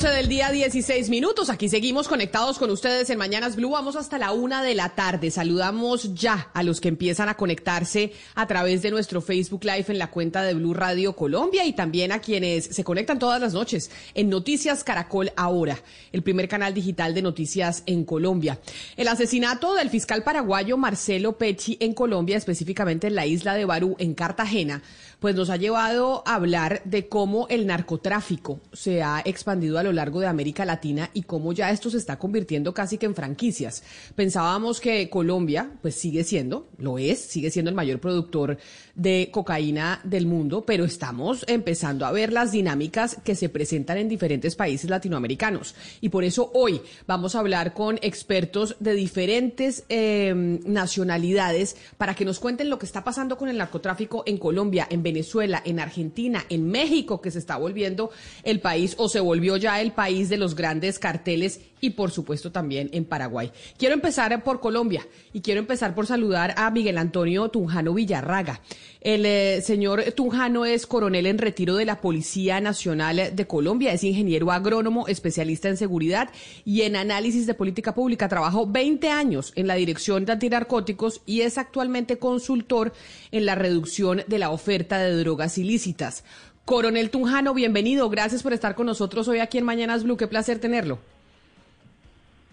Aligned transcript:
12 0.00 0.16
del 0.16 0.28
día, 0.28 0.50
16 0.50 1.10
minutos. 1.10 1.50
Aquí 1.50 1.68
seguimos 1.68 2.08
conectados 2.08 2.58
con 2.58 2.70
ustedes 2.70 3.10
en 3.10 3.18
Mañanas 3.18 3.54
Blue. 3.54 3.72
Vamos 3.72 3.96
hasta 3.96 4.16
la 4.16 4.32
una 4.32 4.62
de 4.62 4.74
la 4.74 4.88
tarde. 4.88 5.30
Saludamos 5.30 6.14
ya 6.14 6.48
a 6.54 6.62
los 6.62 6.80
que 6.80 6.88
empiezan 6.88 7.28
a 7.28 7.36
conectarse 7.36 8.14
a 8.34 8.46
través 8.46 8.80
de 8.80 8.90
nuestro 8.90 9.20
Facebook 9.20 9.62
Live 9.62 9.84
en 9.88 9.98
la 9.98 10.10
cuenta 10.10 10.42
de 10.42 10.54
Blue 10.54 10.72
Radio 10.72 11.14
Colombia 11.14 11.66
y 11.66 11.74
también 11.74 12.12
a 12.12 12.20
quienes 12.20 12.64
se 12.64 12.82
conectan 12.82 13.18
todas 13.18 13.42
las 13.42 13.52
noches 13.52 13.90
en 14.14 14.30
Noticias 14.30 14.84
Caracol 14.84 15.32
Ahora, 15.36 15.78
el 16.12 16.22
primer 16.22 16.48
canal 16.48 16.72
digital 16.72 17.12
de 17.12 17.20
noticias 17.20 17.82
en 17.84 18.06
Colombia. 18.06 18.58
El 18.96 19.06
asesinato 19.06 19.74
del 19.74 19.90
fiscal 19.90 20.22
paraguayo 20.22 20.78
Marcelo 20.78 21.36
Pecci 21.36 21.76
en 21.78 21.92
Colombia, 21.92 22.38
específicamente 22.38 23.08
en 23.08 23.16
la 23.16 23.26
isla 23.26 23.52
de 23.52 23.66
Barú, 23.66 23.96
en 23.98 24.14
Cartagena, 24.14 24.82
pues 25.20 25.36
nos 25.36 25.50
ha 25.50 25.56
llevado 25.56 26.22
a 26.26 26.34
hablar 26.34 26.82
de 26.84 27.06
cómo 27.06 27.46
el 27.48 27.66
narcotráfico 27.66 28.60
se 28.72 29.02
ha 29.02 29.22
expandido 29.24 29.78
a 29.78 29.82
lo 29.82 29.92
largo 29.92 30.20
de 30.20 30.26
América 30.26 30.64
Latina 30.64 31.10
y 31.12 31.22
cómo 31.22 31.52
ya 31.52 31.70
esto 31.70 31.90
se 31.90 31.98
está 31.98 32.18
convirtiendo 32.18 32.72
casi 32.74 32.98
que 32.98 33.06
en 33.06 33.14
franquicias. 33.14 33.82
Pensábamos 34.14 34.80
que 34.80 35.10
Colombia, 35.10 35.70
pues 35.82 35.94
sigue 35.94 36.24
siendo, 36.24 36.68
lo 36.78 36.98
es, 36.98 37.20
sigue 37.20 37.50
siendo 37.50 37.68
el 37.68 37.74
mayor 37.74 38.00
productor 38.00 38.58
de 38.94 39.28
cocaína 39.30 40.00
del 40.04 40.26
mundo, 40.26 40.64
pero 40.66 40.84
estamos 40.84 41.44
empezando 41.48 42.06
a 42.06 42.12
ver 42.12 42.32
las 42.32 42.52
dinámicas 42.52 43.18
que 43.22 43.34
se 43.34 43.48
presentan 43.48 43.98
en 43.98 44.08
diferentes 44.08 44.56
países 44.56 44.88
latinoamericanos. 44.88 45.74
Y 46.00 46.08
por 46.08 46.24
eso 46.24 46.50
hoy 46.54 46.80
vamos 47.06 47.34
a 47.34 47.40
hablar 47.40 47.74
con 47.74 47.98
expertos 48.02 48.76
de 48.80 48.94
diferentes 48.94 49.84
eh, 49.88 50.32
nacionalidades 50.64 51.76
para 51.98 52.14
que 52.14 52.24
nos 52.24 52.40
cuenten 52.40 52.70
lo 52.70 52.78
que 52.78 52.86
está 52.86 53.04
pasando 53.04 53.36
con 53.36 53.48
el 53.48 53.58
narcotráfico 53.58 54.22
en 54.26 54.38
Colombia, 54.38 54.86
en 54.90 55.02
Venezuela, 55.12 55.62
en 55.64 55.80
Argentina, 55.80 56.44
en 56.48 56.70
México, 56.70 57.20
que 57.20 57.30
se 57.30 57.38
está 57.38 57.56
volviendo 57.56 58.10
el 58.44 58.60
país 58.60 58.94
o 58.96 59.08
se 59.08 59.20
volvió 59.20 59.56
ya 59.56 59.80
el 59.80 59.92
país 59.92 60.28
de 60.28 60.36
los 60.36 60.54
grandes 60.54 60.98
carteles 60.98 61.60
y 61.80 61.90
por 61.90 62.10
supuesto 62.10 62.52
también 62.52 62.90
en 62.92 63.04
Paraguay. 63.04 63.50
Quiero 63.76 63.94
empezar 63.94 64.44
por 64.44 64.60
Colombia 64.60 65.06
y 65.32 65.40
quiero 65.40 65.60
empezar 65.60 65.94
por 65.94 66.06
saludar 66.06 66.54
a 66.56 66.70
Miguel 66.70 66.98
Antonio 66.98 67.48
Tunjano 67.48 67.94
Villarraga. 67.94 68.60
El 69.00 69.24
eh, 69.24 69.62
señor 69.62 70.02
Tunjano 70.14 70.66
es 70.66 70.86
coronel 70.86 71.24
en 71.24 71.38
retiro 71.38 71.74
de 71.74 71.86
la 71.86 72.02
Policía 72.02 72.60
Nacional 72.60 73.34
de 73.34 73.46
Colombia, 73.46 73.94
es 73.94 74.04
ingeniero 74.04 74.52
agrónomo, 74.52 75.08
especialista 75.08 75.70
en 75.70 75.78
seguridad 75.78 76.28
y 76.66 76.82
en 76.82 76.96
análisis 76.96 77.46
de 77.46 77.54
política 77.54 77.94
pública. 77.94 78.28
Trabajó 78.28 78.66
20 78.66 79.08
años 79.08 79.54
en 79.56 79.68
la 79.68 79.76
Dirección 79.76 80.26
de 80.26 80.32
Antinarcóticos 80.32 81.22
y 81.24 81.40
es 81.40 81.56
actualmente 81.56 82.18
consultor 82.18 82.92
en 83.32 83.46
la 83.46 83.54
reducción 83.54 84.20
de 84.26 84.38
la 84.38 84.50
oferta 84.50 84.98
de 84.98 85.16
drogas 85.16 85.56
ilícitas. 85.56 86.22
Coronel 86.66 87.08
Tunjano, 87.08 87.54
bienvenido. 87.54 88.10
Gracias 88.10 88.42
por 88.42 88.52
estar 88.52 88.74
con 88.74 88.84
nosotros 88.84 89.26
hoy 89.28 89.38
aquí 89.38 89.56
en 89.56 89.64
Mañanas 89.64 90.04
Blue. 90.04 90.18
Qué 90.18 90.26
placer 90.26 90.58
tenerlo. 90.58 90.98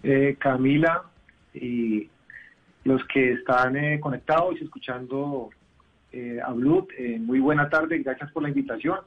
Eh, 0.02 0.36
Camila 0.38 1.02
y 1.52 2.08
los 2.84 3.04
que 3.12 3.32
están 3.32 3.76
eh, 3.76 4.00
conectados 4.00 4.54
y 4.58 4.64
escuchando 4.64 5.50
eh, 6.18 6.40
eh, 6.98 7.18
muy 7.18 7.40
buena 7.40 7.68
tarde, 7.68 7.98
gracias 7.98 8.30
por 8.32 8.42
la 8.42 8.48
invitación 8.48 8.98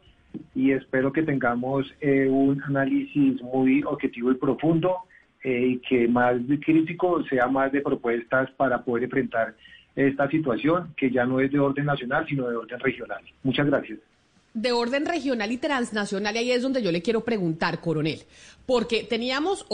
y 0.56 0.72
espero 0.72 1.12
que 1.12 1.24
tengamos 1.24 1.94
un 2.02 2.62
análisis 2.64 3.42
muy 3.42 3.84
objetivo 3.84 4.32
y 4.32 4.36
profundo 4.36 4.98
y 5.44 5.80
que 5.80 6.08
más 6.08 6.36
crítico 6.64 7.24
sea 7.26 7.48
más 7.48 7.72
de 7.72 7.82
propuestas 7.82 8.50
para 8.52 8.82
poder 8.84 9.06
enfrentar 9.06 9.56
esta 9.96 10.30
situación 10.30 10.94
que 10.96 11.12
ya 11.12 11.26
no 11.26 11.42
es 11.42 11.52
de 11.52 11.60
orden 11.60 11.86
nacional, 11.86 12.26
sino 12.28 12.48
de 12.48 12.56
orden 12.56 12.80
regional. 12.80 13.22
Muchas 13.44 13.68
gracias 13.68 14.00
de 14.54 14.72
orden 14.72 15.06
regional 15.06 15.52
y 15.52 15.58
transnacional, 15.58 16.36
y 16.36 16.40
ahí 16.40 16.52
es 16.52 16.62
donde 16.62 16.82
yo 16.82 16.92
le 16.92 17.02
quiero 17.02 17.24
preguntar, 17.24 17.80
coronel, 17.80 18.24
porque 18.66 19.04
teníamos, 19.04 19.66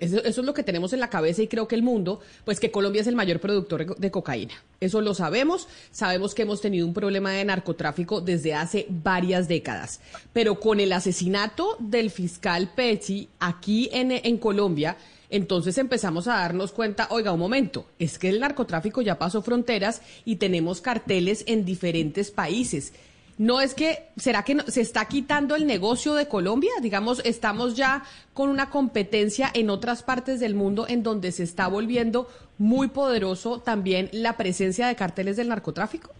eso, 0.00 0.22
es 0.22 0.36
lo 0.38 0.54
que 0.54 0.62
tenemos 0.62 0.92
en 0.92 1.00
la 1.00 1.10
cabeza 1.10 1.42
y 1.42 1.48
creo 1.48 1.68
que 1.68 1.76
el 1.76 1.82
mundo, 1.82 2.20
pues 2.44 2.58
que 2.58 2.70
Colombia 2.70 3.00
es 3.00 3.06
el 3.06 3.14
mayor 3.14 3.40
productor 3.40 3.96
de 3.96 4.10
cocaína. 4.10 4.54
Eso 4.80 5.00
lo 5.00 5.14
sabemos, 5.14 5.68
sabemos 5.92 6.34
que 6.34 6.42
hemos 6.42 6.60
tenido 6.60 6.86
un 6.86 6.94
problema 6.94 7.30
de 7.30 7.44
narcotráfico 7.44 8.20
desde 8.20 8.54
hace 8.54 8.86
varias 8.88 9.46
décadas, 9.46 10.00
pero 10.32 10.58
con 10.58 10.80
el 10.80 10.92
asesinato 10.92 11.76
del 11.78 12.10
fiscal 12.10 12.72
Pezzi 12.74 13.28
aquí 13.38 13.88
en, 13.92 14.10
en 14.10 14.38
Colombia, 14.38 14.96
entonces 15.30 15.78
empezamos 15.78 16.28
a 16.28 16.34
darnos 16.34 16.72
cuenta, 16.72 17.08
oiga, 17.10 17.32
un 17.32 17.40
momento, 17.40 17.86
es 17.98 18.18
que 18.18 18.28
el 18.28 18.40
narcotráfico 18.40 19.00
ya 19.00 19.18
pasó 19.18 19.42
fronteras 19.42 20.02
y 20.24 20.36
tenemos 20.36 20.80
carteles 20.80 21.44
en 21.46 21.64
diferentes 21.64 22.30
países 22.30 22.92
no 23.38 23.60
es 23.60 23.74
que, 23.74 24.08
¿será 24.16 24.44
que 24.44 24.60
se 24.68 24.80
está 24.80 25.06
quitando 25.06 25.56
el 25.56 25.66
negocio 25.66 26.14
de 26.14 26.28
Colombia? 26.28 26.70
Digamos, 26.80 27.24
estamos 27.24 27.76
ya 27.76 28.04
con 28.32 28.48
una 28.48 28.70
competencia 28.70 29.50
en 29.54 29.70
otras 29.70 30.02
partes 30.02 30.38
del 30.40 30.54
mundo 30.54 30.86
en 30.88 31.02
donde 31.02 31.32
se 31.32 31.42
está 31.42 31.66
volviendo 31.68 32.28
muy 32.58 32.88
poderoso 32.88 33.60
también 33.60 34.08
la 34.12 34.36
presencia 34.36 34.86
de 34.86 34.94
carteles 34.94 35.36
del 35.36 35.48
narcotráfico. 35.48 36.10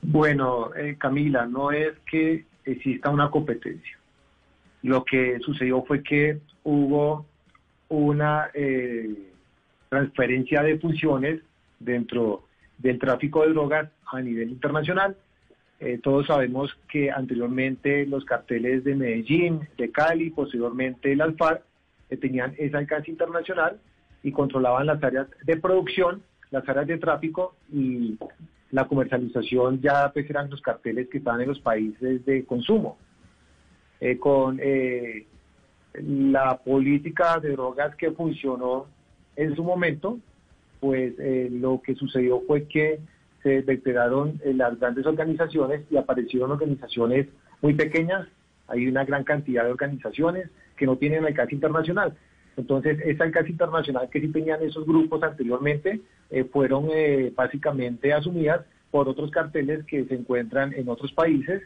Bueno, 0.00 0.74
eh, 0.74 0.96
Camila, 0.98 1.46
no 1.46 1.70
es 1.70 1.92
que 2.10 2.44
exista 2.64 3.10
una 3.10 3.30
competencia. 3.30 3.98
Lo 4.82 5.04
que 5.04 5.38
sucedió 5.40 5.82
fue 5.82 6.02
que 6.02 6.40
hubo 6.62 7.26
una 7.88 8.50
eh, 8.54 9.30
transferencia 9.88 10.62
de 10.62 10.78
funciones 10.78 11.40
dentro 11.78 12.44
del 12.78 12.98
tráfico 12.98 13.42
de 13.42 13.52
drogas 13.52 13.90
a 14.06 14.20
nivel 14.20 14.50
internacional. 14.50 15.16
Eh, 15.80 15.98
todos 16.02 16.26
sabemos 16.26 16.76
que 16.88 17.10
anteriormente 17.10 18.06
los 18.06 18.24
carteles 18.24 18.84
de 18.84 18.94
Medellín, 18.94 19.68
de 19.76 19.90
Cali, 19.90 20.30
posteriormente 20.30 21.12
el 21.12 21.20
Alfar, 21.20 21.62
eh, 22.10 22.16
tenían 22.16 22.54
ese 22.58 22.76
alcance 22.76 23.10
internacional 23.10 23.80
y 24.22 24.32
controlaban 24.32 24.86
las 24.86 25.02
áreas 25.02 25.26
de 25.44 25.56
producción, 25.56 26.22
las 26.50 26.68
áreas 26.68 26.86
de 26.86 26.98
tráfico 26.98 27.56
y 27.72 28.16
la 28.70 28.86
comercialización 28.86 29.80
ya 29.80 30.10
pues 30.12 30.28
eran 30.30 30.50
los 30.50 30.60
carteles 30.60 31.08
que 31.08 31.18
estaban 31.18 31.40
en 31.40 31.48
los 31.48 31.60
países 31.60 32.24
de 32.24 32.44
consumo. 32.44 32.96
Eh, 34.00 34.18
con 34.18 34.60
la 35.94 36.58
política 36.58 37.38
de 37.38 37.52
drogas 37.52 37.94
que 37.96 38.10
funcionó 38.10 38.86
en 39.36 39.54
su 39.54 39.62
momento, 39.62 40.18
pues 40.84 41.14
lo 41.50 41.80
que 41.80 41.94
sucedió 41.94 42.42
fue 42.46 42.64
que 42.64 43.00
se 43.42 43.62
detectaron 43.62 44.38
las 44.44 44.78
grandes 44.78 45.06
organizaciones 45.06 45.80
y 45.90 45.96
aparecieron 45.96 46.50
organizaciones 46.50 47.26
muy 47.62 47.72
pequeñas. 47.72 48.28
Hay 48.68 48.86
una 48.86 49.06
gran 49.06 49.24
cantidad 49.24 49.64
de 49.64 49.70
organizaciones 49.70 50.50
que 50.76 50.84
no 50.84 50.98
tienen 50.98 51.24
alcance 51.24 51.54
internacional. 51.54 52.14
Entonces, 52.58 52.98
esa 53.02 53.24
alcance 53.24 53.50
internacional 53.50 54.10
que 54.10 54.20
sí 54.20 54.28
tenían 54.28 54.62
esos 54.62 54.86
grupos 54.86 55.22
anteriormente 55.22 56.02
eh, 56.30 56.44
fueron 56.44 56.88
eh, 56.92 57.32
básicamente 57.34 58.12
asumidas 58.12 58.60
por 58.90 59.08
otros 59.08 59.30
carteles 59.30 59.86
que 59.86 60.04
se 60.04 60.14
encuentran 60.14 60.74
en 60.74 60.88
otros 60.90 61.12
países 61.12 61.62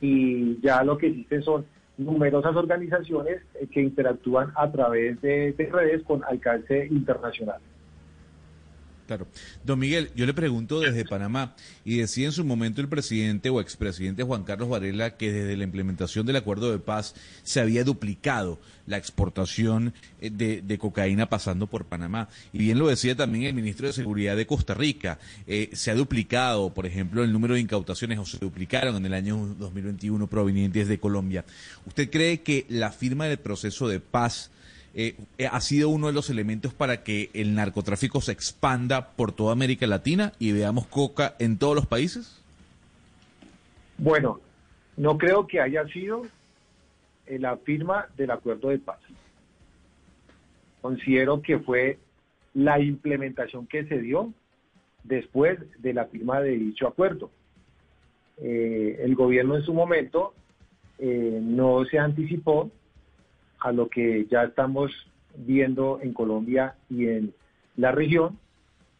y 0.00 0.60
ya 0.60 0.84
lo 0.84 0.96
que 0.96 1.08
existen 1.08 1.42
son 1.42 1.66
numerosas 1.98 2.54
organizaciones 2.54 3.42
eh, 3.60 3.66
que 3.66 3.82
interactúan 3.82 4.52
a 4.54 4.70
través 4.70 5.20
de 5.20 5.54
redes 5.72 6.04
con 6.04 6.22
alcance 6.24 6.86
internacional. 6.86 7.60
Claro. 9.06 9.26
Don 9.64 9.78
Miguel, 9.78 10.10
yo 10.16 10.24
le 10.24 10.32
pregunto 10.32 10.80
desde 10.80 11.04
Panamá, 11.04 11.54
y 11.84 11.98
decía 11.98 12.24
en 12.24 12.32
su 12.32 12.42
momento 12.42 12.80
el 12.80 12.88
presidente 12.88 13.50
o 13.50 13.60
expresidente 13.60 14.22
Juan 14.22 14.44
Carlos 14.44 14.70
Varela 14.70 15.16
que 15.16 15.30
desde 15.30 15.56
la 15.58 15.64
implementación 15.64 16.24
del 16.24 16.36
acuerdo 16.36 16.72
de 16.72 16.78
paz 16.78 17.14
se 17.42 17.60
había 17.60 17.84
duplicado 17.84 18.58
la 18.86 18.96
exportación 18.96 19.92
eh, 20.20 20.30
de, 20.30 20.78
cocaína 20.78 21.28
pasando 21.28 21.66
por 21.66 21.84
Panamá. 21.84 22.28
Y 22.52 22.58
bien 22.58 22.78
lo 22.78 22.88
decía 22.88 23.14
también 23.14 23.44
el 23.44 23.54
ministro 23.54 23.86
de 23.86 23.92
Seguridad 23.92 24.36
de 24.36 24.46
Costa 24.46 24.72
Rica, 24.72 25.18
eh, 25.46 25.70
se 25.74 25.90
ha 25.90 25.94
duplicado, 25.94 26.72
por 26.72 26.86
ejemplo, 26.86 27.22
el 27.22 27.32
número 27.32 27.54
de 27.54 27.60
incautaciones, 27.60 28.18
o 28.18 28.24
se 28.24 28.38
duplicaron 28.38 28.96
en 28.96 29.06
el 29.06 29.14
año 29.14 29.54
2021 29.58 30.26
provenientes 30.28 30.88
de 30.88 30.98
Colombia. 30.98 31.44
¿Usted 31.86 32.10
cree 32.10 32.40
que 32.40 32.64
la 32.70 32.90
firma 32.90 33.26
del 33.26 33.38
proceso 33.38 33.86
de 33.86 34.00
paz 34.00 34.50
eh, 34.96 35.16
eh, 35.38 35.48
ha 35.50 35.60
sido 35.60 35.88
uno 35.88 36.06
de 36.06 36.12
los 36.12 36.30
elementos 36.30 36.72
para 36.72 37.02
que 37.02 37.28
el 37.34 37.56
narcotráfico 37.56 38.20
se 38.20 38.30
expanda 38.30 39.08
por 39.16 39.32
toda 39.32 39.52
América 39.52 39.88
Latina 39.88 40.32
y 40.38 40.52
veamos 40.52 40.86
coca 40.86 41.34
en 41.40 41.58
todos 41.58 41.74
los 41.74 41.86
países? 41.86 42.40
Bueno, 43.98 44.40
no 44.96 45.18
creo 45.18 45.48
que 45.48 45.60
haya 45.60 45.84
sido 45.88 46.22
eh, 47.26 47.40
la 47.40 47.56
firma 47.56 48.06
del 48.16 48.30
acuerdo 48.30 48.68
de 48.68 48.78
paz. 48.78 49.00
Considero 50.80 51.42
que 51.42 51.58
fue 51.58 51.98
la 52.52 52.78
implementación 52.78 53.66
que 53.66 53.84
se 53.86 53.98
dio 53.98 54.32
después 55.02 55.58
de 55.78 55.92
la 55.92 56.04
firma 56.04 56.40
de 56.40 56.50
dicho 56.50 56.86
acuerdo. 56.86 57.30
El 58.36 59.14
gobierno 59.14 59.56
en 59.56 59.62
su 59.62 59.72
momento 59.72 60.34
no 60.98 61.84
se 61.84 61.98
anticipó 61.98 62.70
a 63.64 63.72
lo 63.72 63.88
que 63.88 64.26
ya 64.30 64.44
estamos 64.44 64.92
viendo 65.34 65.98
en 66.02 66.12
Colombia 66.12 66.74
y 66.90 67.08
en 67.08 67.34
la 67.76 67.92
región, 67.92 68.38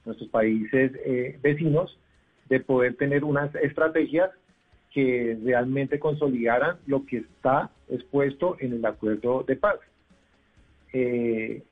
nuestros 0.06 0.30
países 0.30 0.92
eh, 1.04 1.38
vecinos, 1.42 1.98
de 2.48 2.60
poder 2.60 2.96
tener 2.96 3.24
unas 3.24 3.54
estrategias 3.56 4.30
que 4.90 5.38
realmente 5.44 5.98
consolidaran 5.98 6.78
lo 6.86 7.04
que 7.04 7.18
está 7.18 7.70
expuesto 7.90 8.56
en 8.58 8.72
el 8.72 8.86
acuerdo 8.86 9.44
de 9.46 9.56
paz. 9.56 9.76
el, 10.92 11.62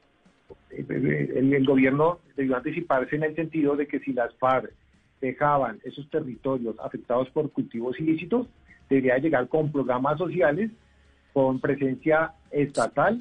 el, 0.71 1.65
gobierno 1.67 2.19
debió 2.37 2.57
anticiparse 2.57 3.17
en 3.17 3.23
el 3.23 3.35
sentido 3.35 3.75
de 3.75 3.87
que 3.87 4.01
si 4.01 4.13
las 4.13 4.35
FARC 4.35 4.71
dejaban 5.23 5.81
esos 5.85 6.11
territorios 6.11 6.77
afectados 6.79 7.31
por 7.31 7.51
cultivos 7.53 7.99
ilícitos, 7.99 8.49
debería 8.91 9.17
llegar 9.17 9.49
con 9.49 9.73
programas 9.73 10.19
sociales, 10.19 10.71
con 11.33 11.61
presencia 11.61 12.33
estatal, 12.51 13.21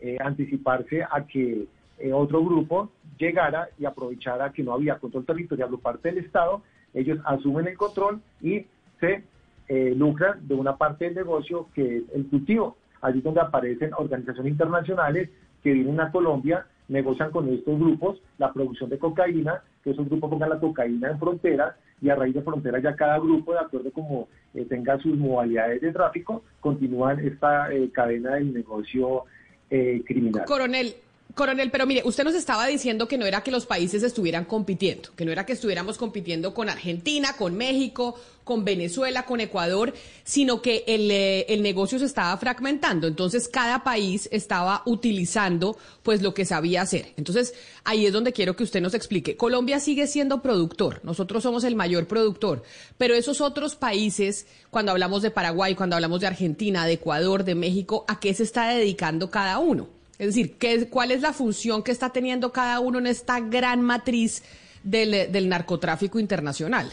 eh, 0.00 0.16
anticiparse 0.20 1.02
a 1.02 1.26
que 1.26 1.66
eh, 1.98 2.12
otro 2.12 2.44
grupo 2.44 2.90
llegara 3.18 3.68
y 3.78 3.84
aprovechara 3.84 4.52
que 4.52 4.62
no 4.62 4.72
había 4.72 4.98
control 4.98 5.24
territorial 5.24 5.70
por 5.70 5.80
parte 5.80 6.08
del 6.10 6.24
Estado, 6.24 6.62
ellos 6.94 7.18
asumen 7.24 7.68
el 7.68 7.76
control 7.76 8.20
y 8.40 8.66
se 9.00 9.24
eh, 9.68 9.94
lucran 9.96 10.46
de 10.46 10.54
una 10.54 10.76
parte 10.76 11.06
del 11.06 11.14
negocio 11.14 11.68
que 11.74 11.98
es 11.98 12.02
el 12.14 12.26
cultivo. 12.26 12.76
Allí 13.00 13.20
donde 13.20 13.40
aparecen 13.40 13.92
organizaciones 13.94 14.52
internacionales 14.52 15.30
que 15.62 15.72
vienen 15.72 16.00
a 16.00 16.10
Colombia, 16.10 16.66
negocian 16.88 17.30
con 17.30 17.48
estos 17.48 17.78
grupos 17.78 18.20
la 18.38 18.52
producción 18.52 18.90
de 18.90 18.98
cocaína, 18.98 19.62
que 19.82 19.90
esos 19.90 20.08
grupos 20.08 20.30
pongan 20.30 20.50
la 20.50 20.60
cocaína 20.60 21.10
en 21.10 21.18
fronteras 21.18 21.74
y 22.02 22.10
a 22.10 22.16
raíz 22.16 22.34
de 22.34 22.42
fronteras 22.42 22.82
ya 22.82 22.96
cada 22.96 23.18
grupo, 23.18 23.52
de 23.52 23.60
acuerdo 23.60 23.92
como 23.92 24.28
eh, 24.54 24.66
tenga 24.68 24.98
sus 24.98 25.16
modalidades 25.16 25.80
de 25.80 25.92
tráfico, 25.92 26.42
continúan 26.60 27.20
esta 27.20 27.72
eh, 27.72 27.90
cadena 27.92 28.34
del 28.34 28.52
negocio 28.52 29.24
eh, 29.70 30.02
criminal. 30.04 30.44
Coronel, 30.44 30.94
Coronel, 31.34 31.70
pero 31.70 31.86
mire, 31.86 32.02
usted 32.04 32.24
nos 32.24 32.34
estaba 32.34 32.66
diciendo 32.66 33.08
que 33.08 33.16
no 33.16 33.24
era 33.24 33.42
que 33.42 33.50
los 33.50 33.64
países 33.64 34.02
estuvieran 34.02 34.44
compitiendo, 34.44 35.10
que 35.16 35.24
no 35.24 35.32
era 35.32 35.46
que 35.46 35.54
estuviéramos 35.54 35.96
compitiendo 35.96 36.52
con 36.52 36.68
Argentina, 36.68 37.36
con 37.38 37.56
México, 37.56 38.20
con 38.44 38.64
Venezuela, 38.64 39.24
con 39.24 39.40
Ecuador, 39.40 39.94
sino 40.24 40.60
que 40.60 40.84
el, 40.86 41.10
eh, 41.10 41.46
el, 41.48 41.62
negocio 41.62 41.98
se 41.98 42.04
estaba 42.04 42.36
fragmentando. 42.36 43.06
Entonces, 43.06 43.48
cada 43.48 43.82
país 43.82 44.28
estaba 44.30 44.82
utilizando 44.84 45.78
pues 46.02 46.20
lo 46.20 46.34
que 46.34 46.44
sabía 46.44 46.82
hacer. 46.82 47.14
Entonces, 47.16 47.54
ahí 47.84 48.04
es 48.04 48.12
donde 48.12 48.32
quiero 48.32 48.54
que 48.54 48.64
usted 48.64 48.82
nos 48.82 48.92
explique. 48.92 49.36
Colombia 49.36 49.80
sigue 49.80 50.06
siendo 50.06 50.42
productor, 50.42 51.00
nosotros 51.02 51.42
somos 51.42 51.64
el 51.64 51.76
mayor 51.76 52.06
productor, 52.06 52.62
pero 52.98 53.14
esos 53.14 53.40
otros 53.40 53.74
países, 53.74 54.46
cuando 54.70 54.92
hablamos 54.92 55.22
de 55.22 55.30
Paraguay, 55.30 55.74
cuando 55.74 55.96
hablamos 55.96 56.20
de 56.20 56.26
Argentina, 56.26 56.84
de 56.84 56.94
Ecuador, 56.94 57.44
de 57.44 57.54
México, 57.54 58.04
¿a 58.08 58.20
qué 58.20 58.34
se 58.34 58.42
está 58.42 58.68
dedicando 58.68 59.30
cada 59.30 59.58
uno? 59.58 60.01
Es 60.22 60.36
decir, 60.36 60.56
¿qué, 60.56 60.88
¿cuál 60.88 61.10
es 61.10 61.20
la 61.20 61.32
función 61.32 61.82
que 61.82 61.90
está 61.90 62.10
teniendo 62.10 62.52
cada 62.52 62.78
uno 62.78 63.00
en 63.00 63.08
esta 63.08 63.40
gran 63.40 63.82
matriz 63.82 64.44
del, 64.84 65.48
narcotráfico 65.48 66.20
internacional? 66.20 66.92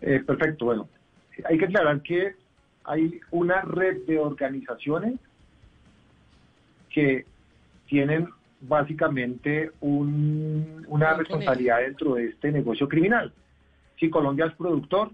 Eh, 0.00 0.24
perfecto, 0.26 0.64
bueno, 0.64 0.88
hay 1.48 1.56
que 1.56 1.66
aclarar 1.66 2.02
que 2.02 2.34
hay 2.82 3.20
una 3.30 3.60
red 3.60 4.04
de 4.08 4.18
organizaciones 4.18 5.20
que 6.90 7.24
tienen 7.86 8.26
básicamente 8.62 9.70
una 9.80 11.14
responsabilidad 11.14 11.78
dentro 11.78 12.16
de 12.16 12.26
este 12.26 12.50
negocio 12.50 12.88
criminal. 12.88 13.32
Si 14.00 14.10
Colombia 14.10 14.46
es 14.46 14.54
productor, 14.56 15.12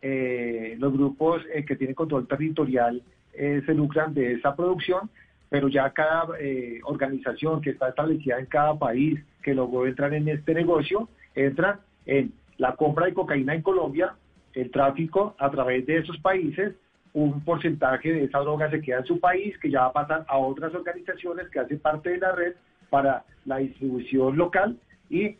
eh, 0.00 0.76
los 0.78 0.94
grupos 0.94 1.42
eh, 1.52 1.62
que 1.66 1.76
tienen 1.76 1.94
control 1.94 2.26
territorial 2.26 3.02
se 3.34 3.74
lucran 3.74 4.14
de 4.14 4.34
esa 4.34 4.54
producción 4.56 5.10
pero 5.52 5.68
ya 5.68 5.90
cada 5.90 6.28
eh, 6.40 6.80
organización 6.84 7.60
que 7.60 7.70
está 7.70 7.90
establecida 7.90 8.38
en 8.38 8.46
cada 8.46 8.74
país 8.74 9.22
que 9.42 9.52
logró 9.52 9.86
entrar 9.86 10.14
en 10.14 10.26
este 10.26 10.54
negocio, 10.54 11.10
entra 11.34 11.78
en 12.06 12.32
la 12.56 12.74
compra 12.74 13.04
de 13.04 13.12
cocaína 13.12 13.54
en 13.54 13.60
Colombia, 13.60 14.14
el 14.54 14.70
tráfico 14.70 15.36
a 15.38 15.50
través 15.50 15.84
de 15.84 15.98
esos 15.98 16.16
países, 16.20 16.72
un 17.12 17.44
porcentaje 17.44 18.14
de 18.14 18.24
esa 18.24 18.38
droga 18.38 18.70
se 18.70 18.80
queda 18.80 19.00
en 19.00 19.04
su 19.04 19.20
país, 19.20 19.58
que 19.58 19.70
ya 19.70 19.80
va 19.80 19.86
a 19.88 19.92
pasar 19.92 20.24
a 20.26 20.38
otras 20.38 20.74
organizaciones 20.74 21.50
que 21.50 21.58
hacen 21.58 21.80
parte 21.80 22.08
de 22.08 22.18
la 22.18 22.32
red 22.32 22.54
para 22.88 23.22
la 23.44 23.58
distribución 23.58 24.38
local 24.38 24.78
y 25.10 25.36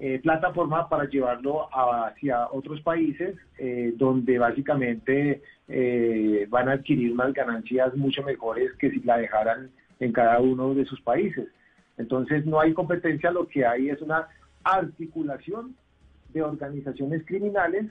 eh, 0.00 0.20
plataforma 0.22 0.88
para 0.88 1.08
llevarlo 1.08 1.68
hacia 1.72 2.48
otros 2.52 2.80
países 2.82 3.36
eh, 3.58 3.92
donde 3.96 4.38
básicamente 4.38 5.42
eh, 5.66 6.46
van 6.48 6.68
a 6.68 6.72
adquirir 6.72 7.12
unas 7.12 7.32
ganancias 7.32 7.96
mucho 7.96 8.22
mejores 8.22 8.72
que 8.74 8.90
si 8.90 9.00
la 9.00 9.18
dejaran 9.18 9.70
en 9.98 10.12
cada 10.12 10.38
uno 10.40 10.74
de 10.74 10.84
sus 10.84 11.00
países. 11.00 11.48
Entonces 11.96 12.46
no 12.46 12.60
hay 12.60 12.74
competencia, 12.74 13.32
lo 13.32 13.48
que 13.48 13.66
hay 13.66 13.90
es 13.90 14.00
una 14.00 14.28
articulación 14.62 15.74
de 16.32 16.42
organizaciones 16.42 17.24
criminales 17.26 17.86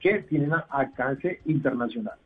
que 0.00 0.20
tienen 0.22 0.50
alcance 0.70 1.40
internacional 1.44 2.18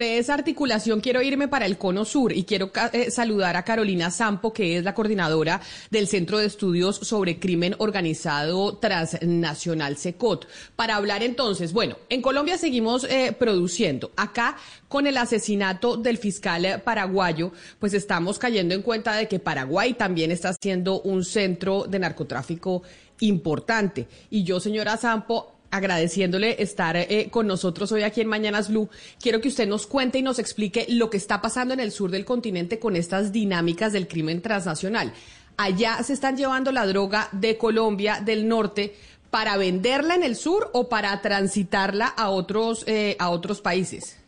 de 0.00 0.16
esa 0.16 0.32
articulación 0.32 1.02
quiero 1.02 1.20
irme 1.20 1.46
para 1.46 1.66
el 1.66 1.76
Cono 1.76 2.06
Sur 2.06 2.32
y 2.32 2.44
quiero 2.44 2.72
eh, 2.94 3.10
saludar 3.10 3.56
a 3.58 3.64
Carolina 3.64 4.10
Sampo, 4.10 4.50
que 4.50 4.78
es 4.78 4.82
la 4.82 4.94
coordinadora 4.94 5.60
del 5.90 6.08
Centro 6.08 6.38
de 6.38 6.46
Estudios 6.46 6.96
sobre 6.96 7.38
Crimen 7.38 7.74
Organizado 7.76 8.78
Transnacional 8.78 9.98
SECOT, 9.98 10.48
para 10.74 10.96
hablar 10.96 11.22
entonces, 11.22 11.74
bueno, 11.74 11.98
en 12.08 12.22
Colombia 12.22 12.56
seguimos 12.56 13.04
eh, 13.04 13.36
produciendo. 13.38 14.10
Acá, 14.16 14.56
con 14.88 15.06
el 15.06 15.18
asesinato 15.18 15.98
del 15.98 16.16
fiscal 16.16 16.80
paraguayo, 16.82 17.52
pues 17.78 17.92
estamos 17.92 18.38
cayendo 18.38 18.74
en 18.74 18.80
cuenta 18.80 19.14
de 19.14 19.28
que 19.28 19.38
Paraguay 19.38 19.92
también 19.92 20.30
está 20.30 20.54
siendo 20.54 21.02
un 21.02 21.26
centro 21.26 21.84
de 21.84 21.98
narcotráfico 21.98 22.82
importante. 23.20 24.08
Y 24.30 24.44
yo, 24.44 24.60
señora 24.60 24.96
Sampo, 24.96 25.59
agradeciéndole 25.70 26.62
estar 26.62 26.96
eh, 26.96 27.28
con 27.30 27.46
nosotros 27.46 27.92
hoy 27.92 28.02
aquí 28.02 28.20
en 28.20 28.28
Mañanas 28.28 28.68
Blue. 28.68 28.88
Quiero 29.20 29.40
que 29.40 29.48
usted 29.48 29.68
nos 29.68 29.86
cuente 29.86 30.18
y 30.18 30.22
nos 30.22 30.38
explique 30.38 30.86
lo 30.88 31.10
que 31.10 31.16
está 31.16 31.40
pasando 31.40 31.74
en 31.74 31.80
el 31.80 31.92
sur 31.92 32.10
del 32.10 32.24
continente 32.24 32.78
con 32.78 32.96
estas 32.96 33.32
dinámicas 33.32 33.92
del 33.92 34.08
crimen 34.08 34.42
transnacional. 34.42 35.12
Allá 35.56 36.02
se 36.02 36.14
están 36.14 36.36
llevando 36.36 36.72
la 36.72 36.86
droga 36.86 37.28
de 37.32 37.58
Colombia, 37.58 38.22
del 38.24 38.48
norte, 38.48 38.94
para 39.30 39.56
venderla 39.56 40.14
en 40.14 40.22
el 40.22 40.36
sur 40.36 40.70
o 40.72 40.88
para 40.88 41.20
transitarla 41.22 42.06
a 42.06 42.30
otros, 42.30 42.84
eh, 42.86 43.16
a 43.18 43.30
otros 43.30 43.60
países. 43.60 44.19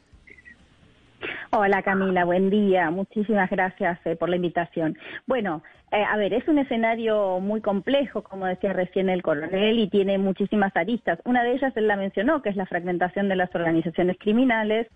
Hola 1.50 1.83
Camila, 1.83 2.25
buen 2.25 2.50
día. 2.50 2.91
Muchísimas 2.91 3.50
gracias 3.50 3.99
eh, 4.05 4.17
por 4.17 4.29
la 4.29 4.37
invitación. 4.37 4.97
Bueno, 5.26 5.62
eh, 5.91 6.02
a 6.02 6.17
ver, 6.17 6.33
es 6.33 6.47
un 6.49 6.59
escenario 6.59 7.41
muy 7.41 7.61
complejo, 7.61 8.23
como 8.23 8.47
decía 8.47 8.73
recién 8.73 9.09
el 9.09 9.23
coronel, 9.23 9.79
y 9.79 9.88
tiene 9.88 10.19
muchísimas 10.19 10.75
aristas. 10.76 11.19
Una 11.25 11.43
de 11.43 11.52
ellas 11.52 11.73
él 11.76 11.88
la 11.88 11.97
mencionó, 11.97 12.43
que 12.43 12.50
es 12.50 12.57
la 12.57 12.67
fragmentación 12.67 13.29
de 13.29 13.37
las 13.37 13.55
organizaciones 13.55 14.17
criminales, 14.19 14.88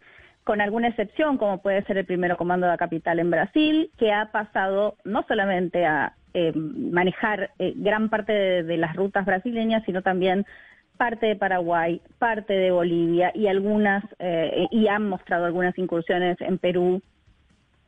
con 0.45 0.61
alguna 0.61 0.89
excepción, 0.89 1.39
como 1.39 1.61
puede 1.61 1.83
ser 1.85 1.99
el 1.99 2.07
primero 2.07 2.37
comando 2.37 2.67
de 2.67 2.73
la 2.73 2.79
capital 2.79 3.19
en 3.19 3.31
Brasil, 3.31 3.91
que 3.99 4.13
ha 4.13 4.31
pasado 4.31 4.97
no 5.05 5.25
solamente 5.27 5.85
a 5.85 6.15
eh, 6.35 6.53
manejar 6.55 7.51
gran 7.59 8.09
parte 8.09 8.63
de 8.63 8.77
las 8.77 8.95
rutas 8.95 9.25
brasileñas, 9.25 9.83
sino 9.85 10.03
también 10.03 10.47
parte 10.97 11.27
de 11.27 11.37
Paraguay, 11.37 12.01
parte 12.19 12.53
de 12.55 12.71
Bolivia 12.71 13.33
y 13.35 13.47
algunas, 13.47 14.05
eh, 14.19 14.67
y 14.71 14.89
han 14.89 15.09
mostrado 15.09 15.45
algunas 15.45 15.77
incursiones 15.79 16.41
en 16.41 16.59
Perú. 16.59 17.03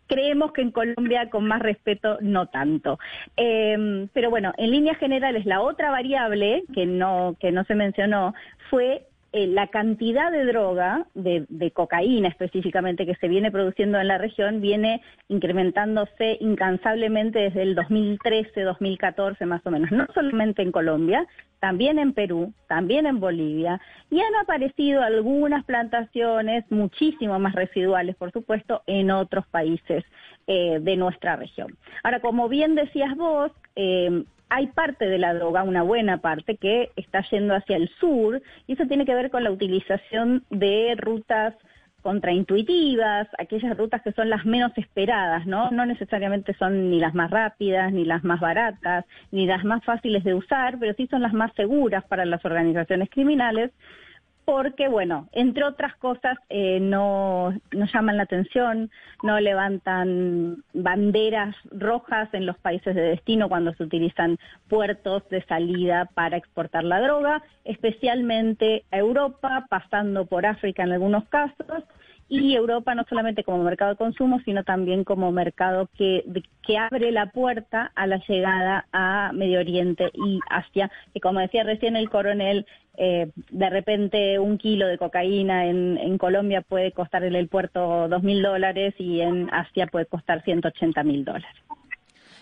Creemos 0.07 0.53
que 0.53 0.63
en 0.63 0.71
Colombia, 0.71 1.29
con 1.29 1.47
más 1.47 1.61
respeto, 1.61 2.19
no 2.21 2.47
tanto. 2.47 2.99
Em, 3.37 4.09
pero 4.15 4.31
bueno, 4.31 4.53
en 4.57 4.71
líneas 4.71 4.97
generales, 4.99 5.45
la 5.45 5.61
otra 5.61 5.91
variable 5.91 6.65
que 6.75 6.87
no, 6.87 7.37
que 7.41 7.53
no 7.53 7.65
se 7.65 7.75
mencionó 7.75 8.35
fue 8.71 9.07
eh, 9.33 9.47
la 9.47 9.67
cantidad 9.67 10.33
de 10.33 10.47
droga, 10.47 11.07
de, 11.15 11.71
cocaína 11.73 12.29
específicamente, 12.29 13.05
que 13.05 13.15
se 13.17 13.29
viene 13.29 13.51
produciendo 13.51 14.01
en 14.01 14.09
la 14.09 14.17
región, 14.17 14.63
viene 14.63 15.03
incrementándose 15.29 16.39
incansablemente 16.41 17.39
desde 17.39 17.63
el 17.63 17.75
2013, 17.75 18.63
2014 18.63 19.45
más 19.45 19.61
o 19.67 19.71
menos, 19.71 19.91
no 19.93 20.07
solamente 20.15 20.63
en 20.63 20.73
Colombia, 20.73 21.27
también 21.61 21.99
en 21.99 22.15
Perú, 22.15 22.55
también 22.69 23.05
en 23.05 23.21
Bolivia, 23.21 23.81
y 24.11 24.21
han 24.21 24.35
aparecido 24.37 25.03
algunas 25.03 25.63
plantaciones 25.65 26.65
muchísimo 26.71 27.39
más 27.39 27.55
residuales, 27.55 28.17
por 28.17 28.33
supuesto, 28.33 28.83
en 28.87 29.11
otros 29.11 29.47
países 29.49 30.05
eh, 30.47 30.79
de 30.81 30.97
nuestra 30.97 31.37
región. 31.37 31.77
Ahora, 32.03 32.21
como 32.21 32.49
bien 32.49 32.75
decías 32.75 33.15
vos, 33.15 33.53
eh, 33.77 34.25
hay 34.51 34.69
parte 34.69 35.07
de 35.07 35.19
la 35.19 35.35
droga, 35.35 35.63
una 35.63 35.83
buena 35.83 36.19
parte, 36.19 36.57
que 36.57 36.91
está 36.97 37.23
yendo 37.31 37.55
hacia 37.55 37.77
el 37.77 37.89
sur, 38.01 38.43
y 38.67 38.73
eso 38.73 38.87
tiene 38.87 39.05
que 39.05 39.15
ver 39.15 39.31
con 39.31 39.45
la 39.45 39.51
utilización 39.51 40.45
de 40.51 40.95
rutas 40.97 41.55
contraintuitivas, 42.03 43.29
aquellas 43.39 43.77
rutas 43.77 44.01
que 44.03 44.13
son 44.13 44.31
las 44.31 44.47
menos 44.47 44.73
esperadas, 44.77 45.47
¿no? 45.47 45.71
No 45.71 45.85
necesariamente 45.85 46.55
son 46.55 46.91
ni 46.91 47.01
las 47.01 47.15
más 47.15 47.31
rápidas, 47.31 47.93
ni 47.93 48.05
las 48.05 48.25
más 48.25 48.41
baratas, 48.41 49.05
ni 49.33 49.47
las 49.47 49.65
más 49.65 49.85
fáciles 49.85 50.25
de 50.25 50.35
usar, 50.35 50.79
pero 50.79 50.95
sí 50.95 51.07
son 51.09 51.23
las 51.23 51.33
más 51.33 51.53
seguras 51.55 52.05
para 52.05 52.25
las 52.25 52.45
organizaciones 52.45 53.11
criminales 53.11 53.73
porque, 54.49 54.89
bueno, 54.89 55.29
entre 55.33 55.63
otras 55.63 55.95
cosas, 55.97 56.39
eh, 56.49 56.81
no, 56.81 57.53
no 57.71 57.85
llaman 57.93 58.17
la 58.17 58.23
atención, 58.23 58.91
no 59.23 59.39
levantan 59.41 60.65
banderas 60.73 61.55
rojas 61.71 62.33
en 62.33 62.47
los 62.47 62.57
países 62.57 62.95
de 62.95 63.03
destino 63.03 63.51
cuando 63.51 63.75
se 63.75 63.83
utilizan 63.83 64.39
puertos 64.67 65.29
de 65.29 65.45
salida 65.45 66.07
para 66.15 66.39
exportar 66.39 66.85
la 66.85 66.99
droga, 66.99 67.43
especialmente 67.67 68.87
a 68.91 68.97
Europa, 68.97 69.67
pasando 69.69 70.25
por 70.25 70.47
África 70.47 70.83
en 70.83 70.93
algunos 70.93 71.29
casos, 71.29 71.85
y 72.31 72.55
Europa 72.55 72.95
no 72.95 73.05
solamente 73.09 73.45
como 73.45 73.63
mercado 73.63 73.93
de 73.93 73.97
consumo, 73.97 74.41
sino 74.45 74.63
también 74.63 75.05
como 75.05 75.33
mercado 75.33 75.89
que, 75.97 76.25
que 76.63 76.77
abre 76.77 77.11
la 77.11 77.31
puerta 77.33 77.91
a 77.95 78.07
la 78.07 78.19
llegada 78.29 78.87
a 78.93 79.31
Medio 79.35 79.61
Oriente 79.61 80.11
y 80.15 80.41
Asia, 80.51 80.91
que 81.13 81.21
como 81.21 81.41
decía 81.41 81.65
recién 81.65 81.97
el 81.97 82.11
coronel, 82.11 82.67
eh, 83.01 83.31
de 83.51 83.71
repente 83.71 84.41
un 84.41 84.59
kilo 84.59 84.89
de 84.89 84.99
cocaína 84.99 85.67
en, 85.67 86.19
Colombia 86.19 86.63
puede 86.63 86.91
costar 86.91 87.23
en 87.23 87.37
el 87.37 87.47
puerto 87.47 88.09
dos 88.09 88.25
mil 88.25 88.43
dólares 88.43 88.93
y 88.99 89.21
en 89.21 89.49
Asia 89.55 89.87
puede 89.87 90.07
costar 90.07 90.43
180 90.43 91.05
mil 91.05 91.25
dólares. 91.25 91.49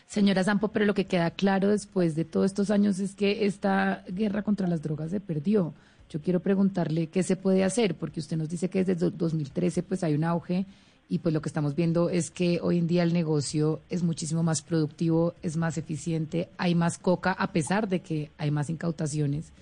Señora 0.06 0.44
Zampo, 0.44 0.68
pero 0.68 0.86
lo 0.86 0.94
que 0.94 1.04
queda 1.04 1.30
claro 1.30 1.68
después 1.68 2.16
de 2.16 2.24
todos 2.24 2.46
estos 2.46 2.70
años 2.70 3.00
es 3.00 3.14
que 3.14 3.44
esta 3.44 4.02
guerra 4.08 4.42
contra 4.42 4.66
las 4.66 4.82
drogas 4.82 5.10
se 5.10 5.20
perdió. 5.20 5.74
Yo 6.08 6.22
quiero 6.22 6.40
preguntarle 6.40 7.08
qué 7.08 7.22
se 7.22 7.36
puede 7.36 7.62
hacer, 7.62 7.94
porque 7.94 8.20
usted 8.20 8.38
nos 8.38 8.48
dice 8.48 8.70
que 8.70 8.82
desde 8.82 9.10
2013 9.10 9.82
pues 9.82 10.04
hay 10.04 10.14
un 10.14 10.24
auge 10.24 10.64
y 11.10 11.18
pues 11.18 11.34
lo 11.34 11.42
que 11.42 11.50
estamos 11.50 11.74
viendo 11.74 12.08
es 12.08 12.30
que 12.30 12.60
hoy 12.62 12.78
en 12.78 12.86
día 12.86 13.02
el 13.02 13.12
negocio 13.12 13.82
es 13.90 14.02
muchísimo 14.02 14.42
más 14.42 14.62
productivo, 14.62 15.34
es 15.42 15.58
más 15.58 15.76
eficiente, 15.76 16.48
hay 16.56 16.74
más 16.74 16.96
coca 16.96 17.32
a 17.32 17.52
pesar 17.52 17.88
de 17.88 18.00
que 18.00 18.30
hay 18.38 18.50
más 18.50 18.70
incautaciones. 18.70 19.52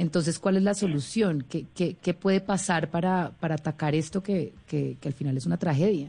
Entonces, 0.00 0.38
¿cuál 0.38 0.56
es 0.56 0.62
la 0.62 0.72
solución? 0.72 1.44
¿Qué, 1.48 1.66
qué, 1.76 1.94
qué 2.02 2.14
puede 2.14 2.40
pasar 2.40 2.88
para, 2.88 3.32
para 3.38 3.56
atacar 3.56 3.94
esto 3.94 4.22
que, 4.22 4.52
que, 4.66 4.96
que 4.98 5.08
al 5.08 5.14
final 5.14 5.36
es 5.36 5.44
una 5.44 5.58
tragedia? 5.58 6.08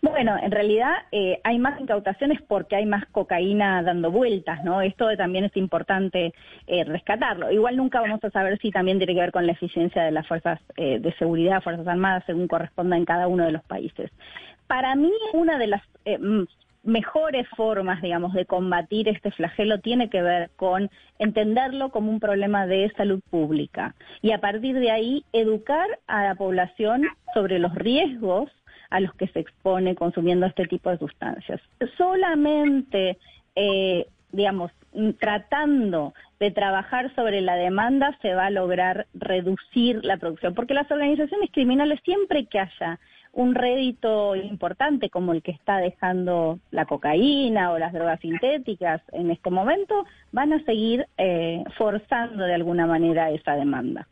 Bueno, 0.00 0.36
en 0.42 0.50
realidad 0.50 0.90
eh, 1.12 1.38
hay 1.44 1.60
más 1.60 1.80
incautaciones 1.80 2.42
porque 2.42 2.74
hay 2.74 2.84
más 2.84 3.06
cocaína 3.06 3.84
dando 3.84 4.10
vueltas, 4.10 4.64
¿no? 4.64 4.82
Esto 4.82 5.06
también 5.16 5.44
es 5.44 5.56
importante 5.56 6.34
eh, 6.66 6.84
rescatarlo. 6.84 7.52
Igual 7.52 7.76
nunca 7.76 8.00
vamos 8.00 8.22
a 8.24 8.30
saber 8.30 8.58
si 8.58 8.72
también 8.72 8.98
tiene 8.98 9.14
que 9.14 9.20
ver 9.20 9.32
con 9.32 9.46
la 9.46 9.52
eficiencia 9.52 10.02
de 10.02 10.10
las 10.10 10.26
fuerzas 10.26 10.60
eh, 10.76 10.98
de 10.98 11.12
seguridad, 11.14 11.62
fuerzas 11.62 11.86
armadas, 11.86 12.24
según 12.26 12.48
corresponda 12.48 12.96
en 12.96 13.04
cada 13.04 13.28
uno 13.28 13.44
de 13.44 13.52
los 13.52 13.62
países. 13.62 14.10
Para 14.66 14.96
mí, 14.96 15.12
una 15.32 15.58
de 15.58 15.68
las 15.68 15.82
mejores 16.82 17.48
formas, 17.56 18.02
digamos, 18.02 18.32
de 18.32 18.46
combatir 18.46 19.08
este 19.08 19.30
flagelo 19.30 19.80
tiene 19.80 20.10
que 20.10 20.22
ver 20.22 20.50
con 20.56 20.90
entenderlo 21.18 21.90
como 21.90 22.10
un 22.10 22.20
problema 22.20 22.66
de 22.66 22.92
salud 22.96 23.20
pública 23.30 23.94
y 24.20 24.32
a 24.32 24.40
partir 24.40 24.78
de 24.78 24.90
ahí 24.90 25.24
educar 25.32 25.86
a 26.06 26.24
la 26.24 26.34
población 26.34 27.04
sobre 27.34 27.58
los 27.58 27.74
riesgos 27.74 28.50
a 28.90 29.00
los 29.00 29.14
que 29.14 29.28
se 29.28 29.40
expone 29.40 29.94
consumiendo 29.94 30.46
este 30.46 30.66
tipo 30.66 30.90
de 30.90 30.98
sustancias. 30.98 31.60
Solamente, 31.96 33.18
eh, 33.54 34.06
digamos, 34.32 34.70
tratando 35.18 36.12
de 36.38 36.50
trabajar 36.50 37.14
sobre 37.14 37.40
la 37.40 37.54
demanda 37.54 38.16
se 38.20 38.34
va 38.34 38.46
a 38.46 38.50
lograr 38.50 39.06
reducir 39.14 40.04
la 40.04 40.18
producción, 40.18 40.54
porque 40.54 40.74
las 40.74 40.90
organizaciones 40.90 41.50
criminales 41.50 42.00
siempre 42.04 42.46
que 42.46 42.58
haya 42.58 42.98
un 43.32 43.54
rédito 43.54 44.36
importante 44.36 45.08
como 45.08 45.32
el 45.32 45.42
que 45.42 45.52
está 45.52 45.78
dejando 45.78 46.58
la 46.70 46.84
cocaína 46.84 47.72
o 47.72 47.78
las 47.78 47.92
drogas 47.92 48.20
sintéticas 48.20 49.00
en 49.12 49.30
este 49.30 49.50
momento, 49.50 50.04
van 50.32 50.52
a 50.52 50.62
seguir 50.64 51.06
eh, 51.16 51.64
forzando 51.78 52.44
de 52.44 52.54
alguna 52.54 52.86
manera 52.86 53.30
esa 53.30 53.56
demanda. 53.56 54.06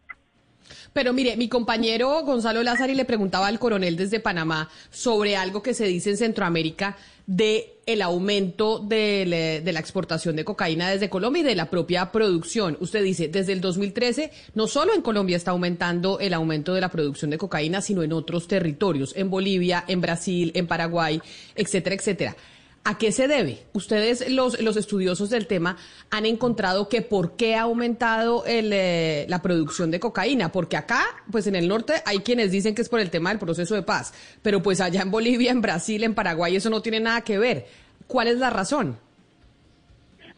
Pero 0.92 1.12
mire, 1.12 1.36
mi 1.36 1.48
compañero 1.48 2.22
Gonzalo 2.24 2.62
Lázaro 2.62 2.92
le 2.92 3.04
preguntaba 3.04 3.46
al 3.46 3.58
coronel 3.58 3.96
desde 3.96 4.20
Panamá 4.20 4.68
sobre 4.90 5.36
algo 5.36 5.62
que 5.62 5.74
se 5.74 5.86
dice 5.86 6.10
en 6.10 6.16
Centroamérica 6.16 6.96
de 7.26 7.76
el 7.86 8.02
aumento 8.02 8.80
de, 8.80 9.62
de, 9.64 9.72
la 9.72 9.80
exportación 9.80 10.34
de 10.36 10.44
cocaína 10.44 10.90
desde 10.90 11.08
Colombia 11.08 11.40
y 11.40 11.44
de 11.44 11.54
la 11.54 11.70
propia 11.70 12.10
producción. 12.10 12.76
Usted 12.80 13.04
dice, 13.04 13.28
desde 13.28 13.52
el 13.52 13.60
2013, 13.60 14.32
no 14.54 14.66
solo 14.66 14.94
en 14.94 15.02
Colombia 15.02 15.36
está 15.36 15.52
aumentando 15.52 16.18
el 16.18 16.34
aumento 16.34 16.74
de 16.74 16.80
la 16.80 16.88
producción 16.88 17.30
de 17.30 17.38
cocaína, 17.38 17.82
sino 17.82 18.02
en 18.02 18.12
otros 18.12 18.48
territorios, 18.48 19.12
en 19.16 19.30
Bolivia, 19.30 19.84
en 19.86 20.00
Brasil, 20.00 20.50
en 20.54 20.66
Paraguay, 20.66 21.20
etcétera, 21.54 21.94
etcétera. 21.94 22.36
¿A 22.82 22.96
qué 22.96 23.12
se 23.12 23.28
debe? 23.28 23.58
Ustedes, 23.74 24.30
los, 24.30 24.60
los 24.62 24.76
estudiosos 24.78 25.28
del 25.28 25.46
tema, 25.46 25.76
han 26.10 26.24
encontrado 26.24 26.88
que 26.88 27.02
por 27.02 27.36
qué 27.36 27.54
ha 27.54 27.62
aumentado 27.62 28.44
eh, 28.46 29.26
la 29.28 29.42
producción 29.42 29.90
de 29.90 30.00
cocaína. 30.00 30.50
Porque 30.50 30.78
acá, 30.78 31.02
pues 31.30 31.46
en 31.46 31.56
el 31.56 31.68
norte, 31.68 31.94
hay 32.06 32.20
quienes 32.20 32.50
dicen 32.50 32.74
que 32.74 32.80
es 32.80 32.88
por 32.88 33.00
el 33.00 33.10
tema 33.10 33.30
del 33.30 33.38
proceso 33.38 33.74
de 33.74 33.82
paz. 33.82 34.14
Pero 34.42 34.62
pues 34.62 34.80
allá 34.80 35.02
en 35.02 35.10
Bolivia, 35.10 35.50
en 35.52 35.60
Brasil, 35.60 36.02
en 36.04 36.14
Paraguay, 36.14 36.56
eso 36.56 36.70
no 36.70 36.80
tiene 36.80 37.00
nada 37.00 37.20
que 37.20 37.38
ver. 37.38 37.66
¿Cuál 38.06 38.28
es 38.28 38.38
la 38.38 38.48
razón? 38.48 38.98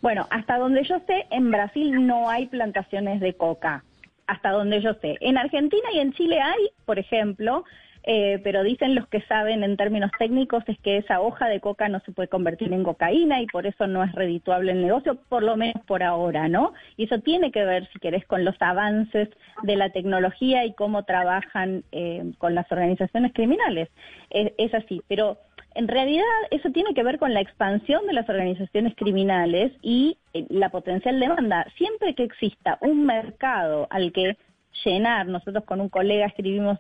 Bueno, 0.01 0.27
hasta 0.31 0.59
donde 0.59 0.83
yo 0.83 0.99
sé, 1.07 1.27
en 1.31 1.53
Brasil 1.53 2.07
no 2.07 2.29
hay 2.29 2.49
plantaciones 2.49 3.21
de 3.21 3.35
coca. 3.35 3.85
Hasta 4.27 4.51
donde 4.51 4.83
yo 4.83 4.95
sé. 4.95 5.17
En 5.21 5.39
Argentina 5.39 5.89
y 5.95 6.01
en 6.01 6.13
Chile 6.13 6.41
hay, 6.41 6.71
por 6.87 6.99
ejemplo, 6.99 7.65
eh, 8.05 8.41
pero 8.43 8.65
dicen 8.65 8.95
los 8.95 9.07
que 9.09 9.21
saben 9.23 9.63
en 9.63 9.77
términos 9.77 10.11
técnicos 10.19 10.65
es 10.67 10.79
que 10.81 10.97
esa 10.97 11.21
hoja 11.21 11.49
de 11.49 11.61
coca 11.61 11.89
no 11.89 12.01
se 12.01 12.11
puede 12.11 12.29
convertir 12.29 12.73
en 12.73 12.83
cocaína 12.83 13.41
y 13.41 13.47
por 13.47 13.67
eso 13.67 13.87
no 13.87 14.03
es 14.03 14.13
redituable 14.13 14.73
el 14.73 14.83
negocio, 14.83 15.19
por 15.29 15.43
lo 15.43 15.57
menos 15.57 15.85
por 15.85 16.03
ahora, 16.03 16.49
¿no? 16.49 16.73
Y 16.97 17.05
eso 17.05 17.21
tiene 17.21 17.53
que 17.53 17.65
ver, 17.65 17.89
si 17.93 18.01
querés, 18.01 18.27
con 18.27 18.45
los 18.45 18.61
avances 18.61 19.29
de 19.63 19.77
la 19.77 19.91
tecnología 19.91 20.65
y 20.65 20.75
cómo 20.75 21.05
trabajan 21.05 21.85
eh, 21.93 22.33
con 22.39 22.55
las 22.55 22.71
organizaciones 22.73 23.33
criminales. 23.33 23.89
Es, 24.31 24.75
así, 24.75 25.03
pero 25.09 25.39
en 25.75 25.87
realidad 25.87 26.25
eso 26.51 26.71
tiene 26.71 26.95
que 26.95 27.03
ver 27.03 27.19
con 27.19 27.35
la 27.35 27.41
expansión 27.41 28.07
de 28.07 28.15
las 28.15 28.29
organizaciones 28.29 28.95
criminales 28.97 29.73
y 29.81 30.19
eh, 30.35 30.45
la 30.49 30.71
potencial 30.71 31.21
demanda. 31.21 31.67
Siempre 31.77 32.15
que 32.15 32.25
exista 32.25 32.79
un 32.81 33.07
mercado 33.07 33.87
al 33.91 34.13
que 34.13 34.37
llenar, 34.85 35.27
nosotros 35.27 35.65
con 35.65 35.81
un 35.81 35.89
colega 35.89 36.27
escribimos 36.27 36.79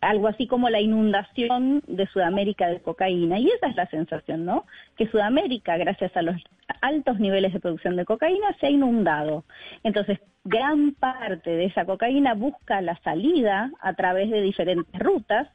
algo 0.00 0.28
así 0.28 0.46
como 0.46 0.68
la 0.70 0.80
inundación 0.80 1.82
de 1.86 2.06
Sudamérica 2.06 2.68
de 2.68 2.80
cocaína. 2.80 3.38
Y 3.38 3.48
esa 3.48 3.68
es 3.68 3.76
la 3.76 3.86
sensación, 3.86 4.44
¿no? 4.44 4.66
Que 4.96 5.08
Sudamérica, 5.08 5.76
gracias 5.76 6.16
a 6.16 6.22
los 6.22 6.36
altos 6.80 7.18
niveles 7.18 7.52
de 7.52 7.60
producción 7.60 7.96
de 7.96 8.04
cocaína, 8.04 8.54
se 8.60 8.66
ha 8.66 8.70
inundado. 8.70 9.44
Entonces, 9.82 10.18
gran 10.44 10.92
parte 10.92 11.50
de 11.50 11.66
esa 11.66 11.84
cocaína 11.84 12.34
busca 12.34 12.80
la 12.80 12.96
salida 13.02 13.70
a 13.80 13.94
través 13.94 14.30
de 14.30 14.42
diferentes 14.42 15.00
rutas, 15.00 15.48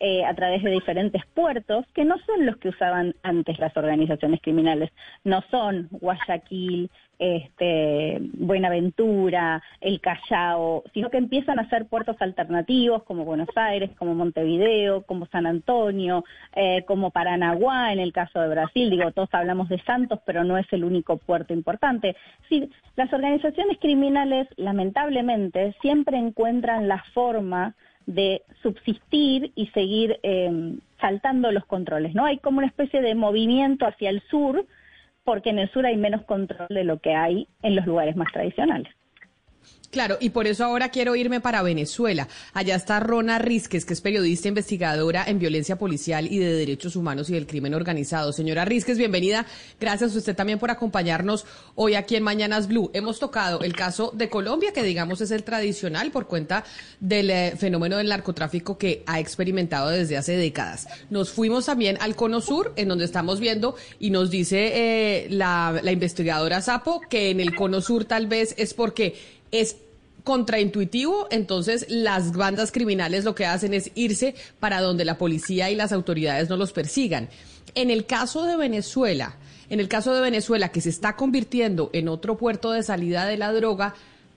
eh, 0.00 0.24
a 0.24 0.34
través 0.34 0.64
de 0.64 0.70
diferentes 0.70 1.24
puertos, 1.26 1.86
que 1.94 2.04
no 2.04 2.16
son 2.26 2.44
los 2.44 2.56
que 2.56 2.70
usaban 2.70 3.14
antes 3.22 3.58
las 3.60 3.76
organizaciones 3.76 4.40
criminales. 4.42 4.90
No 5.22 5.42
son 5.50 5.88
Guayaquil, 5.92 6.90
este, 7.22 8.18
Buenaventura, 8.32 9.62
el 9.80 10.00
Callao, 10.00 10.82
sino 10.92 11.08
que 11.08 11.18
empiezan 11.18 11.60
a 11.60 11.68
ser 11.68 11.86
puertos 11.86 12.16
alternativos 12.18 13.04
como 13.04 13.24
Buenos 13.24 13.48
Aires, 13.54 13.90
como 13.96 14.14
Montevideo, 14.16 15.02
como 15.02 15.26
San 15.26 15.46
Antonio, 15.46 16.24
eh, 16.56 16.82
como 16.84 17.12
Paranaguá 17.12 17.92
en 17.92 18.00
el 18.00 18.12
caso 18.12 18.40
de 18.40 18.48
Brasil. 18.48 18.90
Digo, 18.90 19.12
todos 19.12 19.28
hablamos 19.32 19.68
de 19.68 19.80
Santos, 19.82 20.18
pero 20.26 20.42
no 20.42 20.58
es 20.58 20.66
el 20.72 20.82
único 20.82 21.16
puerto 21.16 21.54
importante. 21.54 22.16
Sí, 22.48 22.68
las 22.96 23.12
organizaciones 23.12 23.78
criminales, 23.78 24.48
lamentablemente, 24.56 25.76
siempre 25.80 26.18
encuentran 26.18 26.88
la 26.88 27.04
forma 27.14 27.76
de 28.06 28.42
subsistir 28.62 29.52
y 29.54 29.68
seguir 29.68 30.18
eh, 30.24 30.76
saltando 31.00 31.52
los 31.52 31.64
controles, 31.66 32.14
¿no? 32.14 32.24
Hay 32.24 32.38
como 32.38 32.58
una 32.58 32.66
especie 32.66 33.00
de 33.00 33.14
movimiento 33.14 33.86
hacia 33.86 34.10
el 34.10 34.22
sur, 34.22 34.66
porque 35.24 35.50
en 35.50 35.58
el 35.58 35.70
sur 35.70 35.86
hay 35.86 35.96
menos 35.96 36.24
control 36.24 36.68
de 36.70 36.84
lo 36.84 36.98
que 36.98 37.14
hay 37.14 37.48
en 37.62 37.76
los 37.76 37.86
lugares 37.86 38.16
más 38.16 38.32
tradicionales. 38.32 38.92
Claro, 39.92 40.16
y 40.20 40.30
por 40.30 40.46
eso 40.46 40.64
ahora 40.64 40.88
quiero 40.88 41.14
irme 41.16 41.42
para 41.42 41.60
Venezuela. 41.60 42.26
Allá 42.54 42.76
está 42.76 42.98
Rona 42.98 43.38
Rizquez, 43.38 43.84
que 43.84 43.92
es 43.92 44.00
periodista 44.00 44.48
investigadora 44.48 45.22
en 45.26 45.38
violencia 45.38 45.76
policial 45.76 46.32
y 46.32 46.38
de 46.38 46.54
derechos 46.54 46.96
humanos 46.96 47.28
y 47.28 47.34
del 47.34 47.46
crimen 47.46 47.74
organizado. 47.74 48.32
Señora 48.32 48.64
Rizquez, 48.64 48.96
bienvenida. 48.96 49.44
Gracias 49.78 50.14
a 50.14 50.18
usted 50.18 50.34
también 50.34 50.58
por 50.58 50.70
acompañarnos 50.70 51.44
hoy 51.74 51.94
aquí 51.94 52.16
en 52.16 52.22
Mañanas 52.22 52.68
Blue. 52.68 52.90
Hemos 52.94 53.18
tocado 53.18 53.60
el 53.60 53.74
caso 53.74 54.12
de 54.14 54.30
Colombia, 54.30 54.72
que 54.72 54.82
digamos 54.82 55.20
es 55.20 55.30
el 55.30 55.44
tradicional 55.44 56.10
por 56.10 56.26
cuenta 56.26 56.64
del 56.98 57.28
eh, 57.28 57.52
fenómeno 57.58 57.98
del 57.98 58.08
narcotráfico 58.08 58.78
que 58.78 59.02
ha 59.04 59.20
experimentado 59.20 59.90
desde 59.90 60.16
hace 60.16 60.38
décadas. 60.38 60.88
Nos 61.10 61.32
fuimos 61.32 61.66
también 61.66 61.98
al 62.00 62.16
Cono 62.16 62.40
Sur, 62.40 62.72
en 62.76 62.88
donde 62.88 63.04
estamos 63.04 63.40
viendo, 63.40 63.76
y 63.98 64.08
nos 64.08 64.30
dice 64.30 64.70
eh, 64.74 65.26
la, 65.28 65.78
la 65.82 65.92
investigadora 65.92 66.62
Sapo 66.62 67.02
que 67.10 67.28
en 67.28 67.40
el 67.40 67.54
Cono 67.54 67.82
Sur 67.82 68.06
tal 68.06 68.26
vez 68.26 68.54
es 68.56 68.72
porque 68.72 69.41
es 69.52 69.76
contraintuitivo, 70.24 71.26
entonces 71.30 71.86
las 71.88 72.36
bandas 72.36 72.72
criminales 72.72 73.24
lo 73.24 73.34
que 73.34 73.46
hacen 73.46 73.74
es 73.74 73.90
irse 73.94 74.34
para 74.60 74.80
donde 74.80 75.04
la 75.04 75.18
policía 75.18 75.70
y 75.70 75.76
las 75.76 75.92
autoridades 75.92 76.48
no 76.48 76.56
los 76.56 76.72
persigan. 76.72 77.28
En 77.74 77.90
el 77.90 78.06
caso 78.06 78.44
de 78.44 78.56
Venezuela, 78.56 79.36
en 79.68 79.80
el 79.80 79.88
caso 79.88 80.14
de 80.14 80.20
Venezuela, 80.20 80.68
que 80.68 80.80
se 80.80 80.90
está 80.90 81.16
convirtiendo 81.16 81.90
en 81.92 82.08
otro 82.08 82.36
puerto 82.36 82.72
de 82.72 82.82
salida 82.82 83.26
de 83.26 83.36
la 83.36 83.52
droga, 83.52 83.94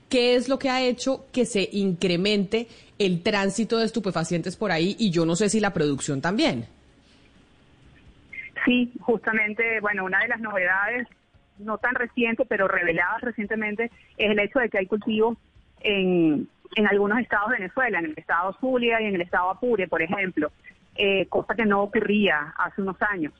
¿qué 0.08 0.34
es 0.34 0.48
lo 0.48 0.58
que 0.58 0.70
ha 0.70 0.82
hecho 0.82 1.26
que 1.32 1.44
se 1.44 1.68
incremente 1.72 2.68
el 2.98 3.22
tránsito 3.22 3.78
de 3.78 3.84
estupefacientes 3.84 4.56
por 4.56 4.72
ahí? 4.72 4.96
Y 4.98 5.10
yo 5.10 5.26
no 5.26 5.36
sé 5.36 5.50
si 5.50 5.60
la 5.60 5.72
producción 5.72 6.20
también. 6.20 6.66
Sí, 8.64 8.90
justamente, 9.00 9.80
bueno, 9.80 10.04
una 10.04 10.20
de 10.20 10.28
las 10.28 10.40
novedades, 10.40 11.06
no 11.58 11.78
tan 11.78 11.94
reciente, 11.94 12.44
pero 12.46 12.68
reveladas 12.68 13.20
recientemente, 13.22 13.90
es 14.16 14.30
el 14.30 14.38
hecho 14.38 14.58
de 14.58 14.68
que 14.68 14.78
hay 14.78 14.86
cultivos 14.86 15.36
en, 15.80 16.48
en 16.74 16.86
algunos 16.86 17.18
estados 17.18 17.50
de 17.50 17.58
Venezuela, 17.58 17.98
en 17.98 18.06
el 18.06 18.14
estado 18.16 18.56
Zulia 18.60 19.00
y 19.00 19.06
en 19.06 19.14
el 19.14 19.22
estado 19.22 19.50
Apure, 19.50 19.88
por 19.88 20.02
ejemplo, 20.02 20.50
eh, 20.96 21.26
cosa 21.26 21.54
que 21.54 21.66
no 21.66 21.82
ocurría 21.82 22.54
hace 22.56 22.82
unos 22.82 23.00
años. 23.02 23.32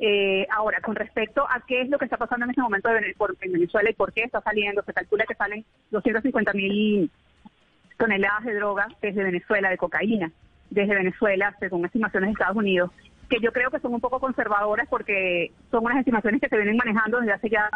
Eh, 0.00 0.46
ahora, 0.50 0.80
con 0.80 0.94
respecto 0.94 1.44
a 1.48 1.60
qué 1.66 1.80
es 1.82 1.88
lo 1.88 1.98
que 1.98 2.04
está 2.04 2.16
pasando 2.16 2.44
en 2.44 2.50
este 2.50 2.62
momento 2.62 2.88
en 2.94 3.52
Venezuela 3.52 3.90
y 3.90 3.94
por 3.94 4.12
qué 4.12 4.22
está 4.22 4.40
saliendo, 4.40 4.82
se 4.82 4.92
calcula 4.92 5.24
que 5.26 5.34
salen 5.34 5.64
250 5.90 6.52
mil 6.52 7.10
toneladas 7.96 8.44
de 8.44 8.54
droga 8.54 8.86
desde 9.02 9.24
Venezuela, 9.24 9.70
de 9.70 9.76
cocaína, 9.76 10.30
desde 10.70 10.94
Venezuela, 10.94 11.54
según 11.58 11.84
estimaciones 11.84 12.28
de 12.28 12.32
Estados 12.32 12.56
Unidos, 12.56 12.92
que 13.28 13.40
yo 13.40 13.52
creo 13.52 13.70
que 13.70 13.80
son 13.80 13.94
un 13.94 14.00
poco 14.00 14.20
conservadoras 14.20 14.88
porque 14.88 15.52
son 15.70 15.84
unas 15.84 15.98
estimaciones 15.98 16.40
que 16.40 16.48
se 16.48 16.56
vienen 16.56 16.76
manejando 16.76 17.20
desde 17.20 17.32
hace 17.32 17.50
ya 17.50 17.68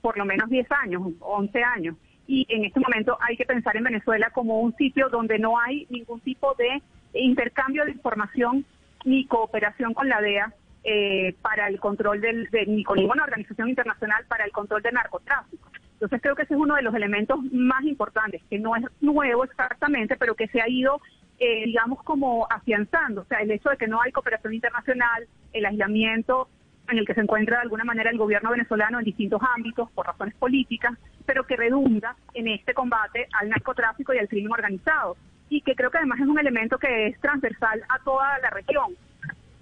por 0.00 0.16
lo 0.16 0.24
menos 0.24 0.48
10 0.48 0.66
años, 0.72 1.02
11 1.20 1.62
años. 1.62 1.96
Y 2.26 2.46
en 2.48 2.64
este 2.64 2.80
momento 2.80 3.18
hay 3.20 3.36
que 3.36 3.44
pensar 3.44 3.76
en 3.76 3.84
Venezuela 3.84 4.30
como 4.30 4.60
un 4.60 4.74
sitio 4.76 5.08
donde 5.08 5.38
no 5.38 5.58
hay 5.58 5.86
ningún 5.90 6.20
tipo 6.20 6.54
de 6.54 6.80
intercambio 7.12 7.84
de 7.84 7.92
información 7.92 8.64
ni 9.04 9.26
cooperación 9.26 9.94
con 9.94 10.08
la 10.08 10.20
DEA 10.20 10.52
eh, 10.84 11.34
para 11.42 11.68
el 11.68 11.78
control 11.78 12.20
del, 12.20 12.48
de, 12.50 12.66
ni 12.66 12.84
con 12.84 12.98
ninguna 12.98 13.24
organización 13.24 13.68
internacional 13.68 14.24
para 14.28 14.44
el 14.44 14.52
control 14.52 14.82
del 14.82 14.94
narcotráfico. 14.94 15.68
Entonces 15.94 16.22
creo 16.22 16.34
que 16.34 16.42
ese 16.42 16.54
es 16.54 16.60
uno 16.60 16.76
de 16.76 16.82
los 16.82 16.94
elementos 16.94 17.38
más 17.52 17.84
importantes, 17.84 18.42
que 18.48 18.58
no 18.58 18.74
es 18.74 18.84
nuevo 19.02 19.44
exactamente, 19.44 20.16
pero 20.16 20.34
que 20.34 20.48
se 20.48 20.62
ha 20.62 20.68
ido, 20.68 21.00
eh, 21.40 21.64
digamos, 21.64 22.02
como 22.04 22.46
afianzando. 22.50 23.22
O 23.22 23.24
sea, 23.24 23.38
el 23.38 23.50
hecho 23.50 23.70
de 23.70 23.78
que 23.78 23.88
no 23.88 24.00
hay 24.00 24.12
cooperación 24.12 24.52
internacional, 24.52 25.26
el 25.54 25.64
aislamiento 25.64 26.48
en 26.88 26.98
el 26.98 27.06
que 27.06 27.14
se 27.14 27.20
encuentra 27.20 27.56
de 27.56 27.62
alguna 27.62 27.84
manera 27.84 28.10
el 28.10 28.18
gobierno 28.18 28.50
venezolano 28.50 28.98
en 28.98 29.04
distintos 29.06 29.40
ámbitos 29.56 29.90
por 29.92 30.06
razones 30.06 30.34
políticas, 30.34 30.92
pero 31.24 31.46
que 31.46 31.56
redunda 31.56 32.14
en 32.34 32.48
este 32.48 32.74
combate 32.74 33.26
al 33.40 33.48
narcotráfico 33.48 34.12
y 34.12 34.18
al 34.18 34.28
crimen 34.28 34.52
organizado. 34.52 35.16
Y 35.48 35.62
que 35.62 35.74
creo 35.74 35.90
que 35.90 35.98
además 35.98 36.20
es 36.20 36.26
un 36.26 36.38
elemento 36.38 36.78
que 36.78 37.08
es 37.08 37.20
transversal 37.20 37.82
a 37.88 37.98
toda 38.04 38.38
la 38.40 38.50
región. 38.50 38.94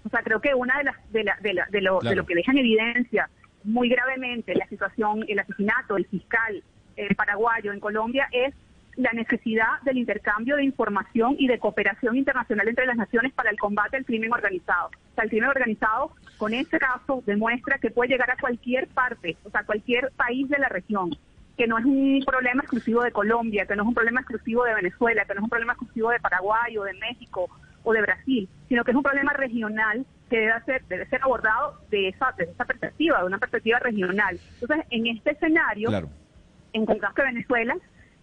O 0.04 0.08
sea, 0.08 0.22
creo 0.22 0.40
que 0.40 0.54
una 0.54 0.78
de 0.78 0.84
las 0.84 1.12
de, 1.12 1.24
la, 1.24 1.36
de, 1.40 1.54
la, 1.54 1.66
de, 1.70 1.80
lo, 1.80 2.00
de 2.00 2.16
lo 2.16 2.26
que 2.26 2.34
deja 2.34 2.52
en 2.52 2.58
evidencia 2.58 3.30
muy 3.64 3.88
gravemente 3.88 4.54
la 4.54 4.66
situación, 4.66 5.24
el 5.28 5.38
asesinato 5.38 5.94
del 5.94 6.06
fiscal 6.06 6.62
eh, 6.96 7.14
paraguayo 7.14 7.72
en 7.72 7.80
Colombia 7.80 8.28
es 8.32 8.54
la 8.98 9.12
necesidad 9.12 9.80
del 9.84 9.96
intercambio 9.96 10.56
de 10.56 10.64
información 10.64 11.36
y 11.38 11.46
de 11.46 11.60
cooperación 11.60 12.16
internacional 12.16 12.66
entre 12.66 12.84
las 12.84 12.96
naciones 12.96 13.32
para 13.32 13.50
el 13.50 13.58
combate 13.58 13.96
al 13.96 14.04
crimen 14.04 14.32
organizado. 14.32 14.88
O 14.88 15.14
sea, 15.14 15.22
el 15.22 15.30
crimen 15.30 15.48
organizado 15.48 16.12
con 16.36 16.52
este 16.52 16.80
caso 16.80 17.22
demuestra 17.24 17.78
que 17.78 17.92
puede 17.92 18.10
llegar 18.10 18.28
a 18.30 18.36
cualquier 18.36 18.88
parte, 18.88 19.36
o 19.44 19.50
sea, 19.50 19.62
cualquier 19.62 20.10
país 20.16 20.48
de 20.48 20.58
la 20.58 20.68
región, 20.68 21.16
que 21.56 21.68
no 21.68 21.78
es 21.78 21.84
un 21.84 22.24
problema 22.26 22.62
exclusivo 22.62 23.02
de 23.02 23.12
Colombia, 23.12 23.66
que 23.66 23.76
no 23.76 23.84
es 23.84 23.88
un 23.88 23.94
problema 23.94 24.20
exclusivo 24.20 24.64
de 24.64 24.74
Venezuela, 24.74 25.24
que 25.24 25.34
no 25.34 25.40
es 25.40 25.44
un 25.44 25.50
problema 25.50 25.74
exclusivo 25.74 26.10
de 26.10 26.18
Paraguay 26.18 26.76
o 26.76 26.82
de 26.82 26.94
México 26.94 27.48
o 27.84 27.92
de 27.92 28.02
Brasil, 28.02 28.48
sino 28.68 28.82
que 28.82 28.90
es 28.90 28.96
un 28.96 29.04
problema 29.04 29.32
regional 29.32 30.04
que 30.28 30.40
debe 30.40 30.60
ser, 30.66 30.84
debe 30.88 31.06
ser 31.06 31.22
abordado 31.22 31.80
de 31.90 32.08
esa, 32.08 32.34
de 32.36 32.44
esa 32.44 32.64
perspectiva, 32.64 33.20
de 33.20 33.26
una 33.26 33.38
perspectiva 33.38 33.78
regional. 33.78 34.40
Entonces, 34.60 34.86
en 34.90 35.06
este 35.06 35.30
escenario, 35.30 35.88
en 35.90 36.82
encontramos 36.82 37.14
que 37.14 37.22
Venezuela 37.22 37.76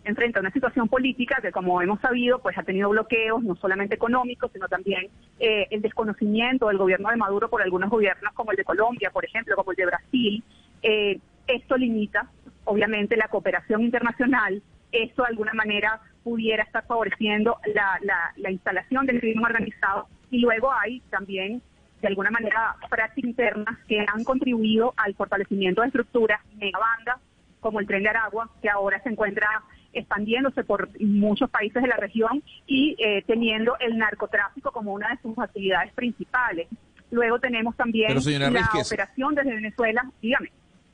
enfrenta 0.06 0.40
una 0.40 0.52
situación 0.52 0.88
política 0.88 1.40
que, 1.42 1.52
como 1.52 1.82
hemos 1.82 2.00
sabido, 2.00 2.40
pues 2.40 2.58
ha 2.58 2.64
tenido 2.64 2.90
bloqueos, 2.90 3.44
no 3.44 3.56
solamente 3.56 3.96
económicos, 3.96 4.52
sino 4.54 4.68
también 4.68 5.10
eh, 5.40 5.68
el 5.72 5.82
desconocimiento 5.82 6.68
del 6.68 6.78
gobierno 6.78 7.10
de 7.10 7.18
Maduro 7.18 7.50
por 7.50 7.62
algunos 7.62 7.90
gobiernos, 7.90 8.34
como 8.34 8.52
el 8.52 8.58
de 8.58 8.64
Colombia, 8.64 9.10
por 9.12 9.26
ejemplo, 9.26 9.56
como 9.56 9.72
el 9.72 9.78
de 9.78 9.86
Brasil. 9.86 10.44
Eh, 10.82 11.20
esto 11.48 11.78
limita, 11.78 12.30
obviamente, 12.66 13.18
la 13.18 13.28
cooperación 13.28 13.82
internacional. 13.82 14.62
Esto, 14.92 15.24
de 15.24 15.30
alguna 15.30 15.54
manera, 15.54 16.00
pudiera 16.24 16.64
estar 16.64 16.86
favoreciendo 16.86 17.58
la, 17.74 18.00
la, 18.36 18.52
instalación 18.52 19.06
del 19.06 19.20
crimen 19.20 19.44
organizado. 19.44 20.08
Y 20.32 20.40
luego 20.40 20.72
hay 20.72 21.02
también, 21.10 21.62
de 22.02 22.08
alguna 22.08 22.32
manera, 22.32 22.76
prácticas 22.90 23.30
internas 23.30 23.78
que 23.88 24.00
han 24.00 24.24
contribuido 24.24 24.94
al 24.98 25.16
fortalecimiento 25.16 25.82
de 25.82 25.88
estructuras 25.88 26.42
megabandas, 26.56 27.18
como 27.60 27.80
el 27.80 27.88
tren 27.88 28.04
de 28.04 28.10
Aragua, 28.10 28.50
que 28.62 28.70
ahora 28.70 29.02
se 29.02 29.10
encuentra 29.10 29.48
expandiéndose 29.96 30.64
por 30.64 30.90
muchos 31.02 31.50
países 31.50 31.82
de 31.82 31.88
la 31.88 31.98
región 31.98 32.44
y 32.68 32.96
eh, 33.00 33.24
teniendo 33.26 33.78
el 33.80 33.98
narcotráfico 33.98 34.72
como 34.72 34.94
una 34.94 35.10
de 35.10 35.18
sus 35.22 35.38
actividades 35.40 35.92
principales. 35.94 36.68
Luego 37.12 37.40
tenemos 37.40 37.76
también 37.76 38.14
la 38.14 38.70
operación 38.86 39.36
desde 39.36 39.56
Venezuela. 39.56 40.12
Dígame, 40.22 40.52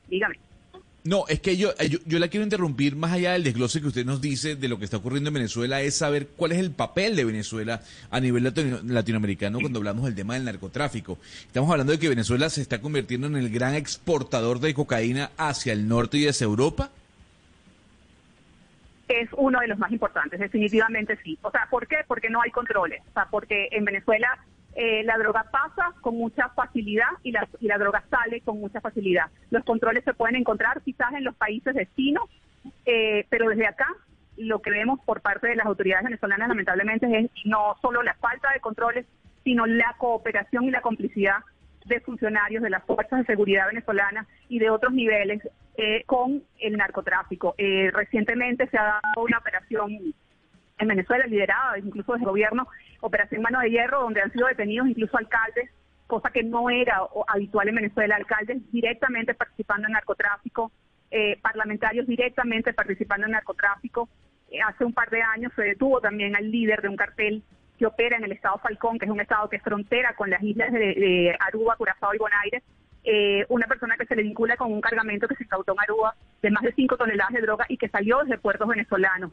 dígame. 0.08 0.36
No, 1.04 1.24
es 1.26 1.40
que 1.40 1.52
eh, 1.52 1.56
yo, 1.56 1.72
yo, 2.06 2.18
la 2.20 2.28
quiero 2.28 2.44
interrumpir 2.44 2.94
más 2.94 3.12
allá 3.12 3.32
del 3.32 3.42
desglose 3.42 3.80
que 3.80 3.88
usted 3.88 4.06
nos 4.06 4.20
dice 4.20 4.54
de 4.54 4.68
lo 4.68 4.78
que 4.78 4.84
está 4.84 4.98
ocurriendo 4.98 5.28
en 5.28 5.34
Venezuela, 5.34 5.82
es 5.82 5.96
saber 5.96 6.28
cuál 6.36 6.52
es 6.52 6.58
el 6.58 6.70
papel 6.70 7.16
de 7.16 7.24
Venezuela 7.24 7.82
a 8.08 8.20
nivel 8.20 8.44
latinoamericano 8.86 9.58
cuando 9.60 9.80
hablamos 9.80 10.04
del 10.04 10.14
tema 10.14 10.34
del 10.34 10.44
narcotráfico. 10.44 11.18
Estamos 11.44 11.70
hablando 11.72 11.92
de 11.92 11.98
que 11.98 12.08
Venezuela 12.08 12.48
se 12.50 12.62
está 12.62 12.80
convirtiendo 12.80 13.26
en 13.26 13.36
el 13.36 13.50
gran 13.50 13.74
exportador 13.74 14.60
de 14.60 14.74
cocaína 14.74 15.32
hacia 15.36 15.72
el 15.72 15.88
norte 15.88 16.18
y 16.18 16.28
hacia 16.28 16.44
Europa. 16.44 16.90
Es 19.20 19.28
uno 19.36 19.60
de 19.60 19.68
los 19.68 19.78
más 19.78 19.92
importantes, 19.92 20.40
definitivamente 20.40 21.18
sí. 21.22 21.38
O 21.42 21.50
sea, 21.50 21.66
¿por 21.70 21.86
qué? 21.86 21.98
Porque 22.06 22.30
no 22.30 22.40
hay 22.40 22.50
controles. 22.50 23.02
O 23.10 23.12
sea, 23.12 23.26
porque 23.30 23.68
en 23.72 23.84
Venezuela 23.84 24.38
eh, 24.74 25.02
la 25.04 25.18
droga 25.18 25.44
pasa 25.50 25.92
con 26.00 26.16
mucha 26.16 26.48
facilidad 26.50 27.08
y 27.22 27.32
la, 27.32 27.46
y 27.60 27.66
la 27.66 27.76
droga 27.76 28.02
sale 28.08 28.40
con 28.40 28.58
mucha 28.58 28.80
facilidad. 28.80 29.26
Los 29.50 29.64
controles 29.64 30.02
se 30.04 30.14
pueden 30.14 30.36
encontrar 30.36 30.80
quizás 30.82 31.12
en 31.12 31.24
los 31.24 31.34
países 31.34 31.74
vecinos, 31.74 32.24
eh, 32.86 33.26
pero 33.28 33.50
desde 33.50 33.66
acá 33.66 33.86
lo 34.38 34.62
que 34.62 34.70
vemos 34.70 34.98
por 35.04 35.20
parte 35.20 35.48
de 35.48 35.56
las 35.56 35.66
autoridades 35.66 36.04
venezolanas 36.04 36.48
lamentablemente 36.48 37.06
es 37.18 37.30
no 37.44 37.76
solo 37.82 38.02
la 38.02 38.14
falta 38.14 38.50
de 38.52 38.60
controles, 38.60 39.04
sino 39.44 39.66
la 39.66 39.94
cooperación 39.98 40.64
y 40.64 40.70
la 40.70 40.80
complicidad 40.80 41.36
de 41.84 42.00
funcionarios 42.00 42.62
de 42.62 42.70
las 42.70 42.84
fuerzas 42.84 43.20
de 43.20 43.26
seguridad 43.26 43.66
venezolanas 43.66 44.26
y 44.48 44.58
de 44.58 44.70
otros 44.70 44.92
niveles 44.92 45.40
eh, 45.76 46.02
con 46.06 46.42
el 46.58 46.76
narcotráfico. 46.76 47.54
recientemente 47.92 48.68
se 48.68 48.78
ha 48.78 48.84
dado 48.84 49.24
una 49.24 49.38
operación 49.38 50.14
en 50.78 50.88
Venezuela 50.88 51.26
liderada 51.26 51.78
incluso 51.78 52.12
desde 52.12 52.24
el 52.24 52.30
gobierno 52.30 52.68
Operación 53.00 53.42
Mano 53.42 53.60
de 53.60 53.70
Hierro, 53.70 54.02
donde 54.02 54.22
han 54.22 54.32
sido 54.32 54.46
detenidos 54.46 54.88
incluso 54.88 55.16
alcaldes, 55.18 55.70
cosa 56.06 56.30
que 56.30 56.44
no 56.44 56.70
era 56.70 57.00
habitual 57.26 57.68
en 57.68 57.74
Venezuela, 57.74 58.16
alcaldes 58.16 58.70
directamente 58.70 59.34
participando 59.34 59.86
en 59.86 59.94
narcotráfico, 59.94 60.70
eh, 61.10 61.36
parlamentarios 61.42 62.06
directamente 62.06 62.72
participando 62.72 63.26
en 63.26 63.32
narcotráfico. 63.32 64.08
Eh, 64.50 64.60
hace 64.64 64.84
un 64.84 64.92
par 64.92 65.10
de 65.10 65.22
años 65.22 65.52
se 65.56 65.62
detuvo 65.62 66.00
también 66.00 66.36
al 66.36 66.50
líder 66.50 66.80
de 66.82 66.88
un 66.88 66.96
cartel 66.96 67.42
que 67.82 67.86
opera 67.86 68.16
en 68.16 68.22
el 68.22 68.30
estado 68.30 68.58
Falcón, 68.58 68.96
que 68.96 69.06
es 69.06 69.10
un 69.10 69.20
estado 69.20 69.48
que 69.48 69.56
es 69.56 69.62
frontera 69.62 70.14
con 70.14 70.30
las 70.30 70.40
islas 70.40 70.70
de, 70.70 71.36
Aruba, 71.40 71.74
Curazao 71.74 72.14
y 72.14 72.18
Bonaire, 72.18 72.62
eh, 73.02 73.44
una 73.48 73.66
persona 73.66 73.96
que 73.96 74.06
se 74.06 74.14
le 74.14 74.22
vincula 74.22 74.56
con 74.56 74.72
un 74.72 74.80
cargamento 74.80 75.26
que 75.26 75.34
se 75.34 75.42
incautó 75.42 75.72
en 75.72 75.80
Aruba 75.80 76.14
de 76.42 76.50
más 76.52 76.62
de 76.62 76.72
5 76.74 76.96
toneladas 76.96 77.32
de 77.32 77.40
droga 77.40 77.66
y 77.68 77.76
que 77.76 77.88
salió 77.88 78.20
desde 78.20 78.38
puertos 78.38 78.68
venezolanos. 78.68 79.32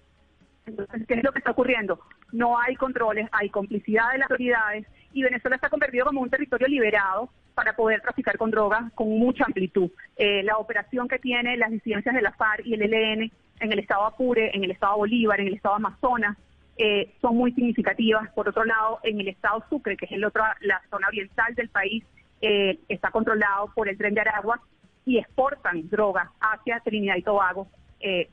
Entonces, 0.66 1.06
¿qué 1.08 1.14
es 1.14 1.24
lo 1.24 1.32
que 1.32 1.38
está 1.38 1.52
ocurriendo? 1.52 2.00
No 2.32 2.60
hay 2.60 2.76
controles, 2.76 3.30
hay 3.34 3.52
complicidad 3.52 4.14
de 4.14 4.18
las 4.18 4.32
autoridades 4.32 4.88
y 5.14 5.22
Venezuela 5.22 5.56
está 5.56 5.70
convertido 5.70 6.08
como 6.08 6.22
un 6.22 6.32
territorio 6.32 6.68
liberado 6.68 7.30
para 7.54 7.76
poder 7.76 8.02
traficar 8.02 8.36
con 8.40 8.50
drogas 8.50 8.92
con 8.96 9.10
mucha 9.10 9.46
amplitud. 9.46 9.92
Eh, 10.18 10.42
la 10.42 10.58
operación 10.58 11.08
que 11.08 11.20
tiene 11.20 11.56
las 11.56 11.70
disidencias 11.70 12.16
de 12.16 12.24
la 12.24 12.32
FARC 12.32 12.66
y 12.66 12.74
el 12.74 12.82
ELN 12.82 13.32
en 13.60 13.72
el 13.72 13.78
estado 13.78 14.06
Apure, 14.06 14.50
en 14.56 14.64
el 14.64 14.72
estado 14.72 14.98
Bolívar, 14.98 15.40
en 15.40 15.50
el 15.50 15.54
estado 15.54 15.76
Amazonas, 15.76 16.36
eh, 16.80 17.14
son 17.22 17.38
muy 17.38 17.52
significativas. 17.52 18.28
Por 18.32 18.50
otro 18.50 18.66
lado, 18.66 19.00
en 19.04 19.20
el 19.20 19.28
estado 19.28 19.64
Sucre, 19.70 19.96
que 19.96 20.06
es 20.06 20.12
el 20.14 20.26
otro, 20.26 20.44
la 20.62 20.82
zona 20.90 21.08
oriental 21.08 21.54
del 21.54 21.70
país, 21.70 22.04
eh, 22.42 22.80
está 22.88 23.12
controlado 23.12 23.72
por 23.76 23.88
el 23.88 23.98
tren 23.98 24.16
de 24.16 24.22
Aragua 24.22 24.60
y 25.06 25.20
exportan 25.20 25.88
drogas 25.90 26.30
hacia 26.42 26.80
Trinidad 26.80 27.18
y 27.18 27.22
Tobago, 27.22 27.68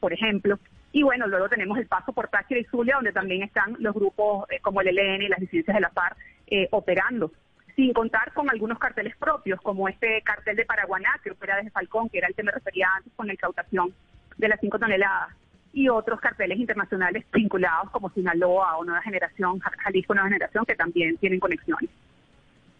por 0.00 0.12
ejemplo. 0.12 0.59
Y 0.96 1.02
bueno, 1.02 1.26
luego 1.26 1.46
tenemos 1.50 1.76
el 1.76 1.87
paso 1.87 2.14
por 2.14 2.28
Táchira 2.28 2.59
y 2.59 2.64
Zulia, 2.64 2.94
donde 2.94 3.12
también 3.12 3.42
están 3.42 3.76
los 3.80 3.92
grupos 3.92 4.46
eh, 4.48 4.61
como 4.61 4.80
el 4.80 4.88
ELN 4.88 5.20
y 5.20 5.28
las 5.28 5.40
disidencias 5.40 5.74
de 5.74 5.82
la 5.82 5.90
FARC 5.90 6.16
eh, 6.46 6.68
operando, 6.70 7.32
sin 7.74 7.92
contar 7.92 8.32
con 8.32 8.48
algunos 8.48 8.78
carteles 8.78 9.14
propios, 9.18 9.61
como 9.61 9.90
este 9.90 10.22
cartel 10.22 10.56
de 10.56 10.64
Paraguaná, 10.64 11.20
que 11.22 11.32
opera 11.32 11.56
desde 11.56 11.70
Falcón, 11.70 12.09
que 12.09 12.16
era 12.16 12.28
el 12.28 12.35
que 12.35 12.42
me 12.42 12.50
refería 12.50 12.88
antes 12.96 13.12
con 13.14 13.26
la 13.26 13.35
incautación 13.35 13.92
de 14.38 14.48
las 14.48 14.59
cinco 14.59 14.78
toneladas. 14.78 15.37
Y 15.76 15.90
otros 15.90 16.18
carteles 16.20 16.58
internacionales 16.58 17.26
vinculados 17.30 17.90
como 17.90 18.08
Sinaloa 18.08 18.78
o 18.78 18.84
Nueva 18.84 19.02
Generación, 19.02 19.60
Jalisco 19.60 20.14
Nueva 20.14 20.30
Generación, 20.30 20.64
que 20.64 20.74
también 20.74 21.18
tienen 21.18 21.38
conexiones. 21.38 21.90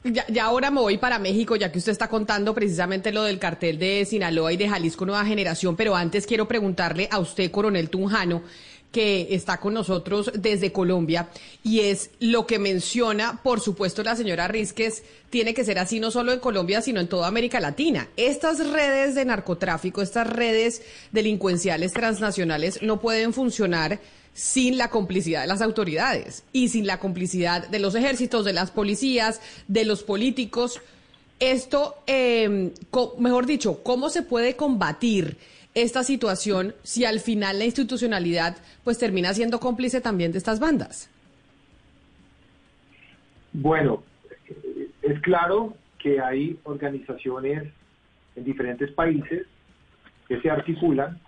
Ya, 0.02 0.24
ya, 0.28 0.44
ahora 0.44 0.70
me 0.70 0.80
voy 0.80 0.96
para 0.96 1.18
México, 1.18 1.56
ya 1.56 1.70
que 1.70 1.76
usted 1.76 1.92
está 1.92 2.09
contando 2.09 2.54
precisamente 2.54 3.12
lo 3.12 3.24
del 3.24 3.38
cartel 3.38 3.78
de 3.78 4.06
Sinaloa 4.06 4.50
y 4.52 4.56
de 4.56 4.68
Jalisco 4.68 5.04
Nueva 5.04 5.26
Generación, 5.26 5.76
pero 5.76 5.94
antes 5.94 6.26
quiero 6.26 6.48
preguntarle 6.48 7.06
a 7.11 7.18
usted, 7.18 7.50
coronel 7.50 7.90
Tunjano, 7.90 8.42
que 8.96 9.35
está 9.35 9.61
con 9.61 9.74
nosotros 9.74 10.30
desde 10.32 10.72
Colombia, 10.72 11.28
y 11.62 11.80
es 11.80 12.09
lo 12.18 12.46
que 12.46 12.59
menciona, 12.59 13.42
por 13.42 13.61
supuesto, 13.61 14.02
la 14.02 14.16
señora 14.16 14.48
Rizquez, 14.48 15.02
tiene 15.28 15.52
que 15.52 15.66
ser 15.66 15.78
así 15.78 16.00
no 16.00 16.11
solo 16.11 16.32
en 16.32 16.40
Colombia, 16.40 16.80
sino 16.80 16.98
en 16.98 17.06
toda 17.06 17.28
América 17.28 17.61
Latina. 17.61 18.09
Estas 18.16 18.66
redes 18.70 19.14
de 19.14 19.26
narcotráfico, 19.26 20.00
estas 20.00 20.26
redes 20.26 20.80
delincuenciales 21.12 21.92
transnacionales 21.92 22.80
no 22.80 22.98
pueden 22.98 23.35
funcionar 23.35 24.00
sin 24.32 24.78
la 24.78 24.88
complicidad 24.88 25.42
de 25.42 25.48
las 25.48 25.61
autoridades 25.61 26.44
y 26.54 26.68
sin 26.68 26.87
la 26.87 26.98
complicidad 26.98 27.68
de 27.68 27.80
los 27.80 27.94
ejércitos, 27.96 28.46
de 28.46 28.54
las 28.54 28.70
policías, 28.70 29.42
de 29.68 29.85
los 29.85 30.04
políticos. 30.04 30.80
Esto, 31.38 31.96
eh, 32.06 32.72
mejor 33.18 33.44
dicho, 33.44 33.82
¿cómo 33.82 34.09
se 34.09 34.22
puede 34.22 34.56
combatir 34.56 35.37
esta 35.76 36.02
situación 36.02 36.74
si 36.82 37.04
al 37.04 37.20
final 37.20 37.58
la 37.58 37.66
institucionalidad 37.66 38.56
pues 38.82 38.98
termina 38.98 39.34
siendo 39.34 39.60
cómplice 39.60 40.00
también 40.00 40.32
de 40.32 40.38
estas 40.38 40.58
bandas? 40.58 41.10
Bueno, 43.52 44.02
es 45.02 45.20
claro 45.20 45.76
que 45.98 46.18
hay 46.18 46.58
organizaciones 46.64 47.70
en 48.36 48.44
diferentes 48.44 48.90
países 48.92 49.46
que 50.26 50.40
se 50.40 50.50
articulan 50.50 51.20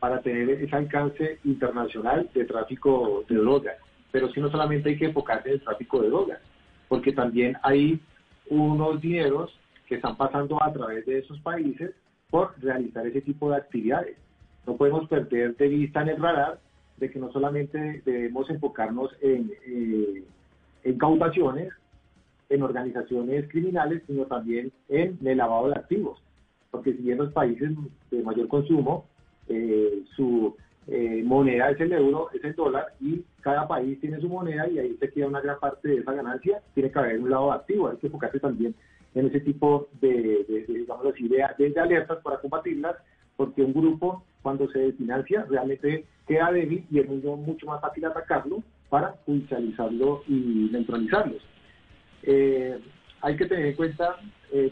para 0.00 0.22
tener 0.22 0.48
ese 0.48 0.74
alcance 0.74 1.38
internacional 1.44 2.28
de 2.34 2.44
tráfico 2.46 3.24
de 3.28 3.36
drogas. 3.36 3.76
Pero 4.10 4.32
si 4.32 4.40
no 4.40 4.50
solamente 4.50 4.90
hay 4.90 4.96
que 4.96 5.06
enfocarse 5.06 5.48
en 5.48 5.54
el 5.56 5.60
tráfico 5.60 6.00
de 6.00 6.08
drogas, 6.08 6.38
porque 6.88 7.12
también 7.12 7.56
hay 7.62 8.00
unos 8.48 9.00
dineros 9.02 9.58
que 9.86 9.96
están 9.96 10.16
pasando 10.16 10.62
a 10.62 10.72
través 10.72 11.04
de 11.04 11.18
esos 11.18 11.38
países 11.40 11.90
por 12.34 12.52
realizar 12.60 13.06
ese 13.06 13.20
tipo 13.20 13.48
de 13.48 13.58
actividades. 13.58 14.16
No 14.66 14.76
podemos 14.76 15.08
perder 15.08 15.56
de 15.56 15.68
vista 15.68 16.02
en 16.02 16.08
el 16.08 16.20
radar 16.20 16.58
de 16.96 17.08
que 17.08 17.20
no 17.20 17.30
solamente 17.30 18.02
debemos 18.04 18.50
enfocarnos 18.50 19.14
en, 19.20 19.52
eh, 19.64 20.24
en 20.82 20.98
en 22.50 22.62
organizaciones 22.62 23.48
criminales, 23.48 24.02
sino 24.08 24.24
también 24.26 24.72
en 24.88 25.16
el 25.24 25.38
lavado 25.38 25.68
de 25.68 25.76
activos. 25.76 26.20
Porque 26.72 26.94
si 26.94 27.08
en 27.08 27.18
los 27.18 27.32
países 27.32 27.70
de 28.10 28.22
mayor 28.24 28.48
consumo 28.48 29.06
eh, 29.48 30.02
su 30.16 30.56
eh, 30.88 31.22
moneda 31.24 31.70
es 31.70 31.80
el 31.80 31.92
euro, 31.92 32.30
es 32.32 32.42
el 32.42 32.56
dólar, 32.56 32.94
y 33.00 33.22
cada 33.42 33.68
país 33.68 34.00
tiene 34.00 34.20
su 34.20 34.28
moneda 34.28 34.66
y 34.68 34.80
ahí 34.80 34.96
se 34.96 35.08
queda 35.08 35.28
una 35.28 35.40
gran 35.40 35.60
parte 35.60 35.86
de 35.86 35.98
esa 35.98 36.12
ganancia, 36.12 36.60
tiene 36.74 36.90
que 36.90 36.98
haber 36.98 37.20
un 37.20 37.30
lado 37.30 37.52
activo, 37.52 37.90
hay 37.90 37.96
que 37.98 38.08
enfocarse 38.08 38.40
también 38.40 38.74
en 39.14 39.26
ese 39.26 39.40
tipo 39.40 39.88
de, 40.00 40.64
digamos 40.68 41.06
así, 41.06 41.28
de, 41.28 41.42
alertas 41.80 42.18
para 42.22 42.38
combatirlas, 42.38 42.96
porque 43.36 43.62
un 43.62 43.72
grupo 43.72 44.24
cuando 44.42 44.68
se 44.70 44.92
financia 44.92 45.46
realmente 45.48 46.04
queda 46.26 46.52
débil 46.52 46.84
y 46.90 47.00
es 47.00 47.08
mucho, 47.08 47.66
más 47.66 47.80
fácil 47.80 48.04
atacarlo 48.04 48.62
para 48.88 49.16
judicializarlo 49.26 50.22
y 50.28 50.68
neutralizarlos. 50.72 51.42
Eh, 52.22 52.78
hay 53.20 53.36
que 53.36 53.46
tener 53.46 53.66
en 53.66 53.74
cuenta 53.74 54.16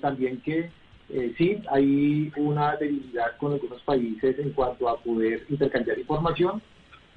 también 0.01 0.41
que 0.43 0.71
eh, 1.15 1.35
sí, 1.37 1.63
hay 1.71 2.33
una 2.37 2.75
debilidad 2.77 3.37
con 3.37 3.53
algunos 3.53 3.83
países 3.83 4.39
en 4.39 4.51
cuanto 4.53 4.89
a 4.89 4.99
poder 4.99 5.45
intercambiar 5.51 5.99
información 5.99 6.63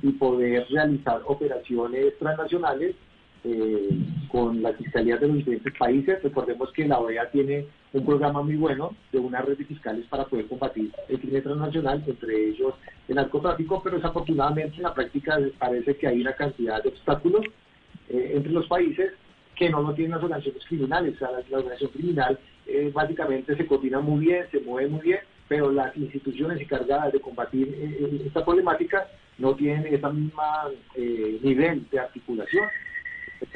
y 0.01 0.11
poder 0.11 0.67
realizar 0.69 1.21
operaciones 1.25 2.17
transnacionales 2.19 2.95
eh, 3.45 3.89
con 4.29 4.61
las 4.61 4.75
fiscalías 4.75 5.21
de 5.21 5.27
los 5.27 5.37
diferentes 5.37 5.73
países. 5.77 6.21
Recordemos 6.23 6.71
que 6.73 6.87
la 6.87 6.99
OEA 6.99 7.29
tiene 7.31 7.67
un 7.93 8.05
programa 8.05 8.41
muy 8.41 8.55
bueno 8.55 8.95
de 9.11 9.19
una 9.19 9.41
red 9.41 9.57
de 9.57 9.65
fiscales 9.65 10.05
para 10.07 10.25
poder 10.25 10.47
combatir 10.47 10.91
el 11.07 11.19
crimen 11.19 11.43
transnacional, 11.43 12.03
entre 12.05 12.49
ellos 12.49 12.73
el 13.07 13.15
narcotráfico, 13.15 13.81
pero 13.83 13.97
desafortunadamente 13.97 14.77
en 14.77 14.83
la 14.83 14.93
práctica 14.93 15.37
parece 15.57 15.95
que 15.95 16.07
hay 16.07 16.21
una 16.21 16.33
cantidad 16.33 16.81
de 16.81 16.89
obstáculos 16.89 17.45
eh, 18.09 18.33
entre 18.35 18.51
los 18.51 18.67
países 18.67 19.13
que 19.55 19.69
no 19.69 19.81
lo 19.81 19.93
tienen 19.93 20.11
las 20.11 20.23
organizaciones 20.23 20.65
criminales. 20.65 21.21
La 21.21 21.57
organización 21.57 21.91
criminal 21.91 22.39
eh, 22.67 22.91
básicamente 22.93 23.55
se 23.55 23.65
coordina 23.65 23.99
muy 23.99 24.25
bien, 24.25 24.45
se 24.51 24.59
mueve 24.59 24.89
muy 24.89 25.01
bien, 25.01 25.19
pero 25.47 25.71
las 25.71 25.95
instituciones 25.95 26.59
encargadas 26.59 27.13
de 27.13 27.21
combatir 27.21 27.67
eh, 27.69 27.97
eh, 27.99 28.21
esta 28.25 28.43
problemática 28.43 29.07
no 29.37 29.55
tienen 29.55 29.93
ese 29.93 30.07
mismo 30.09 30.41
nivel 31.41 31.87
de 31.89 31.99
articulación. 31.99 32.67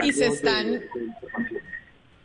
Y 0.04 0.12
se 0.12 0.28
están... 0.28 0.82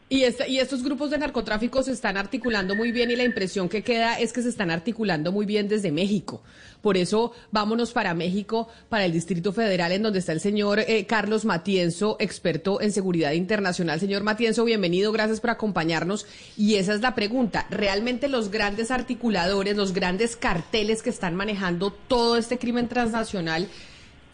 Y, 0.08 0.22
y 0.22 0.58
estos 0.58 0.84
grupos 0.84 1.10
de 1.10 1.18
narcotráfico 1.18 1.82
se 1.82 1.90
están 1.90 2.16
articulando 2.16 2.76
muy 2.76 2.92
bien 2.92 3.10
y 3.10 3.16
la 3.16 3.24
impresión 3.24 3.68
que 3.68 3.82
queda 3.82 4.20
es 4.20 4.32
que 4.32 4.42
se 4.42 4.50
están 4.50 4.70
articulando 4.70 5.32
muy 5.32 5.46
bien 5.46 5.66
desde 5.66 5.90
México. 5.90 6.42
Por 6.82 6.98
eso 6.98 7.32
vámonos 7.50 7.92
para 7.92 8.12
México, 8.12 8.68
para 8.90 9.06
el 9.06 9.12
Distrito 9.12 9.54
Federal, 9.54 9.90
en 9.92 10.02
donde 10.02 10.18
está 10.18 10.32
el 10.32 10.40
señor 10.40 10.80
eh, 10.80 11.06
Carlos 11.06 11.46
Matienzo, 11.46 12.18
experto 12.20 12.82
en 12.82 12.92
seguridad 12.92 13.32
internacional. 13.32 13.98
Señor 13.98 14.22
Matienzo, 14.22 14.66
bienvenido, 14.66 15.10
gracias 15.10 15.40
por 15.40 15.48
acompañarnos. 15.48 16.26
Y 16.58 16.74
esa 16.74 16.92
es 16.92 17.00
la 17.00 17.14
pregunta. 17.14 17.66
¿Realmente 17.70 18.28
los 18.28 18.50
grandes 18.50 18.90
articuladores, 18.90 19.76
los 19.76 19.94
grandes 19.94 20.36
carteles 20.36 21.02
que 21.02 21.10
están 21.10 21.34
manejando 21.34 21.90
todo 21.90 22.36
este 22.36 22.58
crimen 22.58 22.88
transnacional 22.88 23.66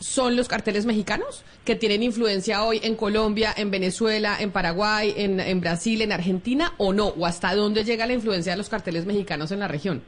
son 0.01 0.35
los 0.35 0.49
carteles 0.49 0.87
mexicanos 0.87 1.45
que 1.65 1.77
tienen 1.77 2.03
influencia 2.03 2.65
hoy 2.65 2.81
en 2.83 2.97
Colombia, 2.97 3.51
en 3.57 3.71
Venezuela, 3.71 4.37
en 4.41 4.51
Paraguay, 4.51 5.13
en, 5.17 5.61
Brasil, 5.61 6.03
en 6.03 6.11
Argentina 6.11 6.73
o 6.79 6.93
no? 6.93 7.09
¿O 7.09 7.27
hasta 7.27 7.55
dónde 7.55 7.85
llega 7.85 8.07
la 8.07 8.15
influencia 8.15 8.53
de 8.53 8.59
los 8.59 8.69
carteles 8.69 9.07
mexicanos 9.07 9.53
en 9.53 9.61
la 9.61 9.69
región? 9.69 10.03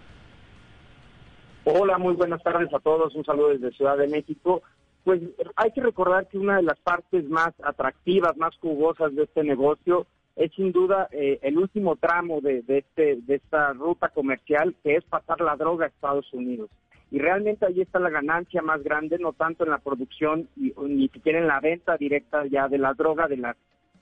Hola, 1.65 1.99
muy 1.99 2.15
buenas 2.15 2.43
tardes 2.43 2.73
a 2.75 2.81
todos. 2.81 3.15
Un 3.15 3.25
saludo 3.25 3.51
desde 3.51 3.71
Ciudad 3.73 3.97
de 3.97 4.09
México. 4.09 4.63
Pues 5.05 5.21
hay 5.57 5.71
que 5.73 5.83
recordar 5.83 6.27
que 6.27 6.39
una 6.39 6.57
de 6.57 6.63
las 6.63 6.79
partes 6.81 7.29
más 7.29 7.53
atractivas, 7.63 8.37
más 8.37 8.57
jugosas 8.59 9.15
de 9.15 9.25
este 9.25 9.45
negocio 9.45 10.07
es 10.35 10.51
sin 10.55 10.73
duda 10.73 11.09
eh, 11.13 11.39
el 11.43 11.59
último 11.59 11.97
tramo 11.97 12.41
de, 12.41 12.63
de, 12.63 12.79
este, 12.79 13.17
de 13.17 13.35
esta 13.35 13.75
ruta 13.75 14.09
comercial, 14.09 14.75
que 14.83 14.97
es 14.97 15.05
pasar 15.05 15.41
la 15.43 15.57
droga 15.57 15.85
a 15.85 15.89
Estados 15.89 16.33
Unidos 16.33 16.71
y 17.13 17.19
realmente 17.19 17.67
ahí 17.67 17.83
está 17.83 17.99
la 17.99 18.09
ganancia 18.09 18.63
más 18.63 18.83
grande, 18.83 19.19
no 19.19 19.35
tanto 19.35 19.65
en 19.65 19.71
la 19.71 19.79
producción 19.79 20.49
y, 20.57 20.73
ni 20.81 21.09
siquiera 21.09 21.39
en 21.39 21.47
la 21.47 21.61
venta 21.61 21.99
directa 21.99 22.47
ya 22.47 22.69
de 22.69 22.79
la 22.79 22.95
droga, 22.95 23.29
de 23.29 23.37
las, 23.37 23.55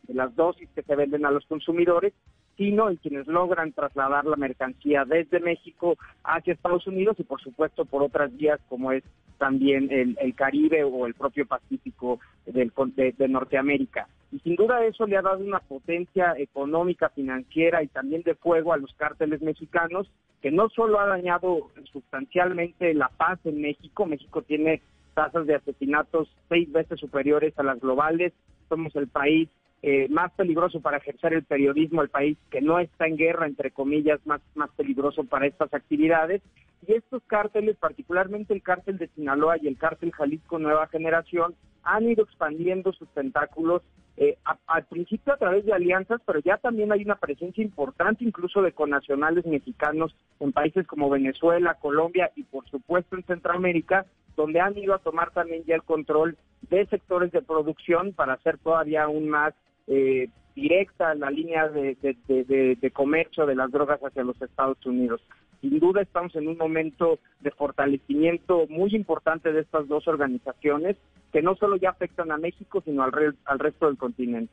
de 0.05 0.15
las 0.15 0.35
dosis 0.37 0.69
que 0.77 0.83
se 0.83 0.95
venden 0.95 1.27
a 1.27 1.33
los 1.33 1.45
consumidores, 1.47 2.15
sino 2.61 2.91
en 2.91 2.97
quienes 2.97 3.27
logran 3.27 3.73
trasladar 3.73 4.27
la 4.27 4.37
mercancía 4.37 5.07
desde 5.07 5.41
México 5.41 5.97
hacia 6.23 6.53
Estados 6.53 6.87
Unidos 6.87 7.17
y 7.19 7.25
por 7.25 7.41
supuesto 7.41 7.87
por 7.87 8.03
otras 8.03 8.37
vías 8.37 8.61
como 8.69 8.93
es 8.93 9.03
también 9.39 9.89
el, 9.91 10.35
Caribe 10.35 10.85
o 10.85 11.07
el 11.07 11.15
propio 11.15 11.47
Pacífico 11.47 12.21
del, 12.45 12.71
de 13.17 13.29
Norteamérica. 13.29 14.09
Y 14.31 14.41
sin 14.41 14.57
duda 14.57 14.85
eso 14.85 15.07
le 15.07 15.17
ha 15.17 15.23
dado 15.23 15.43
una 15.43 15.61
potencia 15.61 16.35
económica, 16.37 17.09
financiera 17.09 17.83
y 17.83 17.87
también 17.87 18.23
de 18.25 18.35
fuego 18.35 18.75
a 18.75 18.77
los 18.77 18.93
cárteles 18.93 19.41
mexicanos, 19.41 20.11
que 20.43 20.51
no 20.51 20.69
solo 20.69 21.01
ha 21.01 21.07
dañado 21.07 21.71
sustancialmente 21.91 22.93
la 22.93 23.09
paz 23.09 23.39
en 23.45 23.63
México, 23.63 24.05
México 24.05 24.43
tiene 24.43 24.83
tasas 25.15 25.47
de 25.47 25.55
asesinatos 25.55 26.29
seis 26.51 26.71
veces 26.71 27.01
superiores 27.01 27.59
a 27.59 27.63
las 27.63 27.81
globales, 27.81 28.35
somos 28.69 28.95
el 28.97 29.09
país 29.09 29.49
eh, 29.83 30.09
más 30.11 30.31
peligroso 30.33 30.81
para 30.81 30.99
ejercer 30.99 31.33
el 31.33 31.45
periodismo, 31.45 32.03
el 32.03 32.11
país 32.11 32.37
que 32.51 32.61
no 32.61 32.79
está 32.79 33.07
en 33.07 33.17
guerra, 33.17 33.47
entre 33.47 33.71
comillas, 33.71 34.21
más, 34.27 34.43
más 34.55 34.71
peligroso 34.77 35.25
para 35.25 35.47
estas 35.47 35.73
actividades. 35.73 36.43
Y 36.87 36.93
estos 36.93 37.23
cárteles, 37.27 37.77
particularmente 37.77 38.53
el 38.53 38.63
cártel 38.63 38.99
de 38.99 39.09
Sinaloa 39.09 39.57
y 39.61 39.69
el 39.69 39.79
cártel 39.79 40.13
Jalisco 40.13 40.59
Nueva 40.59 40.87
Generación, 40.89 41.55
han 41.83 42.09
ido 42.09 42.25
expandiendo 42.25 42.93
sus 42.93 43.09
tentáculos 43.15 43.83
eh, 44.17 44.37
al 44.67 44.85
principio 44.85 45.33
a 45.33 45.39
través 45.39 45.65
de 45.65 45.73
alianzas, 45.73 46.21
pero 46.27 46.41
ya 46.41 46.59
también 46.59 46.93
hay 46.93 47.03
una 47.03 47.17
presencia 47.17 47.65
importante 47.65 48.23
incluso 48.23 48.61
de 48.61 48.73
connacionales 48.73 49.47
mexicanos 49.47 50.15
en 50.41 50.53
países 50.53 50.87
como 50.87 51.09
Venezuela, 51.09 51.79
Colombia 51.81 52.31
y 52.37 52.43
por 52.43 52.69
supuesto 52.69 53.17
en 53.17 53.25
Centroamérica, 53.25 54.05
donde 54.37 54.61
han 54.61 54.77
ido 54.77 54.95
a 54.95 54.99
tomar 54.99 55.31
también 55.31 55.65
ya 55.65 55.75
el 55.75 55.85
control 55.85 56.37
de 56.69 56.85
sectores 56.87 57.33
de 57.33 57.41
producción 57.41 58.13
para 58.13 58.35
hacer 58.35 58.59
todavía 58.59 59.05
aún 59.05 59.29
más 59.29 59.55
eh, 59.91 60.29
directa 60.55 61.15
la 61.17 61.31
línea 61.31 61.69
de, 61.69 61.97
de, 62.01 62.91
comercio 62.93 63.45
de 63.45 63.57
las 63.57 63.71
drogas 63.73 64.01
hacia 64.01 64.23
los 64.23 64.41
Estados 64.41 64.79
Unidos. 64.87 65.21
Sin 65.61 65.81
duda 65.81 66.01
estamos 66.01 66.35
en 66.37 66.47
un 66.49 66.57
momento 66.57 67.19
de 67.41 67.51
fortalecimiento 67.51 68.67
muy 68.69 68.95
importante 68.95 69.53
de 69.53 69.61
estas 69.61 69.89
dos 69.89 70.07
organizaciones 70.07 70.97
que 71.33 71.43
no 71.43 71.57
solo 71.57 71.77
ya 71.77 71.91
afectan 71.91 72.31
a 72.31 72.39
México, 72.39 72.83
sino 72.85 73.03
al, 73.03 73.37
al 73.45 73.59
resto 73.59 73.87
del 73.87 73.99
continente. 73.99 74.53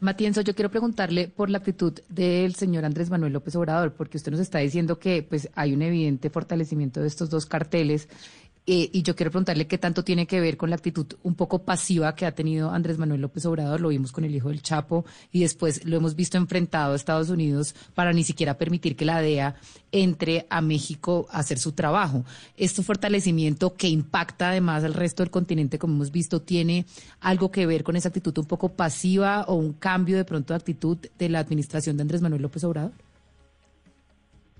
Matienzo, 0.00 0.42
yo 0.42 0.54
quiero 0.54 0.70
preguntarle 0.70 1.28
por 1.28 1.48
la 1.48 1.58
actitud 1.58 1.98
del 2.10 2.54
señor 2.54 2.84
Andrés 2.84 3.08
Manuel 3.08 3.32
López 3.32 3.56
Obrador, 3.56 3.94
porque 3.94 4.18
usted 4.18 4.32
nos 4.32 4.40
está 4.40 4.58
diciendo 4.58 4.98
que 4.98 5.22
pues 5.22 5.48
hay 5.54 5.72
un 5.72 5.80
evidente 5.80 6.28
fortalecimiento 6.28 7.00
de 7.00 7.06
estos 7.06 7.30
dos 7.30 7.46
carteles 7.46 8.08
Eh, 8.66 8.88
y 8.94 9.02
yo 9.02 9.14
quiero 9.14 9.30
preguntarle 9.30 9.66
qué 9.66 9.76
tanto 9.76 10.04
tiene 10.04 10.26
que 10.26 10.40
ver 10.40 10.56
con 10.56 10.70
la 10.70 10.76
actitud 10.76 11.06
un 11.22 11.34
poco 11.34 11.64
pasiva 11.64 12.14
que 12.14 12.24
ha 12.24 12.34
tenido 12.34 12.70
Andrés 12.70 12.96
Manuel 12.96 13.20
López 13.20 13.44
Obrador. 13.44 13.78
Lo 13.80 13.90
vimos 13.90 14.10
con 14.10 14.24
el 14.24 14.34
hijo 14.34 14.48
del 14.48 14.62
Chapo 14.62 15.04
y 15.30 15.40
después 15.40 15.84
lo 15.84 15.98
hemos 15.98 16.16
visto 16.16 16.38
enfrentado 16.38 16.94
a 16.94 16.96
Estados 16.96 17.28
Unidos 17.28 17.74
para 17.92 18.14
ni 18.14 18.24
siquiera 18.24 18.56
permitir 18.56 18.96
que 18.96 19.04
la 19.04 19.20
DEA 19.20 19.56
entre 19.92 20.46
a 20.48 20.62
México 20.62 21.26
a 21.30 21.40
hacer 21.40 21.58
su 21.58 21.72
trabajo. 21.72 22.24
Este 22.56 22.82
fortalecimiento 22.82 23.74
que 23.74 23.88
impacta 23.88 24.48
además 24.48 24.82
al 24.82 24.94
resto 24.94 25.22
del 25.22 25.30
continente, 25.30 25.78
como 25.78 25.94
hemos 25.96 26.10
visto, 26.10 26.40
tiene 26.40 26.86
algo 27.20 27.50
que 27.50 27.66
ver 27.66 27.84
con 27.84 27.96
esa 27.96 28.08
actitud 28.08 28.36
un 28.38 28.46
poco 28.46 28.70
pasiva 28.70 29.44
o 29.46 29.56
un 29.56 29.74
cambio 29.74 30.16
de 30.16 30.24
pronto 30.24 30.54
de 30.54 30.58
actitud 30.58 30.96
de 31.18 31.28
la 31.28 31.40
administración 31.40 31.98
de 31.98 32.02
Andrés 32.02 32.22
Manuel 32.22 32.40
López 32.40 32.64
Obrador. 32.64 32.92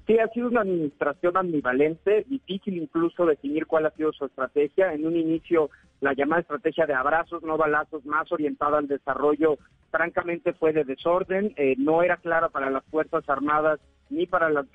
Sí, 0.07 0.19
ha 0.19 0.29
sido 0.29 0.49
una 0.49 0.61
administración 0.61 1.37
ambivalente, 1.37 2.27
difícil 2.29 2.77
incluso 2.77 3.25
definir 3.25 3.67
cuál 3.67 3.87
ha 3.87 3.91
sido 3.93 4.13
su 4.13 4.27
estrategia. 4.27 4.93
En 4.93 5.07
un 5.07 5.17
inicio, 5.17 5.71
la 6.01 6.13
llamada 6.13 6.43
estrategia 6.43 6.85
de 6.85 6.93
abrazos, 6.93 7.43
no 7.43 7.57
balazos, 7.57 8.05
más 8.05 8.31
orientada 8.31 8.79
al 8.79 8.87
desarrollo, 8.87 9.57
francamente 9.91 10.53
fue 10.53 10.75
de 10.75 10.85
desorden, 10.85 11.55
eh, 11.57 11.75
no 11.79 12.03
era 12.03 12.19
clara 12.19 12.51
para 12.51 12.69
las 12.69 12.85
Fuerzas 12.87 13.27
Armadas 13.29 13.81
ni 14.11 14.27
para 14.27 14.51
las, 14.51 14.67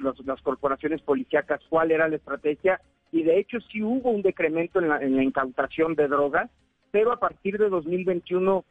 corporaciones 0.41 1.01
policíacas 1.01 1.61
cuál 1.69 1.91
era 1.91 2.07
la 2.07 2.15
estrategia, 2.15 2.81
y 3.11 3.23
de 3.23 3.39
hecho 3.39 3.59
sí 3.71 3.83
hubo 3.83 4.09
un 4.09 4.23
decremento 4.23 4.79
en 4.79 4.89
la, 4.89 4.97
en 5.01 5.15
la 5.15 5.23
incautación 5.23 5.93
de 5.93 6.07
drogas, 6.07 6.49
pero 6.89 7.11
a 7.11 7.19
partir 7.19 7.57
de 7.59 7.69
2021 7.69 8.65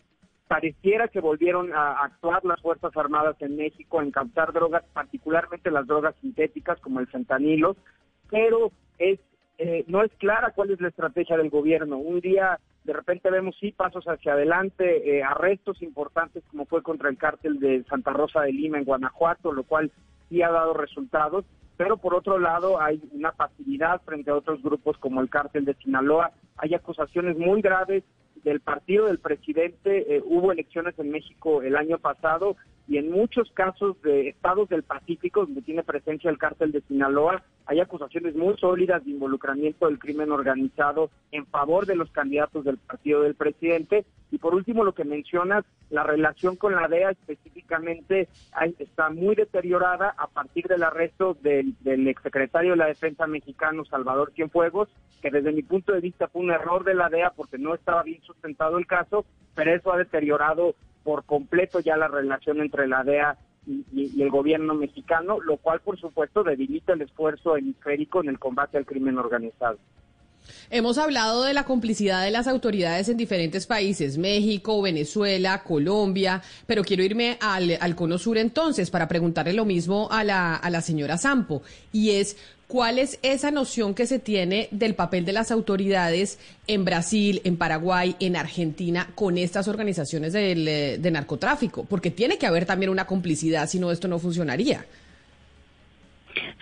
pareciera 0.48 1.08
que 1.08 1.20
volvieron 1.20 1.72
a 1.74 2.04
actuar 2.04 2.44
las 2.44 2.60
Fuerzas 2.60 2.96
Armadas 2.96 3.36
en 3.40 3.56
México, 3.56 4.00
a 4.00 4.04
incautar 4.04 4.52
drogas, 4.52 4.82
particularmente 4.92 5.70
las 5.70 5.86
drogas 5.86 6.14
sintéticas 6.20 6.80
como 6.80 7.00
el 7.00 7.06
fentanilo, 7.06 7.76
pero 8.30 8.72
es 8.98 9.20
eh, 9.58 9.84
no 9.88 10.04
es 10.04 10.12
clara 10.18 10.52
cuál 10.54 10.70
es 10.70 10.80
la 10.80 10.88
estrategia 10.88 11.36
del 11.36 11.50
gobierno. 11.50 11.98
Un 11.98 12.20
día 12.20 12.60
de 12.84 12.92
repente 12.92 13.28
vemos 13.28 13.56
sí 13.60 13.72
pasos 13.72 14.04
hacia 14.06 14.32
adelante, 14.32 15.18
eh, 15.18 15.22
arrestos 15.22 15.82
importantes 15.82 16.44
como 16.50 16.64
fue 16.64 16.82
contra 16.82 17.10
el 17.10 17.18
cártel 17.18 17.58
de 17.58 17.84
Santa 17.84 18.12
Rosa 18.12 18.42
de 18.42 18.52
Lima 18.52 18.78
en 18.78 18.84
Guanajuato, 18.84 19.52
lo 19.52 19.64
cual 19.64 19.90
sí 20.28 20.42
ha 20.42 20.50
dado 20.50 20.74
resultados, 20.74 21.44
pero 21.76 21.96
por 21.96 22.14
otro 22.14 22.38
lado 22.38 22.80
hay 22.80 23.02
una 23.12 23.32
pasividad 23.32 24.00
frente 24.02 24.30
a 24.30 24.36
otros 24.36 24.62
grupos 24.62 24.96
como 24.98 25.20
el 25.20 25.28
cártel 25.28 25.64
de 25.64 25.74
Sinaloa, 25.74 26.30
hay 26.56 26.74
acusaciones 26.74 27.36
muy 27.36 27.60
graves 27.60 28.04
del 28.44 28.60
partido 28.60 29.06
del 29.06 29.18
presidente. 29.18 30.16
Eh, 30.16 30.22
hubo 30.24 30.52
elecciones 30.52 30.98
en 30.98 31.10
México 31.10 31.62
el 31.62 31.76
año 31.76 31.98
pasado 31.98 32.56
y 32.88 32.96
en 32.96 33.10
muchos 33.10 33.50
casos 33.52 34.00
de 34.02 34.28
estados 34.28 34.68
del 34.70 34.82
Pacífico, 34.82 35.44
donde 35.44 35.60
tiene 35.60 35.82
presencia 35.82 36.30
el 36.30 36.38
cártel 36.38 36.72
de 36.72 36.80
Sinaloa, 36.80 37.42
hay 37.66 37.80
acusaciones 37.80 38.34
muy 38.34 38.56
sólidas 38.56 39.04
de 39.04 39.10
involucramiento 39.10 39.86
del 39.86 39.98
crimen 39.98 40.32
organizado 40.32 41.10
en 41.30 41.44
favor 41.46 41.84
de 41.84 41.96
los 41.96 42.10
candidatos 42.10 42.64
del 42.64 42.78
partido 42.78 43.20
del 43.20 43.34
presidente. 43.34 44.06
Y 44.30 44.38
por 44.38 44.54
último, 44.54 44.84
lo 44.84 44.94
que 44.94 45.04
mencionas, 45.04 45.66
la 45.90 46.02
relación 46.02 46.56
con 46.56 46.74
la 46.74 46.88
DEA 46.88 47.10
específicamente 47.10 48.28
está 48.78 49.10
muy 49.10 49.34
deteriorada 49.34 50.14
a 50.16 50.26
partir 50.26 50.66
del 50.66 50.82
arresto 50.82 51.36
del, 51.42 51.74
del 51.80 52.08
exsecretario 52.08 52.70
de 52.70 52.78
la 52.78 52.86
Defensa 52.86 53.26
mexicano, 53.26 53.84
Salvador 53.84 54.32
Cienfuegos, 54.34 54.88
que 55.20 55.30
desde 55.30 55.52
mi 55.52 55.62
punto 55.62 55.92
de 55.92 56.00
vista 56.00 56.28
fue 56.28 56.40
un 56.40 56.52
error 56.52 56.84
de 56.84 56.94
la 56.94 57.10
DEA 57.10 57.34
porque 57.36 57.58
no 57.58 57.74
estaba 57.74 58.02
bien 58.02 58.22
sustentado 58.22 58.78
el 58.78 58.86
caso, 58.86 59.26
pero 59.54 59.74
eso 59.74 59.92
ha 59.92 59.98
deteriorado 59.98 60.74
por 61.08 61.24
completo 61.24 61.80
ya 61.80 61.96
la 61.96 62.06
relación 62.06 62.60
entre 62.60 62.86
la 62.86 63.02
DEA 63.02 63.38
y, 63.66 64.20
el 64.20 64.28
gobierno 64.28 64.74
mexicano, 64.74 65.40
lo 65.40 65.56
cual 65.56 65.80
por 65.80 65.98
supuesto 65.98 66.44
debilita 66.44 66.92
el 66.92 67.00
esfuerzo 67.00 67.56
hemisférico 67.56 68.20
en 68.20 68.28
el 68.28 68.38
combate 68.38 68.76
al 68.76 68.84
crimen 68.84 69.16
organizado. 69.16 69.78
Hemos 70.68 70.98
hablado 70.98 71.44
de 71.44 71.54
la 71.54 71.64
complicidad 71.64 72.22
de 72.24 72.30
las 72.30 72.46
autoridades 72.46 73.08
en 73.08 73.16
diferentes 73.16 73.66
países, 73.66 74.18
México, 74.18 74.82
Venezuela, 74.82 75.62
Colombia, 75.62 76.42
pero 76.66 76.84
quiero 76.84 77.02
irme 77.02 77.38
al, 77.40 77.78
al 77.80 77.96
Cono 77.96 78.18
Sur 78.18 78.36
entonces 78.36 78.90
para 78.90 79.08
preguntarle 79.08 79.54
lo 79.54 79.64
mismo 79.64 80.08
a 80.10 80.24
la, 80.24 80.56
a 80.56 80.68
la 80.68 80.82
señora 80.82 81.16
Sampo, 81.16 81.62
y 81.90 82.10
es 82.10 82.36
¿Cuál 82.68 82.98
es 82.98 83.18
esa 83.22 83.50
noción 83.50 83.94
que 83.94 84.06
se 84.06 84.18
tiene 84.18 84.68
del 84.70 84.94
papel 84.94 85.24
de 85.24 85.32
las 85.32 85.50
autoridades 85.50 86.38
en 86.66 86.84
Brasil, 86.84 87.40
en 87.44 87.56
Paraguay, 87.56 88.14
en 88.20 88.36
Argentina 88.36 89.10
con 89.14 89.38
estas 89.38 89.68
organizaciones 89.68 90.34
eh, 90.34 90.98
de 91.00 91.10
narcotráfico? 91.10 91.86
Porque 91.86 92.10
tiene 92.10 92.36
que 92.36 92.46
haber 92.46 92.66
también 92.66 92.90
una 92.90 93.06
complicidad, 93.06 93.66
si 93.70 93.78
no 93.78 93.90
esto 93.90 94.06
no 94.06 94.18
funcionaría. 94.18 94.84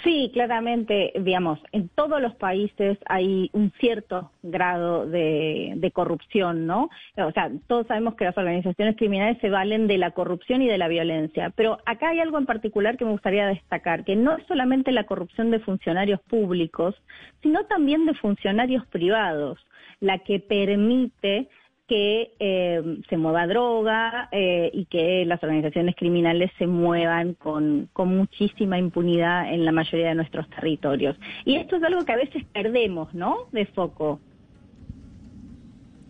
Sí, 0.04 0.30
claramente, 0.32 1.12
digamos, 1.20 1.58
en 1.72 1.88
todos 1.88 2.20
los 2.20 2.34
países 2.34 2.98
hay 3.06 3.50
un 3.52 3.72
cierto 3.78 4.30
grado 4.42 5.06
de, 5.06 5.90
corrupción, 5.94 6.66
¿no? 6.66 6.90
O 7.16 7.32
sea, 7.32 7.50
todos 7.68 7.86
sabemos 7.86 8.16
que 8.16 8.24
las 8.24 8.36
organizaciones 8.36 8.96
criminales 8.96 9.38
se 9.40 9.50
valen 9.50 9.86
de 9.86 9.98
la 9.98 10.10
corrupción 10.10 10.60
y 10.62 10.68
de 10.68 10.78
la 10.78 10.88
violencia, 10.88 11.50
pero 11.56 11.78
acá 11.86 12.10
hay 12.10 12.20
algo 12.20 12.38
en 12.38 12.46
particular 12.46 12.96
que 12.96 13.04
me 13.04 13.12
gustaría 13.12 13.46
destacar, 13.46 14.04
que 14.04 14.16
no 14.16 14.36
es 14.36 14.46
solamente 14.46 14.92
la 14.92 15.04
corrupción 15.04 15.50
de 15.50 15.60
funcionarios 15.60 16.20
públicos, 16.22 16.94
sino 17.42 17.64
también 17.64 18.04
de 18.04 18.14
funcionarios 18.14 18.84
privados, 18.86 19.58
la 20.00 20.18
que 20.18 20.40
permite 20.40 21.48
que 21.86 22.32
eh, 22.40 22.82
se 23.08 23.16
mueva 23.16 23.46
droga 23.46 24.28
eh, 24.32 24.70
y 24.72 24.86
que 24.86 25.24
las 25.24 25.42
organizaciones 25.42 25.94
criminales 25.94 26.50
se 26.58 26.66
muevan 26.66 27.34
con, 27.34 27.88
con 27.92 28.16
muchísima 28.16 28.78
impunidad 28.78 29.52
en 29.52 29.64
la 29.64 29.72
mayoría 29.72 30.08
de 30.08 30.16
nuestros 30.16 30.48
territorios. 30.50 31.16
Y 31.44 31.56
esto 31.56 31.76
es 31.76 31.82
algo 31.84 32.04
que 32.04 32.12
a 32.12 32.16
veces 32.16 32.44
perdemos, 32.52 33.14
¿no? 33.14 33.48
De 33.52 33.66
foco. 33.66 34.20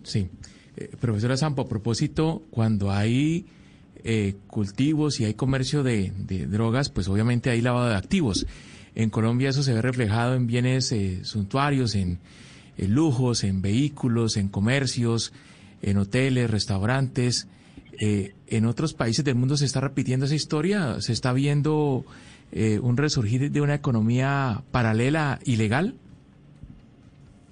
Sí. 0.02 0.30
Eh, 0.76 0.90
profesora 0.98 1.36
Sampo, 1.36 1.62
a 1.62 1.68
propósito, 1.68 2.42
cuando 2.50 2.90
hay 2.90 3.46
cultivos 4.46 5.18
y 5.18 5.24
hay 5.24 5.34
comercio 5.34 5.82
de, 5.82 6.12
de, 6.16 6.46
drogas, 6.46 6.90
pues 6.90 7.08
obviamente 7.08 7.50
hay 7.50 7.60
lavado 7.60 7.88
de 7.88 7.96
activos. 7.96 8.46
En 8.94 9.10
Colombia 9.10 9.48
eso 9.48 9.64
se 9.64 9.74
ve 9.74 9.82
reflejado 9.82 10.36
en 10.36 10.46
bienes 10.46 10.94
suntuarios, 11.24 11.96
en 11.96 12.20
lujos, 12.78 13.42
en 13.42 13.62
vehículos, 13.62 14.36
en 14.36 14.48
comercios, 14.48 15.32
en 15.82 15.96
hoteles, 15.98 16.50
restaurantes. 16.50 17.48
Eh, 18.00 18.34
en 18.48 18.66
otros 18.66 18.94
países 18.94 19.24
del 19.24 19.36
mundo 19.36 19.56
se 19.56 19.64
está 19.64 19.80
repitiendo 19.80 20.26
esa 20.26 20.34
historia, 20.34 21.00
se 21.00 21.12
está 21.12 21.32
viendo 21.32 22.04
eh, 22.52 22.78
un 22.78 22.96
resurgir 22.96 23.50
de 23.50 23.60
una 23.60 23.74
economía 23.74 24.62
paralela 24.70 25.38
ilegal. 25.44 25.94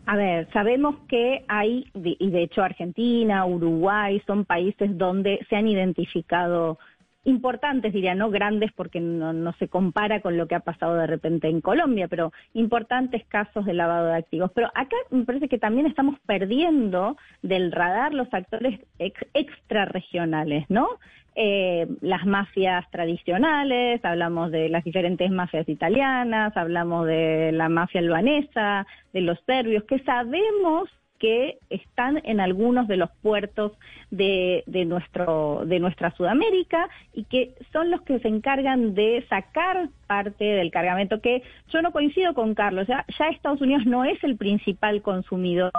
A 0.07 0.17
ver, 0.17 0.49
sabemos 0.53 0.97
que 1.09 1.45
hay, 1.49 1.87
y 1.95 2.31
de 2.31 2.43
hecho 2.43 2.63
Argentina, 2.63 3.47
Uruguay 3.47 4.21
son 4.27 4.45
países 4.45 4.97
donde 4.99 5.41
se 5.49 5.57
han 5.57 5.67
identificado 5.67 6.79
importantes, 7.25 7.93
diría, 7.93 8.15
no 8.15 8.31
grandes 8.31 8.73
porque 8.73 9.01
no, 9.01 9.53
se 9.55 9.69
compara 9.69 10.21
con 10.21 10.37
lo 10.37 10.47
que 10.47 10.55
ha 10.55 10.61
pasado 10.61 10.97
de 10.97 11.07
repente 11.07 11.49
en 11.49 11.61
Colombia, 11.61 12.09
pero 12.09 12.33
importantes 12.53 13.25
casos 13.27 13.65
de 13.65 13.75
lavado 13.75 14.07
de 14.09 14.17
activos. 14.17 14.51
Pero 14.55 14.69
acá 14.75 14.97
me 15.11 15.25
parece 15.25 15.49
que 15.49 15.59
también 15.59 15.87
estamos 15.87 16.19
perdiendo 16.27 17.17
del 17.43 17.73
radar 17.73 18.15
los 18.15 18.33
actores 18.33 18.81
extrarregionales, 18.99 20.65
¿no? 20.69 20.89
Eh, 21.37 21.89
las 22.01 22.27
mafias 22.27 22.89
tradicionales, 22.91 24.05
hablamos 24.05 24.53
de 24.53 24.69
las 24.69 24.85
diferentes 24.85 25.31
mafias 25.33 25.69
italianas, 25.69 26.57
hablamos 26.57 27.07
de 27.07 27.51
la 27.53 27.69
mafia 27.69 28.01
albanesa, 28.01 28.87
de 29.13 29.21
los 29.21 29.41
serbios, 29.45 29.83
que 29.85 29.99
sabemos 30.01 30.89
que 31.19 31.59
están 31.71 32.21
en 32.25 32.41
algunos 32.41 32.89
de 32.89 32.97
los 32.97 33.11
puertos 33.23 33.73
de, 34.11 34.65
nuestro, 34.87 35.63
de 35.67 35.81
nuestra 35.81 36.11
Sudamérica 36.13 36.89
y 37.13 37.25
que 37.25 37.55
son 37.73 37.91
los 37.91 38.03
que 38.03 38.19
se 38.21 38.29
encargan 38.29 38.95
de 38.95 39.25
sacar 39.29 39.89
parte 40.07 40.45
del 40.45 40.71
cargamento, 40.71 41.21
que 41.21 41.43
yo 41.73 41.83
no 41.83 41.93
coincido 41.93 42.35
con 42.35 42.55
Carlos, 42.55 42.87
ya, 42.87 43.05
ya 43.19 43.29
Estados 43.29 43.61
Unidos 43.61 43.87
no 43.87 44.05
es 44.05 44.23
el 44.25 44.37
principal 44.37 45.03
consumidor 45.03 45.73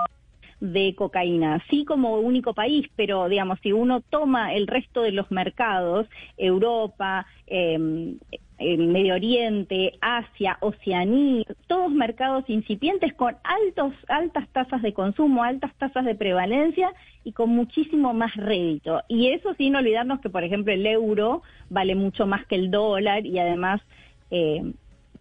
de 0.60 0.96
cocaína, 0.96 1.64
sí 1.70 1.86
como 1.86 2.18
único 2.18 2.54
país, 2.54 2.88
pero 2.96 3.28
digamos, 3.28 3.60
si 3.62 3.72
uno 3.74 4.02
toma 4.02 4.54
el 4.54 4.68
resto 4.68 5.02
de 5.02 5.12
los 5.12 5.30
mercados, 5.30 6.08
Europa, 6.38 7.26
eh, 7.48 8.16
Medio 8.58 9.16
Oriente, 9.16 9.94
Asia, 10.02 10.58
Oceanía, 10.62 11.44
todos 11.68 11.92
mercados 11.92 12.46
incipientes 12.48 13.14
con 13.14 13.36
altos, 13.44 13.94
altas 14.08 14.48
tasas 14.50 14.82
de 14.82 14.94
consumo, 14.94 15.44
altas 15.44 15.74
tasas 15.78 16.06
de 16.06 16.16
prevalencia 16.16 16.94
y 17.24 17.34
con 17.34 17.50
muchísimo 17.50 18.14
más 18.14 18.36
rédito. 18.36 19.02
Y 19.10 19.28
eso 19.32 19.54
sin 19.56 19.76
olvidarnos 19.76 20.22
que, 20.22 20.30
por 20.30 20.44
ejemplo, 20.44 20.74
el 20.74 20.86
euro 20.86 21.42
vale 21.70 21.96
mucho 21.96 22.28
más 22.28 22.46
que 22.48 22.56
el 22.56 22.72
dólar 22.72 23.26
y 23.26 23.40
además 23.40 23.82
eh, 24.32 24.74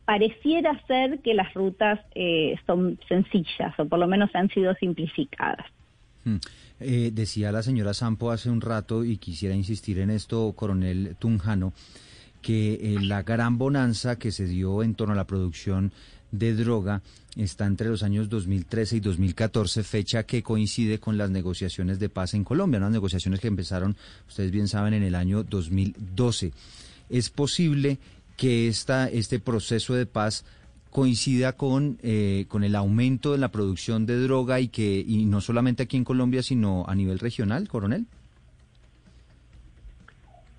pareciera 0.05 0.81
ser 0.87 1.21
que 1.21 1.35
las 1.35 1.53
rutas 1.55 2.01
eh, 2.15 2.57
son 2.67 2.99
sencillas 3.09 3.79
o 3.79 3.87
por 3.87 3.99
lo 3.99 4.07
menos 4.07 4.31
han 4.35 4.49
sido 4.51 4.75
simplificadas. 4.75 5.67
Hmm. 6.25 6.37
Eh, 6.81 7.11
decía 7.13 7.53
la 7.53 7.63
señora 7.63 7.95
Sampo 7.95 8.31
hace 8.31 8.51
un 8.51 8.61
rato 8.61 9.05
y 9.05 9.17
quisiera 9.17 9.55
insistir 9.55 9.99
en 9.99 10.11
esto, 10.11 10.53
coronel 10.57 11.17
Tunjano, 11.19 11.73
que 12.45 12.75
eh, 12.75 12.99
la 13.01 13.23
gran 13.23 13.57
bonanza 13.57 14.17
que 14.17 14.31
se 14.31 14.45
dio 14.45 14.83
en 14.83 14.95
torno 14.95 15.15
a 15.15 15.17
la 15.17 15.27
producción 15.27 15.93
de 16.31 16.55
droga 16.55 17.01
está 17.37 17.65
entre 17.65 17.89
los 17.89 18.03
años 18.03 18.29
2013 18.29 18.97
y 18.97 19.01
2014, 19.01 19.83
fecha 19.83 20.25
que 20.25 20.43
coincide 20.43 21.01
con 21.01 21.17
las 21.17 21.31
negociaciones 21.31 21.99
de 21.99 22.11
paz 22.11 22.35
en 22.35 22.45
Colombia, 22.45 22.79
unas 22.79 22.93
negociaciones 22.93 23.41
que 23.41 23.49
empezaron, 23.49 23.97
ustedes 24.29 24.51
bien 24.51 24.69
saben, 24.69 24.93
en 24.93 25.05
el 25.05 25.15
año 25.15 25.43
2012. 25.43 26.53
¿Es 27.09 27.31
posible 27.31 27.99
que 28.37 28.69
esta, 28.69 29.09
este 29.09 29.41
proceso 29.41 29.95
de 29.95 30.05
paz 30.05 30.45
coincida 30.91 31.55
con, 31.55 31.99
eh, 32.03 32.45
con 32.49 32.63
el 32.63 32.77
aumento 32.77 33.33
de 33.33 33.39
la 33.39 33.51
producción 33.51 34.05
de 34.05 34.21
droga 34.21 34.61
y 34.61 34.69
que 34.69 35.03
y 35.07 35.25
no 35.25 35.41
solamente 35.41 35.85
aquí 35.85 35.97
en 35.97 36.05
Colombia, 36.05 36.43
sino 36.43 36.85
a 36.87 36.95
nivel 36.95 37.21
regional, 37.21 37.69
coronel? 37.69 38.07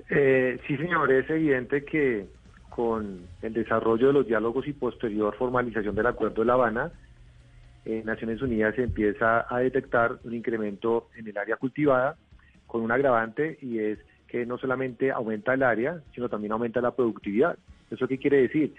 Eh, 0.10 0.60
sí, 0.68 0.78
señor, 0.78 1.12
es 1.12 1.30
evidente 1.30 1.84
que 1.84 2.28
con 2.70 3.22
el 3.41 3.54
desarrollo 3.54 4.08
de 4.08 4.13
los 4.13 4.28
diálogos 4.28 4.68
y 4.68 4.74
posterior 4.74 5.36
formalización 5.36 5.96
del 5.96 6.08
Acuerdo 6.08 6.41
de 6.41 6.46
La 6.46 6.54
Habana, 6.54 6.91
en 7.86 8.06
Naciones 8.06 8.41
Unidas 8.41 8.76
se 8.76 8.84
empieza 8.84 9.46
a 9.48 9.60
detectar 9.60 10.18
un 10.24 10.34
incremento 10.34 11.10
en 11.15 11.28
el 11.28 11.38
área 11.38 11.56
cultivada 11.58 12.18
con 12.65 12.82
un 12.82 12.91
agravante 12.91 13.58
y 13.62 13.80
es 13.80 14.00
que 14.28 14.46
no 14.46 14.58
solamente 14.58 15.12
aumenta 15.12 15.54
el 15.54 15.63
área, 15.63 16.02
sino 16.13 16.28
también 16.28 16.52
aumenta 16.52 16.82
la 16.82 16.96
productividad. 16.96 17.58
¿Eso 17.91 18.08
qué 18.08 18.18
quiere 18.18 18.41
decir? 18.41 18.74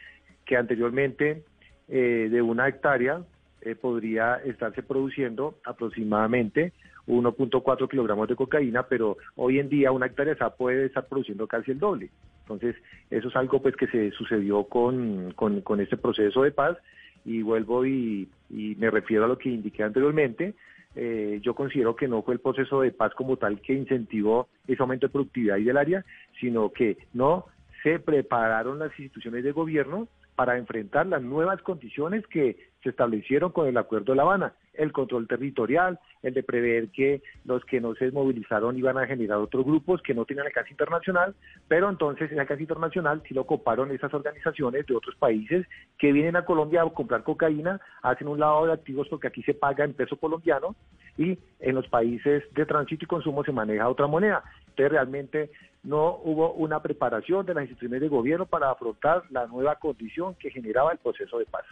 Que 0.45 0.57
anteriormente 0.57 1.45
eh, 1.89 2.29
de 2.31 2.43
una 2.43 2.69
hectárea 2.69 3.23
eh, 3.63 3.75
podría 3.77 4.37
estarse 4.45 4.83
produciendo 4.83 5.59
aproximadamente 5.65 6.73
1.4 7.07 7.89
kilogramos 7.89 8.29
de 8.29 8.37
cocaína, 8.37 8.85
pero 8.85 9.17
hoy 9.37 9.59
en 9.59 9.69
día 9.69 9.93
una 9.93 10.07
hectárea 10.07 10.51
puede 10.51 10.87
estar 10.87 11.07
produciendo 11.07 11.47
casi 11.47 11.73
el 11.73 11.79
doble. 11.79 12.11
Entonces, 12.43 12.77
eso 13.11 13.29
es 13.29 13.37
algo 13.37 13.61
pues 13.61 13.77
que 13.77 13.87
se 13.89 14.11
sucedió 14.13 14.65
con, 14.65 15.33
con, 15.33 15.81
este 15.81 15.97
proceso 15.97 16.43
de 16.43 16.53
paz 16.53 16.77
y 17.25 17.43
vuelvo 17.43 17.85
y, 17.85 18.29
me 18.51 18.91
refiero 18.91 19.25
a 19.25 19.29
lo 19.29 19.39
que 19.39 19.49
indiqué 19.49 19.83
anteriormente. 19.83 20.55
Eh, 20.95 21.41
yo 21.43 21.55
considero 21.55 21.95
que 21.95 22.09
no 22.09 22.23
fue 22.23 22.35
el 22.35 22.41
proceso 22.41 22.81
de 22.81 22.91
paz 22.91 23.13
como 23.15 23.37
tal 23.37 23.61
que 23.61 23.75
incentivó 23.75 24.49
ese 24.67 24.81
aumento 24.81 25.07
de 25.07 25.13
productividad 25.13 25.59
y 25.59 25.65
del 25.65 25.77
área, 25.77 26.05
sino 26.41 26.73
que 26.73 26.97
no 27.13 27.47
se 27.83 27.99
prepararon 27.99 28.79
las 28.79 28.91
instituciones 28.99 29.45
de 29.45 29.53
gobierno 29.53 30.09
para 30.37 30.59
enfrentar 30.59 31.07
las 31.07 31.23
nuevas 31.23 31.61
condiciones 31.63 32.27
que 32.27 32.57
se 32.83 32.91
establecieron 32.91 33.51
con 33.51 33.67
el 33.67 33.77
Acuerdo 33.79 34.13
de 34.13 34.17
La 34.17 34.23
Habana, 34.23 34.53
el 34.75 34.93
control 34.93 35.27
territorial, 35.27 35.99
el 36.23 36.35
de 36.35 36.43
prever 36.43 36.89
que 36.91 37.23
los 37.45 37.65
que 37.65 37.81
no 37.81 37.95
se 37.95 38.13
movilizaron 38.13 38.77
iban 38.77 38.99
a 38.99 39.07
generar 39.07 39.39
otros 39.39 39.65
grupos 39.65 40.03
que 40.03 40.15
no 40.15 40.25
tenían 40.25 40.47
alcance 40.47 40.71
internacional, 40.71 41.35
pero 41.67 41.89
entonces 41.89 42.31
en 42.31 42.39
alcance 42.39 42.63
internacional 42.63 43.23
sí 43.27 43.35
lo 43.35 43.41
ocuparon 43.41 43.91
esas 43.91 44.13
organizaciones 44.15 44.87
de 44.87 44.95
otros 44.95 45.17
países 45.17 45.67
que 45.99 46.13
vienen 46.13 46.37
a 46.37 46.45
Colombia 46.45 46.83
a 46.83 46.91
comprar 46.91 47.25
cocaína, 47.25 47.81
hacen 48.03 48.29
un 48.29 48.39
lado 48.39 48.67
de 48.67 48.75
activos 48.75 49.09
porque 49.09 49.29
aquí 49.29 49.43
se 49.43 49.55
paga 49.55 49.85
en 49.85 49.95
peso 49.95 50.17
colombiano 50.17 50.77
y 51.17 51.39
en 51.61 51.75
los 51.75 51.89
países 51.89 52.45
de 52.55 52.67
tránsito 52.67 53.05
y 53.05 53.09
consumo 53.09 53.43
se 53.43 53.53
maneja 53.53 53.89
otra 53.89 54.07
moneda. 54.07 54.45
Entonces 54.77 54.93
realmente 54.93 55.51
no 55.85 56.21
hubo 56.23 56.53
una 56.53 56.83
preparación 56.83 57.47
de 57.47 57.55
las 57.55 57.63
instituciones 57.63 58.03
de 58.03 58.09
gobierno 58.09 58.45
para 58.45 58.71
afrontar 58.71 59.23
la 59.31 59.47
nueva 59.47 59.77
condición 59.77 60.35
que 60.35 60.51
generaba 60.51 60.93
el 60.93 60.99
proceso 60.99 61.39
de 61.39 61.47
paz. 61.47 61.65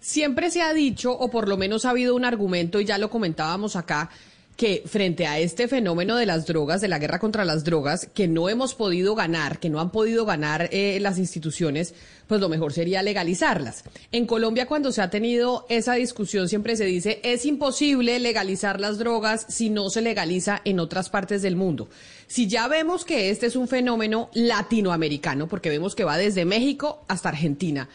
Siempre 0.00 0.50
se 0.50 0.60
ha 0.62 0.72
dicho, 0.72 1.12
o 1.12 1.30
por 1.30 1.48
lo 1.48 1.56
menos 1.56 1.84
ha 1.84 1.90
habido 1.90 2.16
un 2.16 2.24
argumento, 2.24 2.80
y 2.80 2.84
ya 2.84 2.98
lo 2.98 3.10
comentábamos 3.10 3.76
acá, 3.76 4.10
que 4.56 4.84
frente 4.86 5.26
a 5.26 5.38
este 5.40 5.66
fenómeno 5.66 6.16
de 6.16 6.26
las 6.26 6.46
drogas, 6.46 6.80
de 6.80 6.88
la 6.88 6.98
guerra 6.98 7.18
contra 7.18 7.44
las 7.44 7.64
drogas, 7.64 8.08
que 8.14 8.28
no 8.28 8.48
hemos 8.48 8.74
podido 8.74 9.14
ganar, 9.14 9.58
que 9.58 9.68
no 9.68 9.80
han 9.80 9.90
podido 9.90 10.24
ganar 10.24 10.68
eh, 10.72 10.98
las 11.00 11.18
instituciones, 11.18 11.94
pues 12.28 12.40
lo 12.40 12.48
mejor 12.48 12.72
sería 12.72 13.02
legalizarlas. 13.02 13.84
En 14.12 14.26
Colombia, 14.26 14.66
cuando 14.66 14.92
se 14.92 15.02
ha 15.02 15.10
tenido 15.10 15.66
esa 15.68 15.94
discusión, 15.94 16.48
siempre 16.48 16.76
se 16.76 16.84
dice, 16.84 17.20
es 17.24 17.44
imposible 17.46 18.18
legalizar 18.20 18.80
las 18.80 18.98
drogas 18.98 19.44
si 19.48 19.70
no 19.70 19.90
se 19.90 20.02
legaliza 20.02 20.60
en 20.64 20.78
otras 20.78 21.10
partes 21.10 21.42
del 21.42 21.56
mundo. 21.56 21.88
Si 22.28 22.46
ya 22.46 22.68
vemos 22.68 23.04
que 23.04 23.30
este 23.30 23.46
es 23.46 23.56
un 23.56 23.68
fenómeno 23.68 24.30
latinoamericano, 24.34 25.48
porque 25.48 25.68
vemos 25.68 25.94
que 25.94 26.04
va 26.04 26.16
desde 26.16 26.44
México 26.44 27.04
hasta 27.08 27.30
Argentina, 27.30 27.88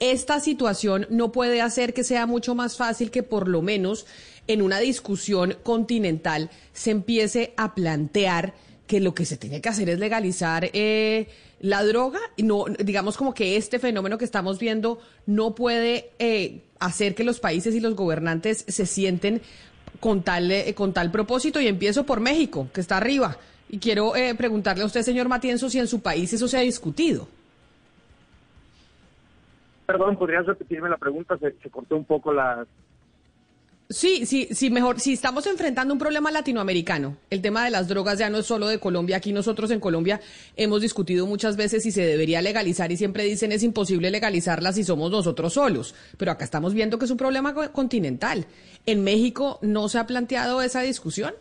esta 0.00 0.40
situación 0.40 1.06
no 1.10 1.32
puede 1.32 1.60
hacer 1.60 1.92
que 1.92 2.04
sea 2.04 2.26
mucho 2.26 2.54
más 2.54 2.76
fácil 2.76 3.10
que 3.10 3.22
por 3.22 3.48
lo 3.48 3.62
menos 3.62 4.06
en 4.48 4.62
una 4.62 4.80
discusión 4.80 5.56
continental 5.62 6.50
se 6.72 6.90
empiece 6.90 7.54
a 7.56 7.74
plantear 7.74 8.54
que 8.88 8.98
lo 9.00 9.14
que 9.14 9.26
se 9.26 9.36
tiene 9.36 9.60
que 9.60 9.68
hacer 9.68 9.88
es 9.90 9.98
legalizar 10.00 10.70
eh, 10.72 11.28
la 11.60 11.84
droga, 11.84 12.18
no, 12.38 12.64
digamos 12.64 13.16
como 13.16 13.34
que 13.34 13.56
este 13.56 13.78
fenómeno 13.78 14.16
que 14.16 14.24
estamos 14.24 14.58
viendo 14.58 14.98
no 15.26 15.54
puede 15.54 16.10
eh, 16.18 16.62
hacer 16.80 17.14
que 17.14 17.22
los 17.22 17.38
países 17.38 17.74
y 17.74 17.80
los 17.80 17.94
gobernantes 17.94 18.64
se 18.66 18.86
sienten 18.86 19.42
con 20.00 20.22
tal, 20.22 20.50
eh, 20.50 20.74
con 20.74 20.92
tal 20.94 21.10
propósito. 21.10 21.60
Y 21.60 21.68
empiezo 21.68 22.04
por 22.04 22.20
México, 22.20 22.68
que 22.72 22.80
está 22.80 22.96
arriba. 22.96 23.36
Y 23.68 23.78
quiero 23.78 24.14
preguntarle 24.38 24.82
a 24.82 24.86
usted, 24.86 25.02
señor 25.02 25.28
Matienzo, 25.28 25.68
si 25.68 25.78
en 25.78 25.88
su 25.88 26.00
país 26.00 26.32
eso 26.32 26.48
se 26.48 26.56
ha 26.56 26.60
discutido. 26.60 27.28
Perdón, 29.84 30.16
¿podrías 30.16 30.46
repetirme 30.46 30.88
la 30.88 30.96
pregunta? 30.96 31.36
Se, 31.36 31.52
se 31.62 31.68
cortó 31.68 31.96
un 31.96 32.06
poco 32.06 32.32
la, 32.32 32.66
Sí, 33.90 34.26
sí, 34.26 34.48
sí, 34.50 34.68
mejor. 34.68 35.00
Si 35.00 35.14
estamos 35.14 35.46
enfrentando 35.46 35.94
un 35.94 35.98
problema 35.98 36.30
latinoamericano, 36.30 37.16
el 37.30 37.40
tema 37.40 37.64
de 37.64 37.70
las 37.70 37.88
drogas 37.88 38.18
ya 38.18 38.28
no 38.28 38.36
es 38.36 38.44
solo 38.44 38.66
de 38.66 38.78
Colombia. 38.78 39.16
Aquí 39.16 39.32
nosotros 39.32 39.70
en 39.70 39.80
Colombia 39.80 40.20
hemos 40.56 40.82
discutido 40.82 41.26
muchas 41.26 41.56
veces 41.56 41.84
si 41.84 41.90
se 41.90 42.04
debería 42.04 42.42
legalizar 42.42 42.92
y 42.92 42.98
siempre 42.98 43.24
dicen 43.24 43.50
es 43.50 43.62
imposible 43.62 44.10
legalizarla 44.10 44.74
si 44.74 44.84
somos 44.84 45.10
nosotros 45.10 45.54
solos. 45.54 45.94
Pero 46.18 46.32
acá 46.32 46.44
estamos 46.44 46.74
viendo 46.74 46.98
que 46.98 47.06
es 47.06 47.10
un 47.10 47.16
problema 47.16 47.54
continental. 47.72 48.44
¿En 48.84 49.04
México 49.04 49.58
no 49.62 49.88
se 49.88 49.98
ha 49.98 50.06
planteado 50.06 50.60
esa 50.60 50.82
discusión? 50.82 51.32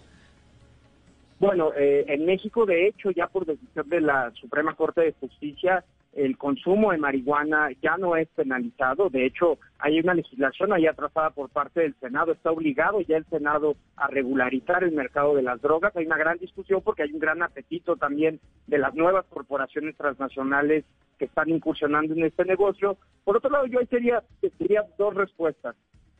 Bueno, 1.39 1.71
eh, 1.77 2.05
en 2.07 2.25
México, 2.25 2.65
de 2.65 2.87
hecho, 2.87 3.11
ya 3.11 3.27
por 3.27 3.45
decisión 3.45 3.89
de 3.89 3.99
la 3.99 4.31
Suprema 4.39 4.73
Corte 4.73 5.01
de 5.01 5.11
Justicia, 5.19 5.83
el 6.17 6.35
consumo 6.35 6.91
de 6.91 6.97
marihuana 6.97 7.69
ya 7.81 7.95
no 7.97 8.15
es 8.15 8.27
penalizado. 8.29 9.09
De 9.09 9.25
hecho, 9.25 9.59
hay 9.77 9.99
una 9.99 10.15
legislación 10.15 10.73
ahí 10.73 10.87
atrasada 10.87 11.29
por 11.29 11.49
parte 11.49 11.81
del 11.81 11.93
Senado. 11.99 12.31
Está 12.31 12.51
obligado 12.51 12.99
ya 13.01 13.17
el 13.17 13.25
Senado 13.25 13.75
a 13.95 14.07
regularizar 14.07 14.83
el 14.83 14.93
mercado 14.93 15.35
de 15.35 15.43
las 15.43 15.61
drogas. 15.61 15.95
Hay 15.95 16.07
una 16.07 16.17
gran 16.17 16.39
discusión 16.39 16.81
porque 16.83 17.03
hay 17.03 17.13
un 17.13 17.19
gran 17.19 17.43
apetito 17.43 17.97
también 17.97 18.39
de 18.65 18.79
las 18.79 18.95
nuevas 18.95 19.25
corporaciones 19.29 19.95
transnacionales 19.95 20.85
que 21.19 21.25
están 21.25 21.49
incursionando 21.49 22.15
en 22.15 22.25
este 22.25 22.45
negocio. 22.45 22.97
Por 23.23 23.37
otro 23.37 23.51
lado, 23.51 23.67
yo 23.67 23.79
ahí 23.79 23.85
sería, 23.85 24.23
sería 24.57 24.85
dos 24.97 25.13
respuestas. 25.13 25.75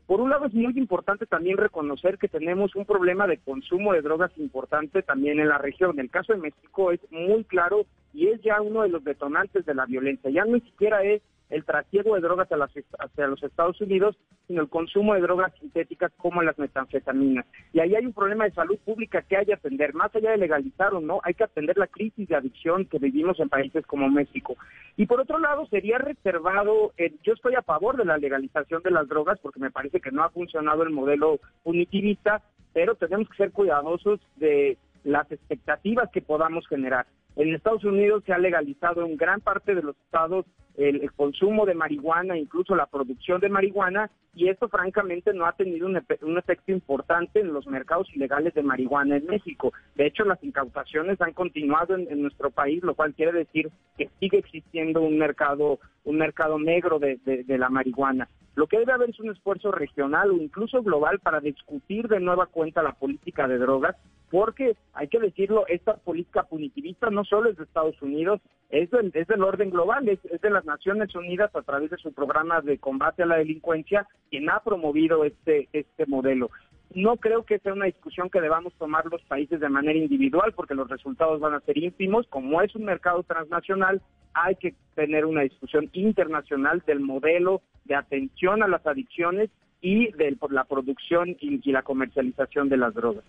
Por 0.07 0.21
un 0.21 0.29
lado 0.29 0.45
es 0.45 0.53
muy 0.53 0.73
importante 0.77 1.25
también 1.25 1.57
reconocer 1.57 2.17
que 2.17 2.29
tenemos 2.29 2.73
un 2.77 2.85
problema 2.85 3.27
de 3.27 3.39
consumo 3.39 3.91
de 3.91 4.01
drogas 4.01 4.31
importante 4.37 5.03
también 5.03 5.37
en 5.41 5.49
la 5.49 5.57
región. 5.57 5.99
El 5.99 6.09
caso 6.09 6.31
de 6.31 6.39
México 6.39 6.93
es 6.93 7.01
muy 7.11 7.43
claro 7.43 7.85
y 8.13 8.27
es 8.27 8.41
ya 8.41 8.61
uno 8.61 8.83
de 8.83 8.89
los 8.89 9.03
detonantes 9.03 9.65
de 9.65 9.75
la 9.75 9.85
violencia. 9.85 10.29
Ya 10.29 10.45
ni 10.45 10.61
siquiera 10.61 11.03
es 11.03 11.21
el 11.49 11.63
trasiego 11.63 12.15
de 12.15 12.21
drogas 12.21 12.49
hacia 12.49 13.27
los 13.27 13.43
Estados 13.43 13.79
Unidos, 13.81 14.17
sino 14.47 14.61
el 14.61 14.69
consumo 14.69 15.13
de 15.13 15.21
drogas 15.21 15.53
sintéticas 15.59 16.11
como 16.17 16.41
las 16.41 16.57
metanfetaminas. 16.57 17.45
Y 17.73 17.79
ahí 17.79 17.95
hay 17.95 18.05
un 18.05 18.13
problema 18.13 18.45
de 18.45 18.51
salud 18.51 18.77
pública 18.85 19.21
que 19.21 19.37
hay 19.37 19.45
que 19.45 19.53
atender, 19.53 19.93
más 19.93 20.13
allá 20.15 20.31
de 20.31 20.37
legalizar 20.37 20.93
o 20.93 21.01
no, 21.01 21.19
hay 21.23 21.33
que 21.33 21.43
atender 21.43 21.77
la 21.77 21.87
crisis 21.87 22.27
de 22.27 22.35
adicción 22.35 22.85
que 22.85 22.99
vivimos 22.99 23.39
en 23.39 23.49
países 23.49 23.85
como 23.85 24.09
México. 24.09 24.55
Y 24.95 25.05
por 25.05 25.21
otro 25.21 25.39
lado, 25.39 25.65
sería 25.67 25.97
reservado, 25.97 26.93
yo 27.23 27.33
estoy 27.33 27.55
a 27.55 27.61
favor 27.61 27.97
de 27.97 28.05
la 28.05 28.17
legalización 28.17 28.81
de 28.83 28.91
las 28.91 29.07
drogas 29.07 29.39
porque 29.41 29.59
me 29.59 29.71
parece 29.71 30.01
que 30.01 30.11
no 30.11 30.23
ha 30.23 30.29
funcionado 30.29 30.83
el 30.83 30.89
modelo 30.89 31.39
punitivista, 31.63 32.41
pero 32.73 32.95
tenemos 32.95 33.29
que 33.29 33.37
ser 33.37 33.51
cuidadosos 33.51 34.19
de 34.35 34.77
las 35.03 35.31
expectativas 35.31 36.09
que 36.11 36.21
podamos 36.21 36.67
generar. 36.67 37.05
En 37.35 37.53
Estados 37.53 37.83
Unidos 37.83 38.23
se 38.25 38.33
ha 38.33 38.39
legalizado 38.39 39.05
en 39.05 39.15
gran 39.15 39.41
parte 39.41 39.75
de 39.75 39.83
los 39.83 39.95
estados 39.97 40.45
el, 40.75 41.11
consumo 41.13 41.65
de 41.65 41.73
marihuana, 41.73 42.37
incluso 42.37 42.75
la 42.75 42.85
producción 42.85 43.39
de 43.41 43.49
marihuana, 43.49 44.11
y 44.35 44.49
esto 44.49 44.69
francamente 44.69 45.33
no 45.33 45.45
ha 45.45 45.53
tenido 45.53 45.87
un, 45.87 45.97
efecto 46.37 46.71
importante 46.71 47.39
en 47.39 47.51
los 47.51 47.65
mercados 47.67 48.07
ilegales 48.13 48.53
de 48.53 48.61
marihuana 48.61 49.17
en 49.17 49.25
México. 49.25 49.73
De 49.95 50.05
hecho, 50.05 50.23
las 50.23 50.43
incautaciones 50.43 51.19
han 51.21 51.33
continuado 51.33 51.95
en, 51.95 52.21
nuestro 52.21 52.51
país, 52.51 52.83
lo 52.83 52.93
cual 52.93 53.15
quiere 53.15 53.31
decir 53.31 53.69
que 53.97 54.09
sigue 54.19 54.37
existiendo 54.37 55.01
un 55.01 55.17
mercado, 55.17 55.79
un 56.03 56.17
mercado 56.17 56.59
negro 56.59 56.99
de 56.99 57.57
la 57.57 57.69
marihuana. 57.69 58.27
Lo 58.57 58.65
que 58.65 58.79
debe 58.79 58.91
haber 58.91 59.11
es 59.11 59.19
un 59.19 59.29
esfuerzo 59.29 59.71
regional 59.71 60.31
o 60.31 60.33
incluso 60.33 60.81
global 60.81 61.19
para 61.19 61.39
discutir 61.39 62.07
de 62.07 62.19
nueva 62.19 62.47
cuenta 62.47 62.81
la 62.81 62.93
política 62.93 63.47
de 63.47 63.59
drogas 63.59 63.95
porque 64.29 64.75
hay 64.93 65.07
que 65.07 65.19
decirlo, 65.19 65.65
esta 65.67 65.95
política 65.97 66.43
punitivista 66.43 67.09
no 67.09 67.23
solo 67.23 67.49
es 67.49 67.57
de 67.57 67.63
Estados 67.63 68.01
Unidos, 68.01 68.41
es 68.69 68.91
del, 68.91 69.11
es 69.13 69.27
del 69.27 69.43
orden 69.43 69.69
global, 69.69 70.07
es, 70.09 70.19
de 70.23 70.49
las 70.49 70.65
Naciones 70.65 71.15
Unidas 71.15 71.55
a 71.55 71.61
través 71.61 71.89
de 71.89 71.97
su 71.97 72.11
programa 72.11 72.61
de 72.61 72.77
combate 72.77 73.23
a 73.23 73.27
la 73.27 73.37
delincuencia 73.37 74.07
quien 74.29 74.49
ha 74.49 74.59
promovido 74.59 75.23
este, 75.23 75.69
este 75.71 76.05
modelo. 76.05 76.49
No 76.93 77.17
creo 77.17 77.43
que 77.43 77.59
sea 77.59 77.73
una 77.73 77.85
discusión 77.85 78.29
que 78.29 78.41
debamos 78.41 78.73
tomar 78.75 79.05
los 79.07 79.21
países 79.23 79.59
de 79.59 79.69
manera 79.69 79.97
individual 79.97 80.53
porque 80.53 80.75
los 80.75 80.89
resultados 80.89 81.39
van 81.39 81.53
a 81.53 81.59
ser 81.61 81.77
ínfimos. 81.77 82.27
Como 82.27 82.61
es 82.61 82.73
un 82.75 82.85
mercado 82.85 83.23
transnacional, 83.23 84.01
hay 84.33 84.55
que 84.55 84.73
tener 84.95 85.25
una 85.25 85.41
discusión 85.41 85.89
internacional 85.93 86.81
del 86.87 87.01
modelo 87.01 87.61
de 87.85 87.95
atención 87.95 88.63
a 88.63 88.67
las 88.67 88.85
adicciones 88.87 89.49
y 89.81 90.11
de 90.13 90.37
la 90.49 90.63
producción 90.63 91.35
y, 91.39 91.71
la 91.71 91.83
comercialización 91.83 92.69
de 92.69 92.77
las 92.77 92.93
drogas. 92.93 93.23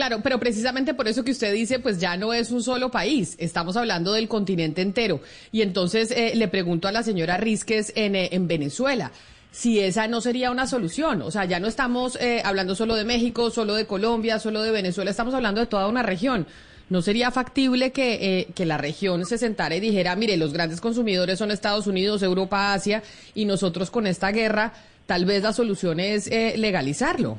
Claro, 0.00 0.20
pero 0.22 0.40
precisamente 0.40 0.94
por 0.94 1.08
eso 1.08 1.24
que 1.24 1.32
usted 1.32 1.52
dice, 1.52 1.78
pues 1.78 2.00
ya 2.00 2.16
no 2.16 2.32
es 2.32 2.50
un 2.52 2.62
solo 2.62 2.90
país, 2.90 3.34
estamos 3.36 3.76
hablando 3.76 4.14
del 4.14 4.28
continente 4.28 4.80
entero. 4.80 5.20
Y 5.52 5.60
entonces 5.60 6.10
eh, 6.10 6.32
le 6.36 6.48
pregunto 6.48 6.88
a 6.88 6.92
la 6.92 7.02
señora 7.02 7.36
Rizquez 7.36 7.92
en, 7.94 8.16
eh, 8.16 8.30
en 8.32 8.48
Venezuela 8.48 9.12
si 9.52 9.78
esa 9.78 10.08
no 10.08 10.22
sería 10.22 10.50
una 10.50 10.66
solución. 10.66 11.20
O 11.20 11.30
sea, 11.30 11.44
ya 11.44 11.60
no 11.60 11.68
estamos 11.68 12.16
eh, 12.18 12.40
hablando 12.46 12.74
solo 12.74 12.94
de 12.94 13.04
México, 13.04 13.50
solo 13.50 13.74
de 13.74 13.84
Colombia, 13.84 14.38
solo 14.38 14.62
de 14.62 14.70
Venezuela, 14.70 15.10
estamos 15.10 15.34
hablando 15.34 15.60
de 15.60 15.66
toda 15.66 15.86
una 15.86 16.02
región. 16.02 16.46
¿No 16.88 17.02
sería 17.02 17.30
factible 17.30 17.92
que, 17.92 18.48
que 18.54 18.64
la 18.64 18.78
región 18.78 19.26
se 19.26 19.36
sentara 19.36 19.76
y 19.76 19.80
dijera, 19.80 20.16
mire, 20.16 20.38
los 20.38 20.54
grandes 20.54 20.80
consumidores 20.80 21.38
son 21.38 21.50
Estados 21.50 21.86
Unidos, 21.86 22.22
Europa, 22.22 22.72
Asia, 22.72 23.02
y 23.34 23.44
nosotros 23.44 23.90
con 23.90 24.06
esta 24.06 24.32
guerra, 24.32 24.72
tal 25.04 25.26
vez 25.26 25.42
la 25.42 25.52
solución 25.52 26.00
es 26.00 26.26
legalizarlo? 26.56 27.38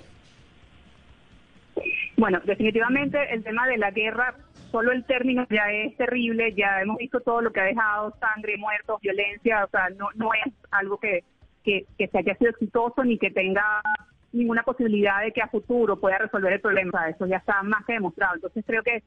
Bueno, 2.22 2.39
definitivamente 2.45 3.17
el 3.34 3.43
tema 3.43 3.65
de 3.65 3.80
la 3.80 3.89
guerra, 3.89 4.36
solo 4.69 4.91
el 4.91 5.03
término 5.05 5.47
ya 5.49 5.72
es 5.72 5.97
terrible, 5.97 6.53
ya 6.53 6.80
hemos 6.80 6.97
visto 6.97 7.19
todo 7.22 7.41
lo 7.41 7.51
que 7.51 7.61
ha 7.61 7.63
dejado, 7.63 8.15
sangre, 8.19 8.59
muertos, 8.59 9.01
violencia, 9.01 9.65
o 9.65 9.69
sea, 9.69 9.89
no, 9.89 10.30
es 10.36 10.53
algo 10.69 10.99
que, 10.99 11.24
que, 11.63 11.88
se 11.97 12.17
haya 12.19 12.36
sido 12.36 12.51
exitoso 12.51 13.03
ni 13.03 13.17
que 13.17 13.32
tenga 13.32 13.82
ninguna 14.34 14.61
posibilidad 14.61 15.24
de 15.24 15.32
que 15.32 15.41
a 15.41 15.47
futuro 15.47 15.99
pueda 15.99 16.19
resolver 16.19 16.53
el 16.53 16.61
problema. 16.61 17.09
eso 17.09 17.26
ya 17.26 17.38
está 17.38 17.63
más 17.63 17.84
que 17.88 17.93
demostrado. 17.93 18.36
Entonces 18.36 18.63
creo 18.67 18.84
que 18.84 19.01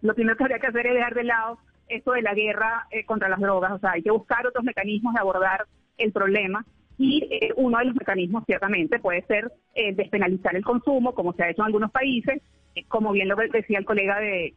lo 0.00 0.14
primero 0.14 0.38
que 0.38 0.44
habría 0.44 0.60
que 0.60 0.68
hacer 0.68 0.86
es 0.86 0.94
dejar 0.94 1.12
de 1.12 1.24
lado 1.24 1.58
esto 1.88 2.12
de 2.12 2.22
la 2.22 2.32
guerra 2.32 2.86
eh, 2.90 3.04
contra 3.04 3.28
las 3.28 3.38
drogas. 3.38 3.72
O 3.72 3.78
sea, 3.80 3.90
hay 3.90 4.02
que 4.02 4.10
buscar 4.10 4.46
otros 4.46 4.64
mecanismos 4.64 5.12
de 5.12 5.20
abordar 5.20 5.66
el 5.98 6.10
problema 6.10 6.64
y 6.98 7.26
eh, 7.30 7.52
uno 7.56 7.78
de 7.78 7.86
los 7.86 7.94
mecanismos 7.94 8.44
ciertamente 8.46 8.98
puede 8.98 9.22
ser 9.22 9.52
eh, 9.74 9.94
despenalizar 9.94 10.54
el 10.54 10.64
consumo, 10.64 11.14
como 11.14 11.32
se 11.32 11.42
ha 11.42 11.50
hecho 11.50 11.62
en 11.62 11.66
algunos 11.66 11.90
países, 11.90 12.40
eh, 12.74 12.84
como 12.86 13.12
bien 13.12 13.28
lo 13.28 13.36
decía 13.36 13.78
el 13.78 13.84
colega 13.84 14.20
de, 14.20 14.54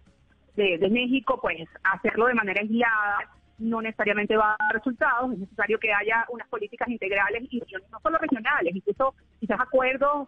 de, 0.56 0.90
México, 0.90 1.40
pues 1.42 1.68
hacerlo 1.84 2.28
de 2.28 2.34
manera 2.34 2.62
aislada 2.62 3.20
no 3.60 3.82
necesariamente 3.82 4.38
va 4.38 4.54
a 4.54 4.58
dar 4.60 4.76
resultados, 4.76 5.34
es 5.34 5.40
necesario 5.40 5.80
que 5.80 5.92
haya 5.92 6.26
unas 6.30 6.48
políticas 6.48 6.88
integrales 6.90 7.44
y 7.50 7.60
no 7.92 8.00
solo 8.02 8.20
regionales, 8.20 8.76
incluso 8.76 9.16
quizás 9.40 9.60
acuerdos 9.60 10.28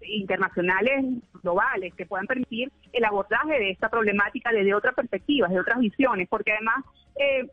internacionales 0.00 1.04
globales 1.42 1.94
que 1.94 2.06
puedan 2.06 2.26
permitir 2.26 2.70
el 2.92 3.04
abordaje 3.04 3.58
de 3.58 3.70
esta 3.70 3.88
problemática 3.88 4.50
desde 4.50 4.74
otras 4.74 4.94
perspectivas, 4.94 5.50
de 5.50 5.60
otras 5.60 5.78
visiones, 5.78 6.28
porque 6.28 6.52
además 6.52 6.84
eh, 7.16 7.48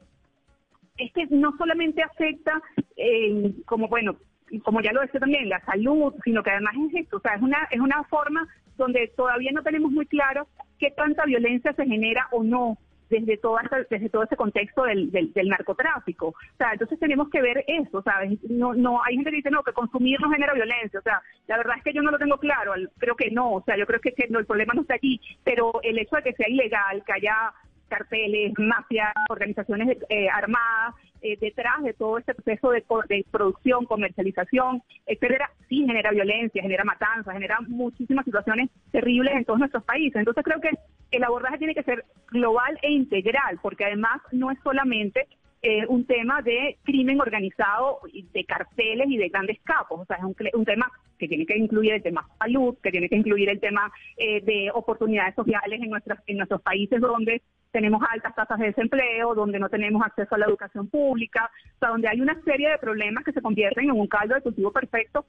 es 0.99 1.11
que 1.13 1.25
no 1.27 1.55
solamente 1.57 2.03
afecta, 2.03 2.61
eh, 2.95 3.53
como 3.65 3.87
bueno, 3.87 4.17
como 4.63 4.81
ya 4.81 4.91
lo 4.91 5.01
decía 5.01 5.19
también, 5.19 5.49
la 5.49 5.63
salud, 5.65 6.13
sino 6.23 6.43
que 6.43 6.51
además 6.51 6.75
es 6.87 7.03
esto, 7.03 7.17
o 7.17 7.21
sea, 7.21 7.35
es 7.35 7.41
una, 7.41 7.67
es 7.71 7.79
una 7.79 8.03
forma 8.05 8.47
donde 8.77 9.11
todavía 9.15 9.51
no 9.53 9.63
tenemos 9.63 9.91
muy 9.91 10.05
claro 10.05 10.47
qué 10.79 10.91
tanta 10.91 11.25
violencia 11.25 11.73
se 11.73 11.85
genera 11.85 12.27
o 12.31 12.43
no 12.43 12.77
desde 13.09 13.37
todo, 13.37 13.57
desde 13.89 14.09
todo 14.09 14.23
ese 14.23 14.35
contexto 14.35 14.83
del, 14.83 15.11
del, 15.11 15.49
narcotráfico. 15.49 16.27
O 16.27 16.57
sea, 16.57 16.73
entonces 16.73 16.99
tenemos 16.99 17.29
que 17.29 17.41
ver 17.41 17.63
eso, 17.67 18.01
¿sabes? 18.03 18.37
No, 18.49 18.73
no, 18.75 19.03
hay 19.03 19.15
gente 19.15 19.31
que 19.31 19.37
dice, 19.37 19.51
no, 19.51 19.63
que 19.63 19.73
consumir 19.73 20.19
no 20.21 20.29
genera 20.29 20.53
violencia. 20.53 20.99
O 20.99 21.03
sea, 21.03 21.21
la 21.47 21.57
verdad 21.57 21.77
es 21.77 21.83
que 21.83 21.93
yo 21.93 22.01
no 22.01 22.11
lo 22.11 22.19
tengo 22.19 22.37
claro, 22.37 22.73
creo 22.99 23.15
que 23.15 23.31
no, 23.31 23.53
o 23.53 23.63
sea, 23.63 23.77
yo 23.77 23.85
creo 23.87 23.99
que, 23.99 24.13
que 24.13 24.27
el 24.29 24.45
problema 24.45 24.73
no 24.73 24.81
está 24.81 24.93
allí, 24.93 25.19
pero 25.43 25.73
el 25.83 25.97
hecho 25.97 26.17
de 26.17 26.23
que 26.23 26.33
sea 26.33 26.49
ilegal, 26.49 27.03
que 27.03 27.13
haya 27.13 27.51
carteles, 27.89 28.53
mafias, 28.57 29.13
organizaciones 29.29 29.97
eh, 30.09 30.29
armadas, 30.29 30.95
eh, 31.21 31.37
detrás 31.39 31.83
de 31.83 31.93
todo 31.93 32.17
este 32.17 32.33
proceso 32.33 32.71
de, 32.71 32.85
producción, 33.29 33.85
comercialización, 33.85 34.81
etcétera, 35.05 35.49
sí 35.67 35.85
genera 35.85 36.11
violencia, 36.11 36.61
genera 36.61 36.85
matanzas, 36.85 37.33
genera 37.33 37.59
muchísimas 37.67 38.23
situaciones 38.23 38.69
terribles 38.91 39.35
en 39.35 39.43
todos 39.43 39.59
nuestros 39.59 39.83
países. 39.83 40.15
Entonces 40.15 40.43
creo 40.45 40.61
que 40.61 40.71
el 41.11 41.23
abordaje 41.23 41.57
tiene 41.57 41.75
que 41.75 41.83
ser 41.83 42.05
global 42.31 42.79
e 42.81 42.91
integral, 42.91 43.59
porque 43.61 43.85
además 43.85 44.21
no 44.31 44.51
es 44.51 44.59
solamente 44.63 45.27
eh, 45.61 45.85
un 45.87 46.05
tema 46.05 46.41
de 46.41 46.77
crimen 46.83 47.19
organizado, 47.19 47.99
de 48.11 48.45
carteles 48.45 49.07
y 49.09 49.17
de 49.17 49.29
grandes 49.29 49.59
capos. 49.63 50.01
O 50.01 50.05
sea, 50.05 50.17
es 50.17 50.23
un, 50.23 50.35
un 50.53 50.65
tema 50.65 50.91
que 51.17 51.27
tiene 51.27 51.45
que 51.45 51.57
incluir 51.57 51.93
el 51.93 52.03
tema 52.03 52.27
salud, 52.39 52.77
que 52.81 52.91
tiene 52.91 53.09
que 53.09 53.17
incluir 53.17 53.49
el 53.49 53.59
tema 53.59 53.91
de 54.17 54.71
oportunidades 54.73 55.35
sociales 55.35 55.81
en, 55.81 55.89
nuestras, 55.89 56.19
en 56.27 56.37
nuestros 56.37 56.61
países 56.61 57.01
donde 57.01 57.41
tenemos 57.71 58.01
altas 58.09 58.35
tasas 58.35 58.57
de 58.59 58.67
desempleo, 58.67 59.35
donde 59.35 59.59
no 59.59 59.69
tenemos 59.69 60.01
acceso 60.03 60.35
a 60.35 60.37
la 60.37 60.45
educación 60.45 60.87
pública, 60.87 61.51
o 61.75 61.79
sea, 61.79 61.89
donde 61.89 62.07
hay 62.07 62.21
una 62.21 62.41
serie 62.43 62.69
de 62.69 62.77
problemas 62.77 63.23
que 63.23 63.31
se 63.31 63.41
convierten 63.41 63.85
en 63.85 63.91
un 63.91 64.07
caldo 64.07 64.35
de 64.35 64.41
cultivo 64.41 64.71
perfecto 64.71 65.25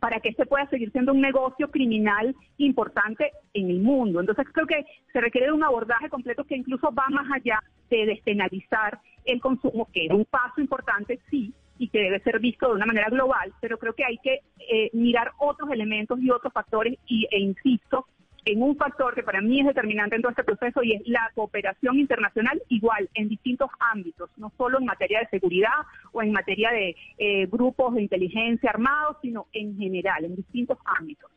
para 0.00 0.20
que 0.20 0.30
este 0.30 0.46
pueda 0.46 0.68
seguir 0.68 0.90
siendo 0.92 1.12
un 1.12 1.20
negocio 1.20 1.70
criminal 1.70 2.34
importante 2.58 3.32
en 3.52 3.70
el 3.70 3.80
mundo. 3.80 4.20
Entonces 4.20 4.46
creo 4.52 4.66
que 4.66 4.84
se 5.12 5.20
requiere 5.20 5.48
de 5.48 5.52
un 5.52 5.64
abordaje 5.64 6.08
completo 6.08 6.44
que 6.44 6.56
incluso 6.56 6.92
va 6.92 7.06
más 7.10 7.26
allá 7.32 7.60
de 7.90 8.06
despenalizar 8.06 8.98
el 9.24 9.40
consumo, 9.40 9.88
que 9.92 10.06
es 10.06 10.10
un 10.10 10.24
paso 10.24 10.60
importante, 10.60 11.20
sí, 11.30 11.52
y 11.78 11.88
que 11.88 11.98
debe 11.98 12.20
ser 12.20 12.38
visto 12.38 12.68
de 12.68 12.74
una 12.74 12.86
manera 12.86 13.08
global, 13.08 13.52
pero 13.60 13.78
creo 13.78 13.94
que 13.94 14.04
hay 14.04 14.18
que 14.18 14.40
eh, 14.70 14.90
mirar 14.92 15.32
otros 15.38 15.70
elementos 15.70 16.20
y 16.20 16.30
otros 16.30 16.52
factores 16.52 16.98
y, 17.06 17.26
e 17.30 17.40
insisto, 17.40 18.06
en 18.44 18.62
un 18.62 18.76
factor 18.76 19.14
que 19.14 19.22
para 19.22 19.40
mí 19.40 19.60
es 19.60 19.66
determinante 19.66 20.16
en 20.16 20.22
todo 20.22 20.30
este 20.30 20.44
proceso 20.44 20.82
y 20.82 20.94
es 20.94 21.02
la 21.06 21.30
cooperación 21.34 21.98
internacional 21.98 22.62
igual 22.68 23.08
en 23.14 23.28
distintos 23.28 23.70
ámbitos, 23.92 24.30
no 24.36 24.52
solo 24.56 24.78
en 24.78 24.84
materia 24.84 25.20
de 25.20 25.28
seguridad 25.28 25.70
o 26.12 26.22
en 26.22 26.32
materia 26.32 26.70
de 26.70 26.96
eh, 27.18 27.46
grupos 27.46 27.94
de 27.94 28.02
inteligencia 28.02 28.70
armados, 28.70 29.16
sino 29.22 29.46
en 29.52 29.76
general, 29.76 30.24
en 30.24 30.36
distintos 30.36 30.78
ámbitos. 30.84 31.30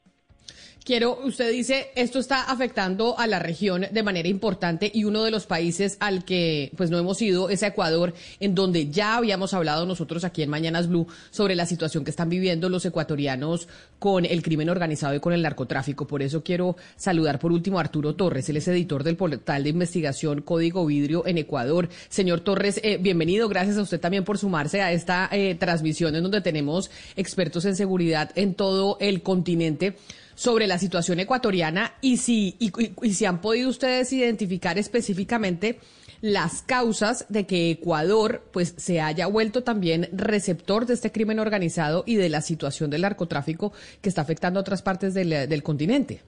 Quiero, 0.88 1.20
usted 1.26 1.52
dice, 1.52 1.92
esto 1.96 2.18
está 2.18 2.44
afectando 2.44 3.20
a 3.20 3.28
la 3.28 3.40
región 3.40 3.88
de 3.92 4.04
manera 4.04 4.30
importante 4.30 4.90
y 4.94 5.04
uno 5.04 5.26
de 5.26 5.32
los 5.32 5.46
países 5.46 5.98
al 6.00 6.24
que 6.24 6.72
pues 6.78 6.90
no 6.90 6.98
hemos 6.98 7.22
ido 7.22 7.50
es 7.50 7.62
Ecuador, 7.62 8.14
en 8.40 8.56
donde 8.56 8.90
ya 8.90 9.18
habíamos 9.18 9.54
hablado 9.54 9.86
nosotros 9.86 10.24
aquí 10.24 10.44
en 10.44 10.50
Mañanas 10.50 10.88
Blue 10.88 11.06
sobre 11.30 11.56
la 11.56 11.66
situación 11.66 12.06
que 12.06 12.12
están 12.12 12.30
viviendo 12.30 12.70
los 12.70 12.86
ecuatorianos 12.86 13.68
con 14.00 14.24
el 14.24 14.42
crimen 14.42 14.70
organizado 14.70 15.14
y 15.14 15.20
con 15.20 15.34
el 15.34 15.42
narcotráfico. 15.42 16.08
Por 16.08 16.22
eso 16.22 16.42
quiero 16.42 16.78
saludar 16.96 17.38
por 17.38 17.52
último 17.52 17.80
a 17.80 17.82
Arturo 17.82 18.16
Torres, 18.16 18.48
él 18.48 18.56
es 18.56 18.70
editor 18.70 19.04
del 19.04 19.18
portal 19.18 19.64
de 19.66 19.70
investigación 19.70 20.42
Código 20.42 20.86
Vidrio 20.86 21.28
en 21.28 21.38
Ecuador. 21.38 21.90
Señor 22.08 22.40
Torres, 22.40 22.80
eh, 22.82 22.96
bienvenido, 22.96 23.50
gracias 23.50 23.76
a 23.76 23.82
usted 23.82 24.00
también 24.00 24.24
por 24.24 24.38
sumarse 24.38 24.82
a 24.82 24.94
esta 24.94 25.28
eh, 25.34 25.56
transmisión 25.56 26.16
en 26.16 26.24
donde 26.24 26.40
tenemos 26.40 26.90
expertos 27.18 27.66
en 27.66 27.76
seguridad 27.76 28.32
en 28.36 28.54
todo 28.54 28.96
el 29.02 29.22
continente 29.22 29.98
sobre 30.38 30.68
la 30.68 30.78
situación 30.78 31.20
ecuatoriana 31.20 31.94
y 32.00 32.18
si, 32.18 32.56
y, 32.60 32.70
si 33.10 33.26
han 33.26 33.42
podido 33.42 33.70
ustedes 33.70 34.14
identificar 34.14 34.78
específicamente 34.78 35.80
las 36.22 36.62
causas 36.62 37.26
de 37.28 37.48
que 37.48 37.72
Ecuador 37.72 38.44
pues 38.54 38.76
se 38.78 39.02
haya 39.02 39.26
vuelto 39.26 39.64
también 39.64 40.08
receptor 40.14 40.86
de 40.86 40.94
este 40.94 41.12
crimen 41.12 41.40
organizado 41.40 42.04
y 42.06 42.18
de 42.18 42.30
la 42.30 42.42
situación 42.42 42.92
del 42.92 43.02
narcotráfico 43.02 43.74
que 44.00 44.10
está 44.10 44.22
afectando 44.22 44.60
a 44.60 44.62
otras 44.62 44.84
partes 44.84 45.16
del, 45.16 45.64
continente. 45.64 46.22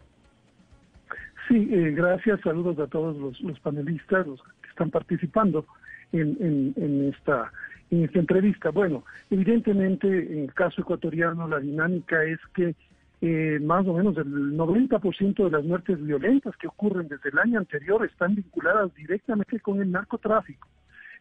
Sí, 1.47 1.69
eh, 1.71 1.91
gracias, 1.95 2.41
saludos 2.41 2.79
a 2.79 2.87
todos 2.87 3.15
los, 3.39 3.59
panelistas, 3.59 4.25
los 4.25 4.41
que 4.41 4.69
están 4.69 4.89
participando 4.89 5.67
en, 6.13 6.73
en, 6.75 7.13
esta, 7.13 7.51
en 7.91 8.05
esta 8.05 8.17
entrevista. 8.17 8.71
Bueno, 8.71 9.03
evidentemente 9.29 10.07
en 10.07 10.45
el 10.45 10.53
caso 10.55 10.81
ecuatoriano 10.81 11.47
la 11.47 11.59
dinámica 11.59 12.23
es 12.23 12.39
que 12.55 12.73
eh, 13.21 13.59
más 13.61 13.85
o 13.85 13.93
menos 13.93 14.15
el 14.17 14.55
90% 14.57 15.43
de 15.43 15.51
las 15.51 15.65
muertes 15.65 16.01
violentas 16.01 16.55
que 16.55 16.67
ocurren 16.67 17.09
desde 17.09 17.29
el 17.29 17.39
año 17.39 17.59
anterior 17.59 18.05
están 18.05 18.35
vinculadas 18.35 18.93
directamente 18.95 19.59
con 19.59 19.81
el 19.81 19.91
narcotráfico. 19.91 20.69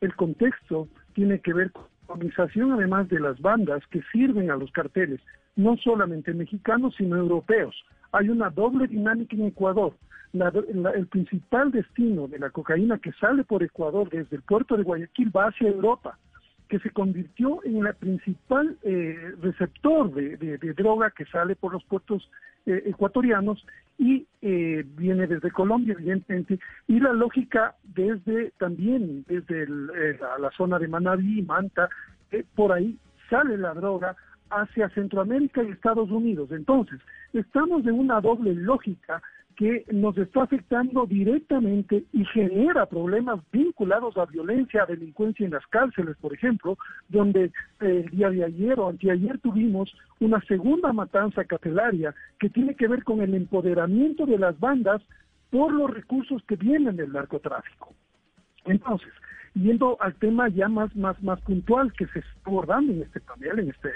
El 0.01 0.14
contexto 0.14 0.86
tiene 1.14 1.40
que 1.40 1.53
ver 1.53 1.72
con 1.72 1.84
la 2.07 2.14
organización 2.14 2.72
además 2.72 3.09
de 3.09 3.18
las 3.18 3.40
bandas 3.40 3.82
que 3.90 4.03
sirven 4.12 4.51
a 4.51 4.57
los 4.57 4.70
carteles, 4.70 5.20
no 5.57 5.76
solamente 5.76 6.32
mexicanos, 6.32 6.94
sino 6.96 7.16
europeos. 7.16 7.74
Hay 8.12 8.28
una 8.28 8.49
doble 8.51 8.86
dinámica 8.86 9.34
en 9.34 9.46
Ecuador. 9.46 9.94
el 10.32 11.07
principal 11.09 11.72
destino 11.72 12.28
de 12.28 12.38
la 12.38 12.51
cocaína 12.51 12.99
que 12.99 13.12
sale 13.12 13.42
por 13.42 13.64
Ecuador 13.64 14.09
desde 14.09 14.36
el 14.36 14.42
puerto 14.42 14.76
de 14.76 14.84
Guayaquil 14.84 15.36
va 15.36 15.49
hacia 15.49 15.68
Europa 15.68 16.16
que 16.68 16.78
se 16.80 16.90
convirtió 16.90 17.64
en 17.64 17.82
la 17.82 17.92
principal 17.94 18.76
eh, 18.82 19.32
receptor 19.40 20.12
de, 20.12 20.58
droga 20.74 21.10
que 21.10 21.24
sale 21.26 21.56
por 21.56 21.72
los 21.72 21.84
puertos 21.84 22.30
eh, 22.66 22.82
ecuatorianos 22.86 23.64
y 23.96 24.26
eh, 24.42 24.84
viene 24.96 25.26
desde 25.26 25.50
Colombia, 25.50 25.94
evidentemente, 25.98 26.58
y 26.86 27.00
la 27.00 27.12
lógica 27.12 27.74
desde 27.82 28.52
también 28.58 29.24
desde 29.26 29.66
la, 29.66 30.50
zona 30.56 30.78
de 30.78 30.88
Manabí, 30.88 31.42
Manta, 31.42 31.88
por 32.54 32.72
ahí 32.72 32.96
sale 33.30 33.56
la 33.56 33.74
droga 33.74 34.14
hacia 34.50 34.88
Centroamérica 34.90 35.62
y 35.62 35.70
Estados 35.70 36.10
Unidos. 36.10 36.50
Entonces, 36.52 37.00
estamos 37.32 37.86
en 37.86 37.94
una 37.94 38.20
doble 38.20 38.54
lógica 38.54 39.22
que 39.59 39.84
nos 39.90 40.16
está 40.16 40.44
afectando 40.44 41.04
directamente 41.04 42.04
y 42.12 42.24
genera 42.26 42.86
problemas 42.86 43.40
vinculados 43.50 44.16
a 44.16 44.24
violencia, 44.24 44.84
a 44.84 44.86
delincuencia 44.86 45.44
en 45.44 45.50
las 45.50 45.66
cárceles, 45.66 46.16
por 46.20 46.32
ejemplo, 46.32 46.78
donde 47.09 47.46
eh, 47.46 47.50
el 47.80 48.09
día 48.11 48.30
de 48.30 48.44
ayer 48.44 48.78
o 48.78 48.88
anteayer 48.88 49.40
tuvimos 49.40 49.92
una 50.20 50.40
segunda 50.42 50.92
matanza 50.92 51.44
carcelaria 51.44 52.14
que 52.38 52.50
tiene 52.50 52.76
que 52.76 52.86
ver 52.86 53.02
con 53.02 53.20
el 53.20 53.34
empoderamiento 53.34 54.26
de 54.26 54.38
las 54.38 54.59
bandas 54.61 55.02
por 55.50 55.72
los 55.72 55.90
recursos 55.90 56.40
que 56.44 56.54
vienen 56.54 56.94
del 56.94 57.12
narcotráfico. 57.12 57.92
Entonces, 58.64 59.12
yendo 59.55 59.96
al 60.01 60.14
tema 60.14 60.49
ya 60.49 60.68
más, 60.68 60.94
más, 60.96 61.20
más 61.22 61.40
puntual 61.42 61.92
que 61.92 62.07
se 62.07 62.20
está 62.20 62.30
abordando 62.44 62.92
en 62.92 63.03
este 63.03 63.20
panel, 63.20 63.59
en, 63.59 63.70
este, 63.70 63.90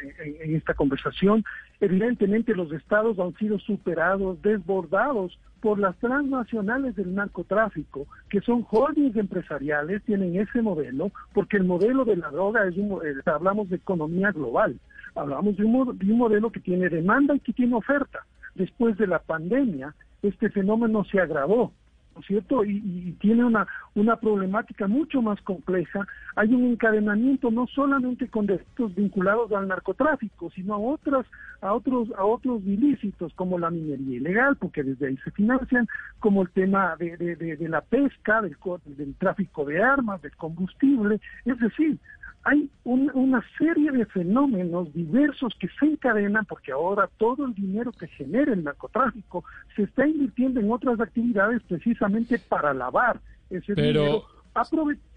en, 0.44 0.56
esta 0.56 0.74
conversación, 0.74 1.44
evidentemente 1.80 2.54
los 2.54 2.72
estados 2.72 3.18
han 3.18 3.34
sido 3.36 3.58
superados, 3.58 4.40
desbordados 4.42 5.38
por 5.60 5.78
las 5.78 5.96
transnacionales 5.98 6.96
del 6.96 7.14
narcotráfico, 7.14 8.06
que 8.28 8.40
son 8.40 8.66
holdings 8.68 9.16
empresariales, 9.16 10.02
tienen 10.02 10.36
ese 10.36 10.60
modelo, 10.60 11.12
porque 11.32 11.56
el 11.56 11.64
modelo 11.64 12.04
de 12.04 12.16
la 12.16 12.30
droga 12.30 12.66
es 12.66 12.76
un, 12.76 13.00
eh, 13.04 13.14
hablamos 13.26 13.70
de 13.70 13.76
economía 13.76 14.32
global, 14.32 14.78
hablamos 15.14 15.56
de 15.56 15.64
un, 15.64 15.98
de 15.98 16.12
un 16.12 16.18
modelo 16.18 16.50
que 16.50 16.60
tiene 16.60 16.88
demanda 16.88 17.34
y 17.36 17.40
que 17.40 17.52
tiene 17.52 17.76
oferta. 17.76 18.26
Después 18.54 18.98
de 18.98 19.06
la 19.06 19.20
pandemia, 19.20 19.94
este 20.22 20.50
fenómeno 20.50 21.04
se 21.04 21.20
agravó 21.20 21.72
¿no 22.14 22.20
es 22.20 22.26
cierto? 22.26 22.64
Y, 22.64 23.16
tiene 23.20 23.44
una, 23.44 23.66
una 23.94 24.16
problemática 24.16 24.86
mucho 24.86 25.22
más 25.22 25.40
compleja. 25.42 26.06
Hay 26.36 26.52
un 26.52 26.64
encadenamiento 26.64 27.50
no 27.50 27.66
solamente 27.66 28.28
con 28.28 28.46
delitos 28.46 28.94
vinculados 28.94 29.52
al 29.52 29.68
narcotráfico, 29.68 30.50
sino 30.50 30.74
a 30.74 30.78
otras, 30.78 31.26
a 31.60 31.72
otros, 31.72 32.08
a 32.16 32.24
otros 32.24 32.62
ilícitos 32.64 33.32
como 33.34 33.58
la 33.58 33.70
minería 33.70 34.16
ilegal, 34.16 34.56
porque 34.56 34.82
desde 34.82 35.08
ahí 35.08 35.16
se 35.18 35.30
financian, 35.30 35.86
como 36.20 36.42
el 36.42 36.50
tema 36.50 36.96
de, 36.96 37.16
de, 37.16 37.36
de 37.36 37.68
la 37.68 37.80
pesca, 37.80 38.42
del, 38.42 38.56
del 38.84 39.14
tráfico 39.16 39.64
de 39.64 39.82
armas, 39.82 40.22
del 40.22 40.34
combustible, 40.36 41.20
es 41.44 41.58
decir, 41.58 41.98
hay 42.44 42.68
una 42.84 43.44
serie 43.56 43.92
de 43.92 44.04
fenómenos 44.06 44.92
diversos 44.92 45.54
que 45.60 45.68
se 45.78 45.86
encadenan 45.86 46.44
porque 46.44 46.72
ahora 46.72 47.08
todo 47.16 47.46
el 47.46 47.54
dinero 47.54 47.92
que 47.92 48.08
genera 48.08 48.52
el 48.52 48.64
narcotráfico 48.64 49.44
se 49.76 49.84
está 49.84 50.06
invirtiendo 50.06 50.58
en 50.58 50.72
otras 50.72 50.98
actividades 51.00 51.62
precisamente 51.68 52.38
para 52.40 52.74
lavar 52.74 53.20
ese 53.48 53.74
dinero, 53.74 54.24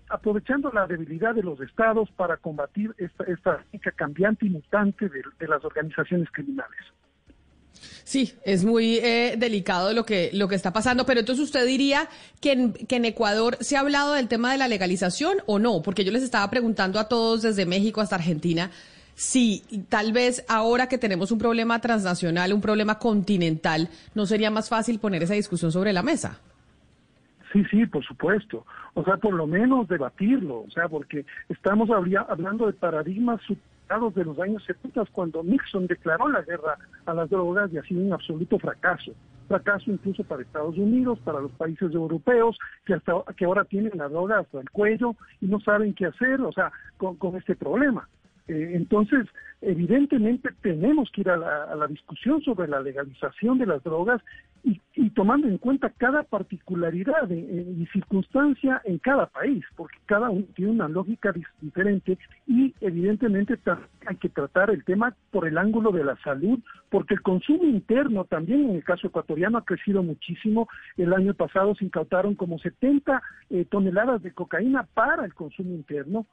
aprovechando 0.10 0.72
la 0.72 0.86
debilidad 0.86 1.34
de 1.34 1.42
los 1.42 1.60
estados 1.62 2.12
para 2.12 2.38
combatir 2.38 2.94
esta, 2.98 3.24
esta 3.24 3.92
cambiante 3.92 4.46
y 4.46 4.50
mutante 4.52 5.10
de 5.10 5.48
las 5.48 5.66
organizaciones 5.66 6.30
criminales. 6.32 6.80
Sí, 8.04 8.34
es 8.44 8.64
muy 8.66 8.98
eh, 8.98 9.36
delicado 9.38 9.94
lo 9.94 10.06
que, 10.06 10.30
lo 10.34 10.48
que 10.48 10.56
está 10.56 10.72
pasando, 10.72 11.06
pero 11.06 11.20
entonces 11.22 11.44
usted 11.44 11.66
diría 11.66 12.08
que 12.40 12.52
en, 12.52 12.74
que 12.74 12.98
en 12.98 13.06
Ecuador 13.06 13.58
se 13.62 13.78
ha 13.78 13.80
hablado 13.80 14.14
del 14.14 14.28
tema 14.28 14.52
de 14.52 14.58
la 14.58 14.68
legalización 14.68 15.38
o 15.46 15.60
no, 15.60 15.82
porque 15.82 16.04
yo 16.04 16.12
les 16.12 16.24
estaba 16.24 16.50
preguntando 16.50 17.00
a 17.00 17.08
todos 17.08 17.42
desde 17.42 17.66
México 17.66 18.02
hasta 18.02 18.16
Argentina 18.16 18.72
si 19.16 19.64
tal 19.90 20.12
vez 20.12 20.46
ahora 20.48 20.88
que 20.88 20.98
tenemos 20.98 21.32
un 21.32 21.40
problema 21.40 21.80
transnacional, 21.80 22.54
un 22.54 22.62
problema 22.62 23.00
continental, 23.00 23.90
¿no 24.14 24.26
sería 24.26 24.52
más 24.52 24.70
fácil 24.70 25.00
poner 25.00 25.24
esa 25.24 25.34
discusión 25.34 25.72
sobre 25.72 25.94
la 25.94 26.04
mesa? 26.04 26.40
Sí, 27.54 27.64
sí, 27.72 27.86
por 27.86 28.04
supuesto. 28.06 28.66
O 28.94 29.04
sea, 29.06 29.16
por 29.16 29.34
lo 29.34 29.48
menos 29.48 29.88
debatirlo, 29.88 30.64
o 30.68 30.70
sea, 30.70 30.90
porque 30.90 31.26
estamos 31.48 31.90
hablando 31.90 32.68
de 32.68 32.74
paradigmas 32.74 33.40
de 34.16 34.26
los 34.26 34.40
años 34.40 34.64
70 34.66 35.06
cuando 35.12 35.44
Nixon 35.44 35.88
declaró 35.88 36.28
la 36.28 36.42
guerra 36.42 36.78
a 37.06 37.14
las 37.14 37.30
drogas 37.30 37.72
y 37.72 37.78
ha 37.78 37.84
sido 37.84 38.02
un 38.02 38.14
absoluto 38.14 38.58
fracaso. 38.58 39.14
Fracaso 39.48 39.92
incluso 39.92 40.24
para 40.24 40.42
Estados 40.42 40.76
Unidos, 40.78 41.20
para 41.24 41.40
los 41.40 41.52
países 41.52 41.94
europeos, 41.94 42.58
que 42.84 42.96
hasta 42.96 43.14
que 43.38 43.46
ahora 43.46 43.64
tienen 43.64 43.92
la 43.96 44.10
droga 44.10 44.40
hasta 44.40 44.60
el 44.60 44.70
cuello 44.72 45.16
y 45.40 45.46
no 45.46 45.60
saben 45.60 45.94
qué 45.94 46.08
hacer, 46.08 46.42
o 46.42 46.52
sea, 46.52 46.72
con, 46.98 47.16
con 47.16 47.36
este 47.36 47.56
problema. 47.56 48.10
Eh, 48.48 48.72
entonces, 48.74 49.28
evidentemente 49.66 50.49
tenemos 50.61 51.09
que 51.11 51.22
ir 51.22 51.30
a 51.30 51.38
la, 51.38 51.88
discusión 51.88 52.41
sobre 52.41 52.68
la 52.68 52.80
legalización 52.80 53.57
de 53.57 53.66
las 53.66 53.84
drogas 53.84 54.22
y, 54.63 54.80
tomando 55.11 55.47
en 55.47 55.57
cuenta 55.57 55.91
cada 55.91 56.24
particularidad 56.24 57.30
y 57.30 57.86
circunstancia 57.93 58.82
en 58.84 58.97
cada 58.97 59.28
país, 59.28 59.63
porque 59.76 59.97
cada 60.05 60.30
uno 60.30 60.45
tiene 60.55 60.72
una 60.72 60.88
lógica 60.88 61.34
diferente 61.61 62.18
y 62.47 62.74
evidentemente 62.82 63.57
hay 64.07 64.16
que 64.18 64.30
tratar 64.30 64.72
el 64.72 64.84
tema 64.84 65.16
por 65.32 65.47
el 65.47 65.57
ángulo 65.57 65.91
de 65.91 66.03
la 66.03 66.18
salud, 66.18 66.59
porque 66.89 67.13
el 67.13 67.22
consumo 67.22 67.63
interno 67.63 68.26
también 68.26 68.70
en 68.70 68.76
el 68.76 68.84
caso 68.84 69.07
ecuatoriano 69.07 69.57
ha 69.57 69.66
crecido 69.66 70.01
muchísimo. 70.03 70.68
El 70.97 71.13
año 71.13 71.34
pasado 71.34 71.76
se 71.76 71.86
incautaron 71.86 72.36
como 72.36 72.59
70 72.59 73.22
eh, 73.49 73.66
toneladas 73.70 74.24
de 74.24 74.32
cocaína 74.32 74.88
para 74.93 75.26
el 75.26 75.34
consumo 75.34 75.72
interno 75.72 76.26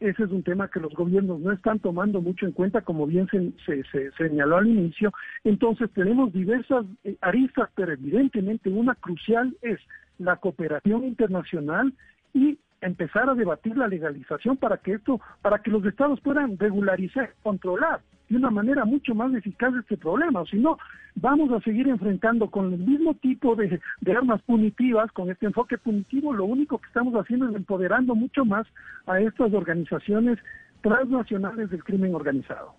ese 0.00 0.24
es 0.24 0.30
un 0.30 0.42
tema 0.42 0.68
que 0.68 0.80
los 0.80 0.92
gobiernos 0.94 1.40
no 1.40 1.52
están 1.52 1.78
tomando 1.78 2.20
mucho 2.22 2.46
en 2.46 2.52
cuenta, 2.52 2.80
como 2.80 3.06
bien 3.06 3.28
se, 3.28 3.52
se, 3.92 4.10
señaló 4.12 4.56
al 4.56 4.66
inicio. 4.66 5.12
Entonces 5.44 5.90
tenemos 5.92 6.32
diversas 6.32 6.86
eh, 7.04 7.16
aristas, 7.20 7.68
pero 7.74 7.92
evidentemente 7.92 8.70
una 8.70 8.94
crucial 8.94 9.54
es 9.60 9.78
la 10.18 10.36
cooperación 10.36 11.04
internacional 11.04 11.92
y 12.32 12.58
empezar 12.80 13.28
a 13.28 13.34
debatir 13.34 13.76
la 13.76 13.88
legalización 13.88 14.56
para 14.56 14.78
que 14.78 14.94
esto, 14.94 15.20
para 15.42 15.58
que 15.58 15.70
los 15.70 15.84
estados 15.84 16.20
puedan 16.20 16.58
regularizar, 16.58 17.34
controlar 17.42 18.00
de 18.30 18.36
una 18.36 18.50
manera 18.50 18.84
mucho 18.84 19.12
más 19.14 19.34
eficaz 19.34 19.74
este 19.74 19.96
problema, 19.96 20.44
si 20.46 20.56
no, 20.56 20.78
vamos 21.16 21.50
a 21.52 21.60
seguir 21.64 21.88
enfrentando 21.88 22.48
con 22.48 22.72
el 22.72 22.78
mismo 22.78 23.14
tipo 23.14 23.56
de, 23.56 23.80
armas 24.16 24.40
punitivas, 24.42 25.10
con 25.10 25.30
este 25.30 25.46
enfoque 25.46 25.76
punitivo, 25.78 26.32
lo 26.32 26.44
único 26.44 26.78
que 26.78 26.86
estamos 26.86 27.12
haciendo 27.14 27.48
es 27.48 27.56
empoderando 27.56 28.14
mucho 28.14 28.44
más 28.44 28.68
a 29.06 29.20
estas 29.20 29.52
organizaciones 29.52 30.38
transnacionales 30.80 31.70
del 31.70 31.82
crimen 31.82 32.14
organizado. 32.14 32.74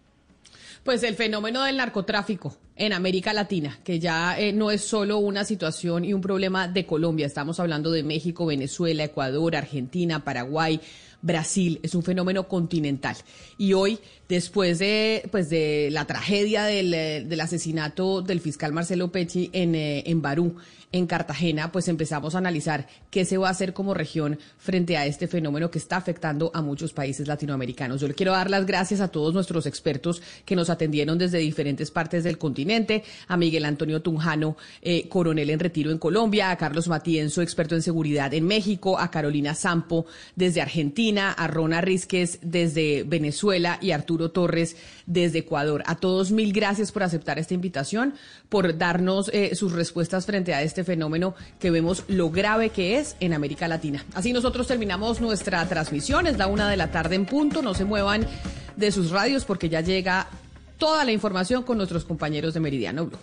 Pues 0.83 1.03
el 1.03 1.13
fenómeno 1.13 1.63
del 1.63 1.77
narcotráfico 1.77 2.57
en 2.75 2.91
América 2.91 3.33
Latina, 3.33 3.79
que 3.83 3.99
ya 3.99 4.39
eh, 4.39 4.51
no 4.51 4.71
es 4.71 4.81
solo 4.81 5.19
una 5.19 5.45
situación 5.45 6.03
y 6.03 6.13
un 6.13 6.21
problema 6.21 6.67
de 6.67 6.87
Colombia, 6.87 7.27
estamos 7.27 7.59
hablando 7.59 7.91
de 7.91 8.01
México, 8.01 8.47
Venezuela, 8.47 9.03
Ecuador, 9.03 9.55
Argentina, 9.55 10.23
Paraguay, 10.23 10.81
Brasil, 11.21 11.79
es 11.83 11.93
un 11.93 12.01
fenómeno 12.01 12.47
continental. 12.47 13.15
Y 13.59 13.73
hoy, 13.73 13.99
después 14.31 14.79
de, 14.79 15.27
pues 15.29 15.49
de 15.49 15.89
la 15.91 16.05
tragedia 16.05 16.63
del, 16.63 16.93
eh, 16.93 17.21
del 17.27 17.41
asesinato 17.41 18.21
del 18.21 18.39
fiscal 18.39 18.71
Marcelo 18.71 19.11
Pecci 19.11 19.49
en, 19.51 19.75
eh, 19.75 20.03
en 20.05 20.21
Barú, 20.21 20.55
en 20.93 21.07
Cartagena, 21.07 21.71
pues 21.71 21.87
empezamos 21.87 22.35
a 22.35 22.39
analizar 22.39 22.87
qué 23.09 23.23
se 23.23 23.37
va 23.37 23.47
a 23.47 23.51
hacer 23.51 23.73
como 23.73 23.93
región 23.93 24.39
frente 24.57 24.97
a 24.97 25.05
este 25.05 25.27
fenómeno 25.27 25.71
que 25.71 25.79
está 25.79 25.97
afectando 25.97 26.51
a 26.53 26.61
muchos 26.61 26.91
países 26.91 27.27
latinoamericanos. 27.27 28.01
Yo 28.01 28.07
le 28.07 28.13
quiero 28.13 28.33
dar 28.33 28.49
las 28.49 28.65
gracias 28.65 28.99
a 28.99 29.07
todos 29.07 29.33
nuestros 29.33 29.65
expertos 29.65 30.21
que 30.45 30.55
nos 30.55 30.69
atendieron 30.69 31.17
desde 31.17 31.37
diferentes 31.37 31.91
partes 31.91 32.23
del 32.23 32.37
continente, 32.37 33.03
a 33.27 33.37
Miguel 33.37 33.65
Antonio 33.65 34.01
Tunjano, 34.01 34.57
eh, 34.81 35.07
coronel 35.07 35.49
en 35.49 35.59
retiro 35.59 35.91
en 35.91 35.97
Colombia, 35.97 36.51
a 36.51 36.57
Carlos 36.57 36.87
Matienzo, 36.87 37.41
experto 37.41 37.75
en 37.75 37.81
seguridad 37.81 38.33
en 38.33 38.45
México, 38.45 38.99
a 38.99 39.11
Carolina 39.11 39.55
Sampo 39.55 40.05
desde 40.35 40.61
Argentina, 40.61 41.31
a 41.31 41.47
Rona 41.47 41.79
Rizquez 41.79 42.39
desde 42.41 43.03
Venezuela 43.03 43.79
y 43.81 43.91
Torres 44.29 44.75
desde 45.07 45.39
Ecuador. 45.39 45.81
A 45.87 45.95
todos 45.95 46.31
mil 46.31 46.53
gracias 46.53 46.91
por 46.91 47.01
aceptar 47.01 47.39
esta 47.39 47.55
invitación, 47.55 48.13
por 48.49 48.77
darnos 48.77 49.29
eh, 49.33 49.55
sus 49.55 49.71
respuestas 49.71 50.27
frente 50.27 50.53
a 50.53 50.61
este 50.61 50.83
fenómeno 50.83 51.33
que 51.59 51.71
vemos 51.71 52.03
lo 52.07 52.29
grave 52.29 52.69
que 52.69 52.99
es 52.99 53.15
en 53.19 53.33
América 53.33 53.67
Latina. 53.67 54.05
Así 54.13 54.33
nosotros 54.33 54.67
terminamos 54.67 55.21
nuestra 55.21 55.65
transmisión, 55.67 56.27
es 56.27 56.37
la 56.37 56.47
una 56.47 56.69
de 56.69 56.77
la 56.77 56.91
tarde 56.91 57.15
en 57.15 57.25
punto, 57.25 57.61
no 57.61 57.73
se 57.73 57.85
muevan 57.85 58.27
de 58.75 58.91
sus 58.91 59.09
radios 59.09 59.45
porque 59.45 59.69
ya 59.69 59.81
llega 59.81 60.27
toda 60.77 61.05
la 61.05 61.11
información 61.11 61.63
con 61.63 61.77
nuestros 61.77 62.05
compañeros 62.05 62.53
de 62.53 62.59
Meridiano 62.59 63.05
Blue. 63.05 63.17